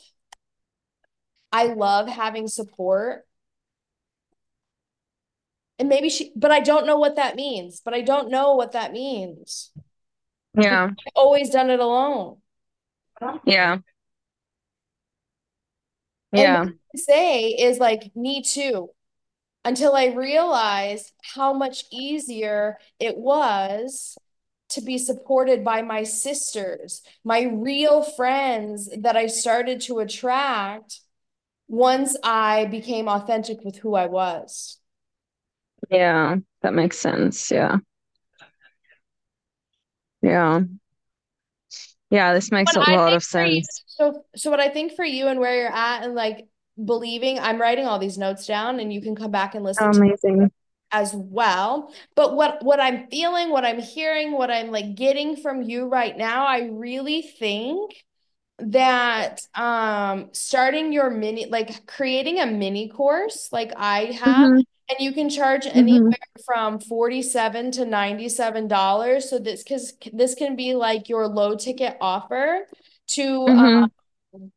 I 1.52 1.66
love 1.74 2.08
having 2.08 2.48
support. 2.48 3.26
And 5.78 5.88
maybe 5.88 6.08
she, 6.08 6.32
but 6.34 6.50
I 6.50 6.60
don't 6.60 6.86
know 6.86 6.98
what 6.98 7.16
that 7.16 7.36
means. 7.36 7.82
But 7.84 7.94
I 7.94 8.00
don't 8.00 8.30
know 8.30 8.54
what 8.54 8.72
that 8.72 8.92
means. 8.92 9.70
Yeah. 10.58 10.84
I've 10.84 11.12
always 11.14 11.50
done 11.50 11.70
it 11.70 11.80
alone. 11.80 12.38
Yeah. 13.44 13.78
Yeah. 16.32 16.66
say 16.96 17.48
is 17.48 17.78
like, 17.78 18.10
me 18.16 18.42
too. 18.42 18.90
Until 19.64 19.94
I 19.94 20.06
realized 20.06 21.12
how 21.22 21.52
much 21.52 21.84
easier 21.92 22.78
it 22.98 23.16
was 23.16 24.16
to 24.70 24.80
be 24.80 24.98
supported 24.98 25.62
by 25.62 25.82
my 25.82 26.02
sisters, 26.02 27.02
my 27.24 27.42
real 27.42 28.02
friends 28.02 28.88
that 28.98 29.16
I 29.16 29.26
started 29.26 29.82
to 29.82 29.98
attract 29.98 31.01
once 31.72 32.16
I 32.22 32.66
became 32.66 33.08
authentic 33.08 33.64
with 33.64 33.78
who 33.78 33.96
I 33.96 34.06
was. 34.06 34.78
Yeah, 35.90 36.36
that 36.62 36.74
makes 36.74 36.98
sense. 36.98 37.50
Yeah. 37.50 37.78
Yeah. 40.22 40.62
Yeah, 42.10 42.34
this 42.34 42.50
makes 42.52 42.72
What 42.72 42.76
a 42.76 42.80
I 42.80 42.96
lot 42.96 43.14
of 43.14 43.22
for 43.38 43.44
you, 43.46 43.62
sense. 43.62 43.84
so 43.86 44.24
so 44.36 44.50
what 44.50 44.60
I 44.60 44.68
think 44.68 44.92
for 44.94 45.04
you 45.04 45.26
and 45.28 45.40
where 45.40 45.56
you're 45.56 45.72
at 45.72 46.04
and 46.04 46.14
like 46.14 46.46
believing, 46.82 47.38
I'm 47.38 47.60
writing 47.60 47.86
all 47.86 47.98
these 47.98 48.18
notes 48.18 48.46
down 48.46 48.80
and 48.80 48.92
you 48.92 49.00
can 49.02 49.16
come 49.16 49.30
back 49.30 49.54
and 49.54 49.64
listen 49.64 49.90
to 49.92 50.00
Amazing. 50.00 50.50
as 50.92 51.14
well. 51.14 51.92
But 52.16 52.36
what 52.36 52.64
what 52.64 52.80
I'm 52.80 53.08
feeling, 53.10 53.50
what 53.50 53.64
I'm 53.64 53.80
hearing, 53.80 54.32
what 54.32 54.50
I'm 54.50 54.70
like 54.70 54.94
getting 54.96 55.36
from 55.36 55.62
you 55.62 55.86
right 55.88 56.16
now, 56.16 56.46
I 56.46 56.68
really 56.72 57.22
think 57.22 57.92
that 58.62 59.46
um 59.54 60.28
starting 60.32 60.92
your 60.92 61.10
mini 61.10 61.46
like 61.46 61.86
creating 61.86 62.38
a 62.40 62.46
mini 62.46 62.88
course 62.88 63.48
like 63.52 63.72
I 63.76 64.06
have 64.12 64.50
hmm 64.50 64.62
and 64.88 64.98
you 65.00 65.12
can 65.12 65.30
charge 65.30 65.66
hmm 65.74 66.12
anywhere 66.12 66.18
from 66.46 66.80
47 66.80 67.72
to 67.72 67.84
97 67.86 68.68
dollars 68.68 69.30
so 69.30 69.38
this 69.38 69.64
cuz 69.64 69.94
this 70.12 70.34
can 70.34 70.56
be 70.56 70.74
like 70.74 71.08
your 71.08 71.26
low 71.28 71.56
ticket 71.56 71.96
offer 72.00 72.66
to 73.08 73.46
hmm 73.46 73.84
um 74.34 74.50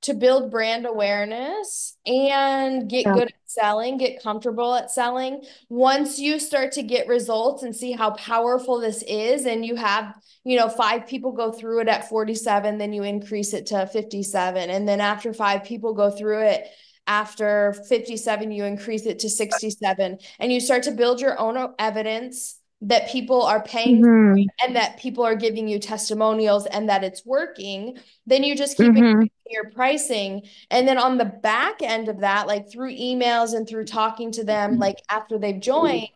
to 0.00 0.14
build 0.14 0.50
brand 0.50 0.86
awareness 0.86 1.96
and 2.06 2.88
get 2.88 3.06
Yeah. 3.06 3.12
good 3.12 3.26
at 3.28 3.34
selling, 3.46 3.98
get 3.98 4.22
comfortable 4.22 4.74
at 4.74 4.90
selling. 4.92 5.42
Once 5.68 6.20
you 6.20 6.38
start 6.38 6.70
to 6.72 6.82
get 6.84 7.08
results 7.08 7.64
and 7.64 7.74
see 7.74 7.92
how 7.92 8.12
powerful 8.12 8.78
this 8.80 9.02
is, 9.08 9.44
and 9.44 9.66
you 9.66 9.74
have, 9.74 10.14
you 10.44 10.56
know, 10.56 10.68
five 10.68 11.06
people 11.06 11.32
go 11.32 11.52
through 11.52 11.80
it 11.80 11.88
at 11.88 12.08
47, 12.08 12.78
then 12.78 12.92
you 12.92 13.02
increase 13.02 13.52
it 13.52 13.66
to 13.66 13.86
57. 13.86 14.70
And 14.70 14.88
then 14.88 15.00
after 15.00 15.32
five 15.32 15.64
people 15.64 15.94
go 15.94 16.10
through 16.10 16.42
it, 16.46 16.66
after 17.06 17.72
57, 17.88 18.50
you 18.52 18.64
increase 18.64 19.06
it 19.06 19.20
to 19.20 19.30
67. 19.30 20.18
And 20.38 20.52
you 20.52 20.60
start 20.60 20.84
to 20.84 20.92
build 20.92 21.20
your 21.20 21.38
own 21.38 21.74
evidence 21.78 22.58
that 22.82 23.08
people 23.08 23.42
are 23.42 23.62
paying 23.62 24.04
hmm 24.04 24.48
and 24.64 24.76
that 24.76 24.98
people 24.98 25.24
are 25.24 25.36
giving 25.36 25.68
you 25.68 25.78
testimonials 25.78 26.66
and 26.66 26.88
that 26.88 27.04
it's 27.04 27.24
working, 27.24 27.98
then 28.26 28.42
you 28.44 28.56
just 28.56 28.78
keep 28.78 28.92
hmm 28.92 29.28
your 29.50 29.70
pricing. 29.70 30.42
And 30.70 30.86
then 30.86 30.98
on 30.98 31.18
the 31.18 31.24
back 31.24 31.82
end 31.82 32.08
of 32.08 32.20
that, 32.20 32.46
like 32.46 32.70
through 32.70 32.92
emails 32.92 33.54
and 33.54 33.68
through 33.68 33.84
talking 33.86 34.32
to 34.32 34.44
them, 34.44 34.78
like 34.78 34.96
after 35.10 35.38
they've 35.38 35.60
joined, 35.60 36.08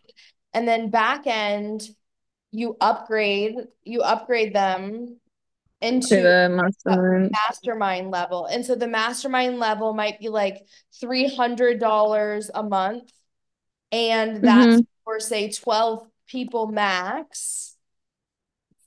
and 0.53 0.67
then 0.67 0.89
back 0.89 1.25
end, 1.25 1.83
you 2.53 2.77
upgrade, 2.81 3.55
you 3.85 4.01
upgrade 4.03 4.55
them 4.55 5.17
into 5.81 6.17
the 6.17 6.49
mastermind. 6.49 7.37
mastermind 7.49 8.11
level. 8.11 8.45
And 8.47 8.65
so 8.65 8.75
the 8.75 8.87
mastermind 8.87 9.59
level 9.59 9.93
might 9.93 10.19
be 10.19 10.29
like 10.29 10.65
$300 10.99 12.51
a 12.53 12.63
month. 12.63 13.11
And 13.91 14.45
that's 14.45 14.75
hmm 14.75 14.85
for 15.05 15.19
say 15.19 15.51
12 15.51 16.07
people 16.27 16.67
max 16.67 17.75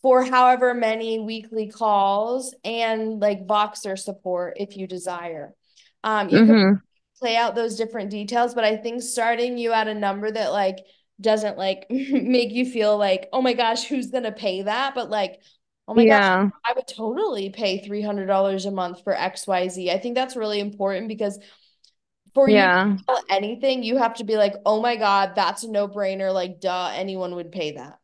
for 0.02 0.24
however 0.24 0.74
many 0.74 1.18
weekly 1.18 1.68
calls 1.68 2.54
and 2.64 3.20
like 3.20 3.46
Voxer 3.46 3.98
support 3.98 4.54
if 4.58 4.76
you 4.76 4.86
desire. 4.86 5.54
Um, 6.04 6.28
you 6.28 6.42
can 6.42 6.54
hmm 6.54 6.80
play 7.18 7.36
out 7.36 7.54
those 7.54 7.76
different 7.76 8.10
details, 8.10 8.54
but 8.54 8.64
I 8.64 8.76
think 8.76 9.02
starting 9.02 9.58
you 9.58 9.72
at 9.72 9.88
a 9.88 9.94
number 9.94 10.30
that 10.30 10.52
like 10.52 10.78
doesn't 11.20 11.58
like 11.58 11.86
make 11.90 12.52
you 12.52 12.64
feel 12.70 12.96
like, 12.98 13.28
oh 13.32 13.42
my 13.42 13.52
gosh, 13.54 13.84
who's 13.84 14.10
gonna 14.10 14.32
pay 14.32 14.62
that? 14.62 14.94
But 14.94 15.10
like, 15.10 15.40
oh 15.88 15.94
my 15.94 16.04
gosh, 16.06 16.28
I 16.64 16.72
would 16.74 16.86
totally 16.88 17.50
pay 17.50 17.78
$300 17.84 18.66
a 18.66 18.70
month 18.70 19.02
for 19.04 19.14
XYZ. 19.14 19.90
I 19.90 19.98
think 19.98 20.14
that's 20.14 20.36
really 20.36 20.60
important 20.60 21.08
because 21.08 21.38
for 22.34 22.48
you 22.50 22.68
to 22.68 22.76
Yeah. 22.76 22.98
sell 23.08 23.22
anything, 23.30 23.82
you 23.82 23.98
have 23.98 24.14
to 24.16 24.24
be 24.24 24.36
like, 24.36 24.54
oh 24.66 24.80
my 24.82 24.96
God, 24.96 25.34
that's 25.36 25.64
a 25.64 25.70
no-brainer. 25.70 26.32
Like, 26.34 26.60
duh, 26.60 26.92
anyone 26.94 27.34
would 27.36 27.52
pay 27.52 27.72
that. 27.72 27.98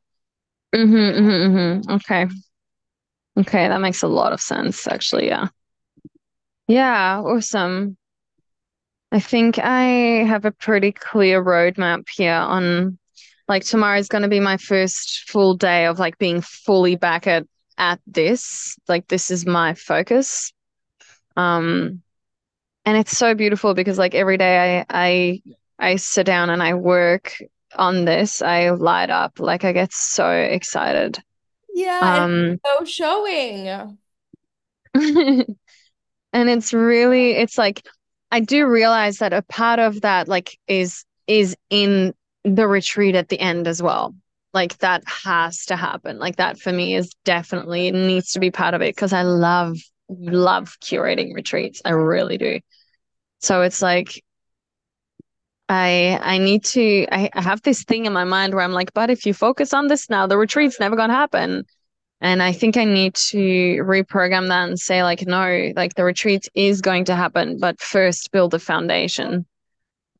hmm 0.74 1.12
hmm 1.16 1.54
hmm 1.54 1.90
Okay. 1.94 2.26
Okay, 3.38 3.68
that 3.68 3.80
makes 3.80 4.02
a 4.02 4.08
lot 4.08 4.32
of 4.32 4.40
sense, 4.40 4.86
actually. 4.86 5.26
Yeah. 5.26 5.48
Yeah, 6.66 7.20
awesome. 7.24 7.96
I 9.12 9.20
think 9.20 9.58
I 9.58 10.24
have 10.26 10.44
a 10.44 10.52
pretty 10.52 10.92
clear 10.92 11.42
roadmap 11.44 12.08
here 12.14 12.32
on 12.34 12.98
like 13.52 13.64
tomorrow's 13.64 14.08
going 14.08 14.22
to 14.22 14.28
be 14.28 14.40
my 14.40 14.56
first 14.56 15.30
full 15.30 15.54
day 15.54 15.84
of 15.84 15.98
like 15.98 16.16
being 16.16 16.40
fully 16.40 16.96
back 16.96 17.26
at 17.26 17.46
at 17.76 18.00
this. 18.06 18.78
Like 18.88 19.08
this 19.08 19.30
is 19.30 19.44
my 19.44 19.74
focus. 19.74 20.54
Um 21.36 22.00
and 22.86 22.96
it's 22.96 23.16
so 23.16 23.34
beautiful 23.34 23.74
because 23.74 23.98
like 23.98 24.14
every 24.14 24.38
day 24.38 24.80
I 24.80 24.86
I 24.88 25.42
I 25.78 25.96
sit 25.96 26.24
down 26.24 26.48
and 26.48 26.62
I 26.62 26.72
work 26.74 27.36
on 27.76 28.06
this, 28.06 28.40
I 28.40 28.70
light 28.70 29.10
up. 29.10 29.38
Like 29.38 29.64
I 29.64 29.72
get 29.72 29.92
so 29.92 30.30
excited. 30.30 31.18
Yeah, 31.74 32.26
Um 32.26 32.58
so 32.64 32.84
showing. 32.86 33.98
And 36.32 36.48
it's 36.48 36.72
really, 36.72 37.32
it's 37.32 37.58
like 37.58 37.86
I 38.30 38.40
do 38.40 38.66
realize 38.66 39.18
that 39.18 39.34
a 39.34 39.42
part 39.42 39.78
of 39.78 40.00
that 40.00 40.28
like 40.28 40.58
is 40.66 41.04
is 41.26 41.54
in 41.68 42.14
the 42.44 42.66
retreat 42.66 43.14
at 43.14 43.28
the 43.28 43.40
end 43.40 43.66
as 43.66 43.82
well. 43.82 44.14
Like 44.52 44.76
that 44.78 45.02
has 45.06 45.66
to 45.66 45.76
happen. 45.76 46.18
Like 46.18 46.36
that 46.36 46.58
for 46.58 46.72
me 46.72 46.94
is 46.94 47.14
definitely 47.24 47.88
it 47.88 47.94
needs 47.94 48.32
to 48.32 48.40
be 48.40 48.50
part 48.50 48.74
of 48.74 48.82
it 48.82 48.94
because 48.94 49.12
I 49.12 49.22
love 49.22 49.76
love 50.08 50.76
curating 50.80 51.34
retreats. 51.34 51.80
I 51.84 51.90
really 51.90 52.36
do. 52.36 52.60
So 53.40 53.62
it's 53.62 53.80
like 53.80 54.22
I 55.68 56.18
I 56.20 56.38
need 56.38 56.64
to 56.66 57.06
I, 57.10 57.30
I 57.32 57.40
have 57.40 57.62
this 57.62 57.84
thing 57.84 58.04
in 58.04 58.12
my 58.12 58.24
mind 58.24 58.54
where 58.54 58.64
I'm 58.64 58.72
like, 58.72 58.92
but 58.92 59.10
if 59.10 59.24
you 59.24 59.32
focus 59.32 59.72
on 59.72 59.86
this 59.86 60.10
now, 60.10 60.26
the 60.26 60.36
retreat's 60.36 60.78
never 60.80 60.96
gonna 60.96 61.14
happen. 61.14 61.64
And 62.20 62.40
I 62.40 62.52
think 62.52 62.76
I 62.76 62.84
need 62.84 63.14
to 63.30 63.82
reprogram 63.82 64.46
that 64.48 64.68
and 64.68 64.78
say, 64.78 65.02
like, 65.02 65.26
no, 65.26 65.72
like 65.74 65.94
the 65.94 66.04
retreat 66.04 66.46
is 66.54 66.80
going 66.80 67.06
to 67.06 67.16
happen, 67.16 67.58
but 67.58 67.80
first 67.80 68.30
build 68.30 68.54
a 68.54 68.60
foundation. 68.60 69.44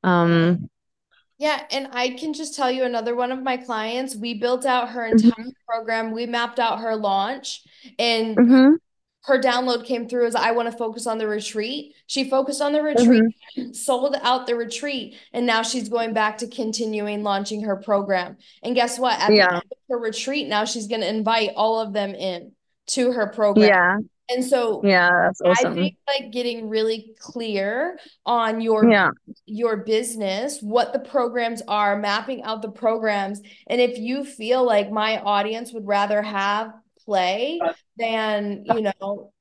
Um, 0.03 0.69
Yeah, 1.43 1.67
and 1.73 1.89
I 1.93 2.11
can 2.11 2.33
just 2.35 2.55
tell 2.55 2.71
you 2.71 2.85
another 2.85 3.17
one 3.17 3.33
of 3.33 3.43
my 3.43 3.57
clients, 3.57 4.15
we 4.15 4.35
built 4.35 4.65
out 4.65 4.91
her 4.91 5.05
entire 5.05 5.33
hmm 5.33 5.53
program. 5.67 6.13
We 6.13 6.25
mapped 6.27 6.61
out 6.61 6.79
her 6.81 6.95
launch 6.95 7.65
and 7.99 8.39
hmm 8.39 8.75
her 9.25 9.41
download 9.41 9.85
came 9.87 10.09
through 10.09 10.27
as 10.27 10.37
I 10.37 10.53
want 10.53 10.71
to 10.71 10.79
focus 10.79 11.07
on 11.07 11.19
the 11.19 11.29
retreat. 11.29 11.95
She 12.07 12.31
focused 12.31 12.63
on 12.63 12.73
the 12.73 12.83
retreat, 12.83 13.25
hmm 13.25 13.73
sold 13.73 14.17
out 14.23 14.47
the 14.47 14.57
retreat, 14.57 15.17
and 15.33 15.47
now 15.47 15.63
she's 15.65 15.89
going 15.89 16.15
back 16.15 16.39
to 16.39 16.49
continuing 16.49 17.23
launching 17.25 17.65
her 17.65 17.77
program. 17.77 18.39
And 18.63 18.75
guess 18.77 18.99
what? 18.99 19.21
At 19.21 19.37
the 19.39 19.45
Yeah, 19.45 19.61
end 19.63 19.73
of 19.73 19.79
her 19.91 19.99
retreat, 19.99 20.49
now 20.49 20.65
she's 20.67 20.89
going 20.89 21.03
to 21.03 21.09
invite 21.09 21.53
all 21.57 21.81
of 21.81 21.93
them 21.93 22.15
in 22.15 22.53
to 22.89 23.13
her 23.13 23.29
program. 23.29 23.71
yeah, 23.71 23.99
And 24.29 24.45
so 24.45 24.81
yeah, 24.85 25.11
that's 25.11 25.41
I 25.45 25.75
think 25.75 25.97
like 26.07 26.33
getting 26.33 26.69
really 26.69 27.15
clear 27.19 27.99
on 28.25 28.61
your 28.61 28.91
Yeah. 28.91 29.11
your 29.47 29.79
business, 29.79 30.61
what 30.63 30.93
the 30.93 31.01
programs 31.01 31.63
are, 31.69 31.99
mapping 31.99 32.43
out 32.43 32.63
the 32.63 32.71
programs. 32.71 33.41
And 33.67 33.81
if 33.81 33.99
you 33.99 34.25
feel 34.25 34.65
like 34.65 34.91
my 34.91 35.21
audience 35.21 35.73
would 35.73 35.87
rather 35.87 36.23
have 36.23 36.73
play 37.05 37.61
than, 37.99 38.65
you 38.65 38.83
know, 38.83 39.33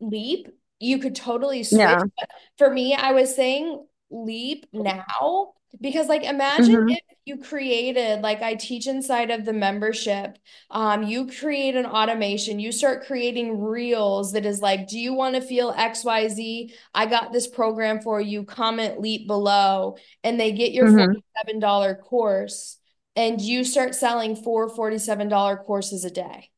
leap, 0.00 0.48
you 0.78 0.98
could 0.98 1.14
totally 1.14 1.62
switch. 1.62 1.80
Yeah. 1.80 2.02
But 2.18 2.30
for 2.58 2.70
me, 2.72 2.94
I 2.94 3.12
was 3.12 3.34
saying 3.34 3.84
leap 4.10 4.66
now 4.72 5.52
because 5.80 6.08
like 6.08 6.24
imagine 6.24 6.76
hmm 6.76 6.88
if 6.88 7.18
you 7.24 7.38
created 7.38 8.22
like 8.22 8.42
I 8.42 8.54
teach 8.54 8.86
inside 8.86 9.30
of 9.30 9.44
the 9.44 9.52
membership 9.52 10.38
um 10.70 11.02
you 11.02 11.26
create 11.28 11.74
an 11.76 11.86
automation 11.86 12.58
you 12.60 12.72
start 12.72 13.06
creating 13.06 13.60
reels 13.60 14.32
that 14.32 14.46
is 14.46 14.60
like 14.60 14.88
do 14.88 14.98
you 14.98 15.12
want 15.14 15.34
to 15.34 15.40
feel 15.40 15.72
XYZ 15.76 16.72
I 16.94 17.06
got 17.06 17.32
this 17.32 17.46
program 17.46 18.00
for 18.00 18.20
you. 18.20 18.44
Comment 18.44 19.00
leap 19.00 19.26
below. 19.26 19.96
And 20.24 20.38
they 20.40 20.52
get 20.52 20.72
your 20.72 20.86
hmm 20.86 20.86
$47 20.86 21.94
course 22.02 22.78
and 23.16 23.40
you 23.40 23.64
start 23.64 23.94
selling 23.94 24.36
four 24.36 24.68
$47 24.74 25.56
courses 25.64 26.04
a 26.04 26.10
day. 26.10 26.50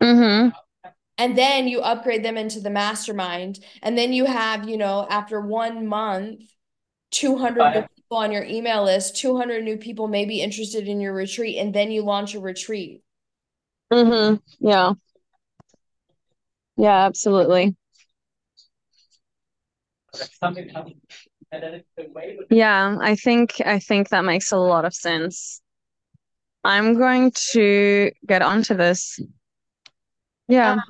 Hmm 0.00 0.50
and 1.18 1.36
then 1.36 1.68
you 1.68 1.80
upgrade 1.80 2.24
them 2.24 2.36
into 2.36 2.60
the 2.60 2.70
mastermind 2.70 3.58
and 3.82 3.96
then 3.96 4.12
you 4.12 4.24
have 4.26 4.68
you 4.68 4.76
know 4.76 5.06
after 5.08 5.40
one 5.40 5.86
month 5.86 6.40
200 7.10 7.72
new 7.74 7.84
people 8.06 8.18
on 8.18 8.32
your 8.32 8.44
email 8.44 8.84
list 8.84 9.16
200 9.16 9.64
new 9.64 9.76
people 9.76 10.08
may 10.08 10.24
be 10.24 10.40
interested 10.40 10.88
in 10.88 11.00
your 11.00 11.12
retreat 11.12 11.58
and 11.58 11.74
then 11.74 11.90
you 11.90 12.02
launch 12.02 12.34
a 12.34 12.40
retreat 12.40 13.02
hmm 13.90 14.36
Yeah. 14.60 14.94
Yeah, 16.76 17.06
absolutely. 17.06 17.76
Yeah, 22.50 22.96
I 23.00 23.14
think 23.16 23.60
I 23.64 23.78
think 23.78 24.08
that 24.08 24.24
makes 24.24 24.52
a 24.52 24.56
lot 24.56 24.84
of 24.84 24.94
sense. 24.94 25.60
I'm 26.64 26.94
going 26.98 27.32
to 27.52 28.10
get 28.26 28.42
onto 28.42 28.74
this. 28.74 29.18
Yeah. 30.48 30.72
Um, 30.72 30.82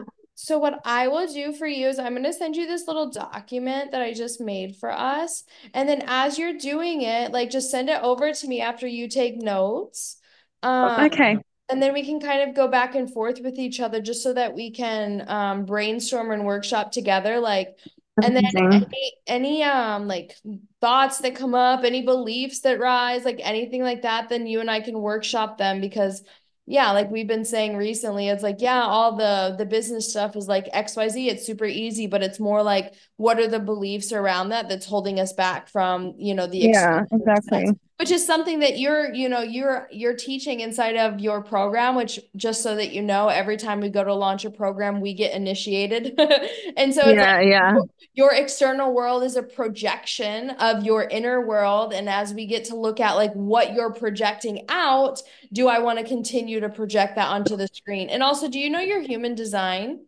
so 0.46 0.58
what 0.58 0.80
I 0.84 1.08
will 1.08 1.26
do 1.26 1.52
for 1.52 1.66
you 1.66 1.88
is 1.88 1.98
I'm 1.98 2.12
going 2.12 2.22
to 2.22 2.32
send 2.32 2.54
you 2.54 2.68
this 2.68 2.86
little 2.86 3.10
document 3.10 3.90
that 3.90 4.00
I 4.00 4.14
just 4.14 4.40
made 4.40 4.76
for 4.76 4.92
us. 4.92 5.42
And 5.74 5.88
then 5.88 6.04
as 6.06 6.38
you're 6.38 6.56
doing 6.56 7.02
it, 7.02 7.32
like 7.32 7.50
just 7.50 7.68
send 7.68 7.88
it 7.88 8.00
over 8.00 8.32
to 8.32 8.46
me 8.46 8.60
after 8.60 8.86
you 8.86 9.08
take 9.08 9.42
notes. 9.42 10.18
Um, 10.62 11.06
okay. 11.06 11.38
And 11.68 11.82
then 11.82 11.92
we 11.92 12.04
can 12.04 12.20
kind 12.20 12.48
of 12.48 12.54
go 12.54 12.68
back 12.68 12.94
and 12.94 13.12
forth 13.12 13.40
with 13.42 13.58
each 13.58 13.80
other 13.80 14.00
just 14.00 14.22
so 14.22 14.34
that 14.34 14.54
we 14.54 14.70
can 14.70 15.28
um, 15.28 15.64
brainstorm 15.64 16.30
and 16.30 16.46
workshop 16.46 16.92
together. 16.92 17.40
Like, 17.40 17.76
and 18.22 18.36
then 18.36 18.44
any, 18.56 19.12
any 19.26 19.62
um 19.64 20.06
like 20.06 20.36
thoughts 20.80 21.18
that 21.18 21.34
come 21.34 21.56
up, 21.56 21.82
any 21.82 22.02
beliefs 22.02 22.60
that 22.60 22.78
rise, 22.78 23.24
like 23.24 23.40
anything 23.42 23.82
like 23.82 24.02
that, 24.02 24.28
then 24.28 24.46
you 24.46 24.60
and 24.60 24.70
I 24.70 24.80
can 24.80 25.00
workshop 25.00 25.58
them 25.58 25.80
because 25.80 26.22
yeah, 26.66 26.90
like 26.92 27.10
we've 27.10 27.28
been 27.28 27.44
saying 27.44 27.76
recently, 27.76 28.28
it's 28.28 28.42
like, 28.42 28.56
yeah, 28.60 28.82
all 28.82 29.16
the 29.16 29.54
the 29.56 29.64
business 29.66 30.10
stuff 30.10 30.34
is 30.34 30.48
like 30.48 30.68
XYZ, 30.72 31.28
it's 31.28 31.46
super 31.46 31.64
easy, 31.64 32.06
but 32.08 32.22
it's 32.22 32.40
more 32.40 32.62
like 32.62 32.94
what 33.18 33.38
are 33.38 33.48
the 33.48 33.58
beliefs 33.58 34.12
around 34.12 34.50
that 34.50 34.68
that's 34.68 34.84
holding 34.84 35.18
us 35.18 35.32
back 35.32 35.68
from, 35.68 36.14
you 36.18 36.34
know, 36.34 36.46
the 36.46 36.58
Yeah, 36.58 37.04
exactly. 37.10 37.68
Which 37.98 38.10
is 38.10 38.26
something 38.26 38.58
that 38.58 38.78
you're, 38.78 39.10
you 39.14 39.26
know, 39.26 39.40
you're 39.40 39.88
you're 39.90 40.14
teaching 40.14 40.60
inside 40.60 40.96
of 40.96 41.18
your 41.18 41.42
program, 41.42 41.94
which 41.94 42.20
just 42.36 42.62
so 42.62 42.76
that 42.76 42.92
you 42.92 43.00
know, 43.00 43.28
every 43.28 43.56
time 43.56 43.80
we 43.80 43.88
go 43.88 44.04
to 44.04 44.12
launch 44.12 44.44
a 44.44 44.50
program, 44.50 45.00
we 45.00 45.14
get 45.14 45.32
initiated. 45.34 46.20
and 46.76 46.92
so 46.92 47.08
yeah, 47.08 47.38
like, 47.38 47.48
yeah. 47.48 47.78
Your 48.12 48.34
external 48.34 48.92
world 48.92 49.22
is 49.22 49.36
a 49.36 49.42
projection 49.42 50.50
of 50.50 50.84
your 50.84 51.04
inner 51.04 51.46
world. 51.46 51.94
And 51.94 52.10
as 52.10 52.34
we 52.34 52.44
get 52.44 52.66
to 52.66 52.76
look 52.76 53.00
at 53.00 53.14
like 53.14 53.32
what 53.32 53.72
you're 53.72 53.94
projecting 53.94 54.66
out, 54.68 55.22
do 55.54 55.68
I 55.68 55.78
want 55.78 55.98
to 55.98 56.04
continue 56.04 56.60
to 56.60 56.68
project 56.68 57.16
that 57.16 57.28
onto 57.28 57.56
the 57.56 57.68
screen? 57.68 58.10
And 58.10 58.22
also, 58.22 58.46
do 58.46 58.58
you 58.58 58.68
know 58.68 58.80
your 58.80 59.00
human 59.00 59.34
design? 59.34 60.00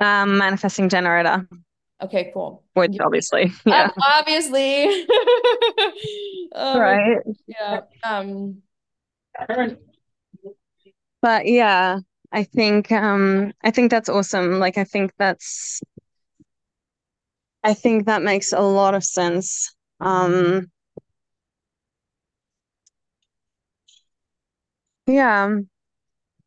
Um, 0.00 0.38
manifesting 0.38 0.88
generator. 0.88 1.46
Okay, 2.00 2.30
cool. 2.32 2.62
Which 2.74 2.96
obviously, 3.00 3.50
yeah, 3.66 3.84
um, 3.84 3.92
obviously, 4.06 4.84
um, 6.54 6.78
right? 6.80 7.18
Yeah. 7.46 7.80
Um. 8.04 8.62
But 11.20 11.46
yeah, 11.46 11.98
I 12.30 12.44
think 12.44 12.92
um, 12.92 13.52
I 13.62 13.70
think 13.72 13.90
that's 13.90 14.08
awesome. 14.08 14.60
Like, 14.60 14.78
I 14.78 14.84
think 14.84 15.12
that's, 15.18 15.80
I 17.64 17.74
think 17.74 18.06
that 18.06 18.22
makes 18.22 18.52
a 18.52 18.60
lot 18.60 18.94
of 18.94 19.04
sense. 19.04 19.74
Um. 20.00 20.70
Yeah. 25.06 25.58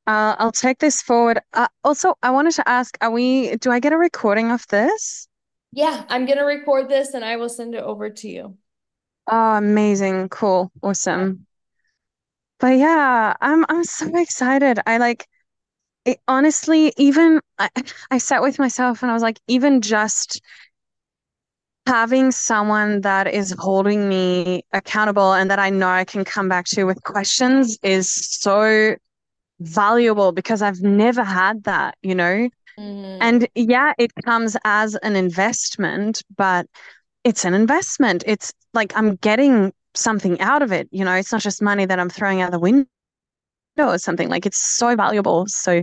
Uh, 0.07 0.35
I'll 0.39 0.51
take 0.51 0.79
this 0.79 1.01
forward. 1.01 1.39
Uh, 1.53 1.67
also, 1.83 2.15
I 2.23 2.31
wanted 2.31 2.53
to 2.55 2.69
ask, 2.69 2.97
are 3.01 3.11
we, 3.11 3.55
do 3.57 3.71
I 3.71 3.79
get 3.79 3.93
a 3.93 3.97
recording 3.97 4.51
of 4.51 4.65
this? 4.67 5.27
Yeah, 5.73 6.05
I'm 6.09 6.25
gonna 6.25 6.45
record 6.45 6.87
this 6.89 7.13
and 7.13 7.23
I 7.25 7.35
will 7.37 7.49
send 7.49 7.75
it 7.75 7.83
over 7.83 8.09
to 8.09 8.27
you. 8.29 8.57
Oh, 9.27 9.55
amazing. 9.57 10.29
Cool. 10.29 10.71
Awesome. 10.83 11.47
But 12.59 12.77
yeah, 12.77 13.33
I'm 13.41 13.65
I'm 13.69 13.83
so 13.83 14.09
excited. 14.17 14.79
I 14.85 14.97
like 14.97 15.27
it, 16.05 16.19
honestly, 16.27 16.93
even 16.97 17.41
I, 17.59 17.69
I 18.11 18.19
sat 18.19 18.41
with 18.43 18.59
myself 18.59 19.01
and 19.03 19.11
I 19.11 19.15
was 19.15 19.23
like, 19.23 19.39
even 19.47 19.81
just 19.81 20.41
having 21.87 22.31
someone 22.31 23.01
that 23.01 23.27
is 23.27 23.55
holding 23.57 24.07
me 24.07 24.63
accountable 24.71 25.33
and 25.33 25.49
that 25.49 25.59
I 25.59 25.69
know 25.69 25.87
I 25.89 26.05
can 26.05 26.23
come 26.23 26.47
back 26.47 26.65
to 26.67 26.83
with 26.83 27.01
questions 27.03 27.77
is 27.83 28.11
so 28.11 28.95
valuable 29.59 30.31
because 30.33 30.61
I've 30.61 30.81
never 30.81 31.23
had 31.23 31.63
that, 31.65 31.97
you 32.03 32.15
know? 32.15 32.49
Mm-hmm. 32.79 33.21
And 33.21 33.47
yeah, 33.55 33.93
it 33.97 34.11
comes 34.25 34.57
as 34.63 34.95
an 34.95 35.15
investment, 35.15 36.23
but 36.35 36.67
it's 37.23 37.45
an 37.45 37.53
investment. 37.53 38.23
It's 38.25 38.53
like 38.73 38.95
I'm 38.95 39.15
getting 39.17 39.73
something 39.93 40.39
out 40.41 40.61
of 40.61 40.71
it. 40.71 40.87
You 40.91 41.05
know, 41.05 41.13
it's 41.13 41.31
not 41.31 41.41
just 41.41 41.61
money 41.61 41.85
that 41.85 41.99
I'm 41.99 42.09
throwing 42.09 42.41
out 42.41 42.51
the 42.51 42.59
window 42.59 42.87
or 43.77 43.97
something. 43.97 44.29
Like 44.29 44.45
it's 44.45 44.59
so 44.59 44.95
valuable. 44.95 45.45
So 45.47 45.81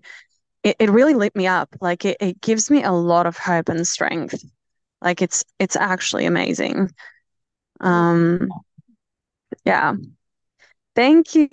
it, 0.62 0.76
it 0.78 0.90
really 0.90 1.14
lit 1.14 1.34
me 1.36 1.46
up. 1.46 1.68
Like 1.80 2.04
it, 2.04 2.16
it 2.20 2.40
gives 2.40 2.70
me 2.70 2.82
a 2.82 2.92
lot 2.92 3.26
of 3.26 3.36
hope 3.36 3.68
and 3.68 3.86
strength. 3.86 4.44
Like 5.00 5.22
it's 5.22 5.44
it's 5.58 5.76
actually 5.76 6.26
amazing. 6.26 6.90
Um 7.80 8.48
yeah. 9.64 9.94
Thank 10.96 11.34
you 11.34 11.48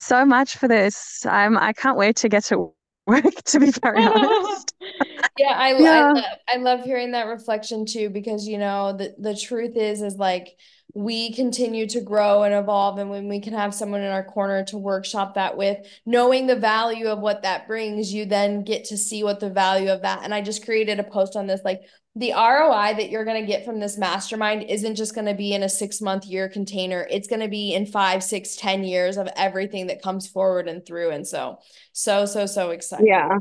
so 0.00 0.24
much 0.24 0.56
for 0.56 0.68
this. 0.68 1.26
I'm 1.26 1.58
I 1.58 1.72
can't 1.72 1.96
wait 1.96 2.16
to 2.16 2.28
get 2.28 2.44
to 2.44 2.72
work 3.24 3.24
to 3.44 3.60
be 3.60 3.70
very 3.70 4.04
honest. 4.04 4.74
yeah, 5.38 5.54
I 5.56 5.78
yeah. 5.78 5.90
I 5.90 6.12
love, 6.12 6.24
I 6.48 6.56
love 6.56 6.84
hearing 6.84 7.12
that 7.12 7.26
reflection 7.26 7.86
too 7.86 8.10
because 8.10 8.46
you 8.48 8.58
know 8.58 8.96
the 8.96 9.14
the 9.18 9.36
truth 9.36 9.76
is 9.76 10.02
is 10.02 10.16
like 10.16 10.56
we 10.94 11.32
continue 11.34 11.86
to 11.86 12.00
grow 12.00 12.42
and 12.42 12.54
evolve 12.54 12.98
and 12.98 13.10
when 13.10 13.28
we 13.28 13.40
can 13.40 13.52
have 13.52 13.74
someone 13.74 14.00
in 14.00 14.10
our 14.10 14.24
corner 14.24 14.64
to 14.64 14.78
workshop 14.78 15.34
that 15.34 15.56
with 15.56 15.76
knowing 16.06 16.46
the 16.46 16.56
value 16.56 17.08
of 17.08 17.18
what 17.18 17.42
that 17.42 17.66
brings 17.68 18.14
you 18.14 18.24
then 18.24 18.64
get 18.64 18.84
to 18.84 18.96
see 18.96 19.22
what 19.22 19.38
the 19.38 19.50
value 19.50 19.90
of 19.90 20.02
that 20.02 20.20
and 20.22 20.32
i 20.32 20.40
just 20.40 20.64
created 20.64 20.98
a 20.98 21.04
post 21.04 21.36
on 21.36 21.46
this 21.46 21.60
like 21.66 21.82
the 22.16 22.32
ROI 22.32 22.94
that 22.96 23.10
you're 23.10 23.26
going 23.26 23.40
to 23.40 23.46
get 23.46 23.66
from 23.66 23.78
this 23.78 23.98
mastermind 23.98 24.64
isn't 24.70 24.94
just 24.94 25.14
going 25.14 25.26
to 25.26 25.34
be 25.34 25.52
in 25.52 25.62
a 25.62 25.68
six 25.68 26.00
month 26.00 26.24
year 26.24 26.48
container. 26.48 27.06
It's 27.10 27.28
going 27.28 27.42
to 27.42 27.48
be 27.48 27.74
in 27.74 27.84
five, 27.84 28.24
six, 28.24 28.56
ten 28.56 28.84
years 28.84 29.18
of 29.18 29.28
everything 29.36 29.88
that 29.88 30.02
comes 30.02 30.26
forward 30.26 30.66
and 30.66 30.84
through. 30.84 31.10
And 31.10 31.26
so, 31.26 31.58
so, 31.92 32.24
so, 32.24 32.46
so 32.46 32.70
excited. 32.70 33.06
Yeah. 33.06 33.36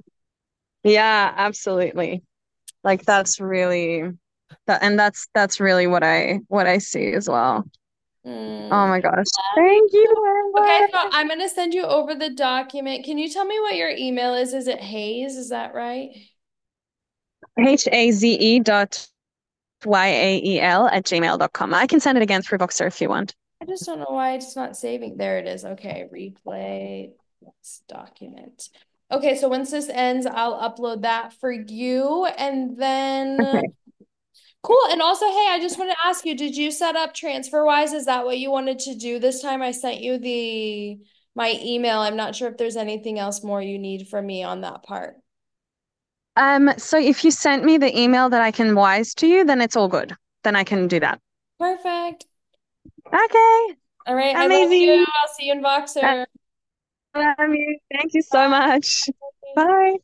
Yeah, 0.84 1.34
absolutely. 1.36 2.22
Like 2.84 3.06
that's 3.06 3.40
really 3.40 4.04
that 4.68 4.84
and 4.84 5.00
that's 5.00 5.28
that's 5.34 5.60
really 5.60 5.88
what 5.88 6.04
I 6.04 6.42
what 6.48 6.68
I 6.68 6.78
see 6.78 7.14
as 7.14 7.28
well. 7.28 7.64
Mm. 8.26 8.70
Oh 8.72 8.88
my 8.88 9.00
gosh. 9.00 9.26
Thank 9.56 9.94
you. 9.94 10.52
Okay, 10.60 10.88
so 10.92 11.00
I'm 11.12 11.28
gonna 11.28 11.50
send 11.50 11.74
you 11.74 11.84
over 11.84 12.14
the 12.14 12.30
document. 12.30 13.06
Can 13.06 13.18
you 13.18 13.30
tell 13.30 13.46
me 13.46 13.60
what 13.60 13.76
your 13.76 13.90
email 13.90 14.36
is? 14.36 14.54
Is 14.54 14.68
it 14.68 14.82
Haze? 14.82 15.38
Is 15.38 15.50
that 15.50 15.74
right? 15.74 16.12
H 17.60 17.88
A 17.92 18.12
Z 18.12 18.34
E 18.34 18.60
dot 18.60 19.08
Y 19.86 20.08
A 20.08 20.42
E 20.44 20.60
L 20.60 20.88
at 20.88 21.06
gmail.com. 21.06 21.74
I 21.74 21.88
can 21.88 22.00
send 22.00 22.18
it 22.18 22.22
again 22.22 22.42
through 22.42 22.60
Voxer 22.60 22.88
if 22.88 23.02
you 23.02 23.10
want. 23.10 23.36
I 23.62 23.66
just 23.66 23.86
don't 23.86 24.00
know 24.00 24.08
why 24.10 24.34
it's 24.34 24.56
not 24.56 24.76
saving. 24.76 25.18
There 25.18 25.38
it 25.38 25.48
is. 25.48 25.64
Okay, 25.66 26.08
replay 26.14 27.12
this 27.42 27.82
document. 27.88 28.70
Okay, 29.12 29.36
so 29.38 29.48
once 29.48 29.72
this 29.72 29.90
ends, 29.90 30.26
I'll 30.26 30.60
upload 30.60 31.04
that 31.04 31.34
for 31.34 31.52
you. 31.52 32.26
And 32.38 32.78
then 32.78 33.40
okay. 33.40 33.62
cool. 34.64 34.78
And 34.90 35.02
also, 35.02 35.26
hey, 35.26 35.48
I 35.52 35.60
just 35.62 35.78
want 35.78 35.92
to 35.92 35.98
ask 36.08 36.26
you, 36.26 36.36
did 36.36 36.58
you 36.58 36.72
set 36.72 36.96
up 36.96 37.14
TransferWise? 37.14 37.94
Is 37.94 38.06
that 38.06 38.26
what 38.26 38.40
you 38.40 38.52
wanted 38.52 38.80
to 38.80 38.96
do 38.96 39.20
this 39.20 39.42
time? 39.42 39.62
I 39.62 39.72
sent 39.72 40.02
you 40.02 40.18
the 40.18 40.98
my 41.36 41.58
email. 41.62 42.00
I'm 42.00 42.16
not 42.16 42.36
sure 42.36 42.50
if 42.50 42.58
there's 42.58 42.78
anything 42.78 43.20
else 43.20 43.44
more 43.44 43.62
you 43.62 43.78
need 43.78 44.08
from 44.08 44.26
me 44.26 44.44
on 44.44 44.62
that 44.62 44.84
part. 44.84 45.16
Um, 46.38 46.72
so 46.78 47.00
if 47.00 47.24
you 47.24 47.32
sent 47.32 47.64
me 47.64 47.78
the 47.78 47.98
email 47.98 48.30
that 48.30 48.42
I 48.42 48.52
can 48.52 48.76
wise 48.76 49.14
to 49.16 49.28
you, 49.28 49.46
then 49.46 49.62
it's 49.62 49.76
all 49.76 49.88
good. 49.88 50.16
Then 50.44 50.56
I 50.56 50.64
can 50.64 50.88
do 50.88 51.00
that. 51.00 51.20
Perfect. 51.60 52.26
Okay. 53.08 53.76
All 54.08 54.16
right. 54.16 54.36
Amazing. 54.36 54.90
I 54.90 55.06
I'll 55.24 55.34
see 55.34 55.46
you 55.48 55.54
in 55.54 55.64
Voxer. 55.64 56.26
I 57.14 57.34
love 57.40 57.50
you. 57.50 57.80
Thank 57.92 58.14
you 58.14 58.22
so 58.22 58.50
much. 58.50 59.10
Bye. 59.56 59.96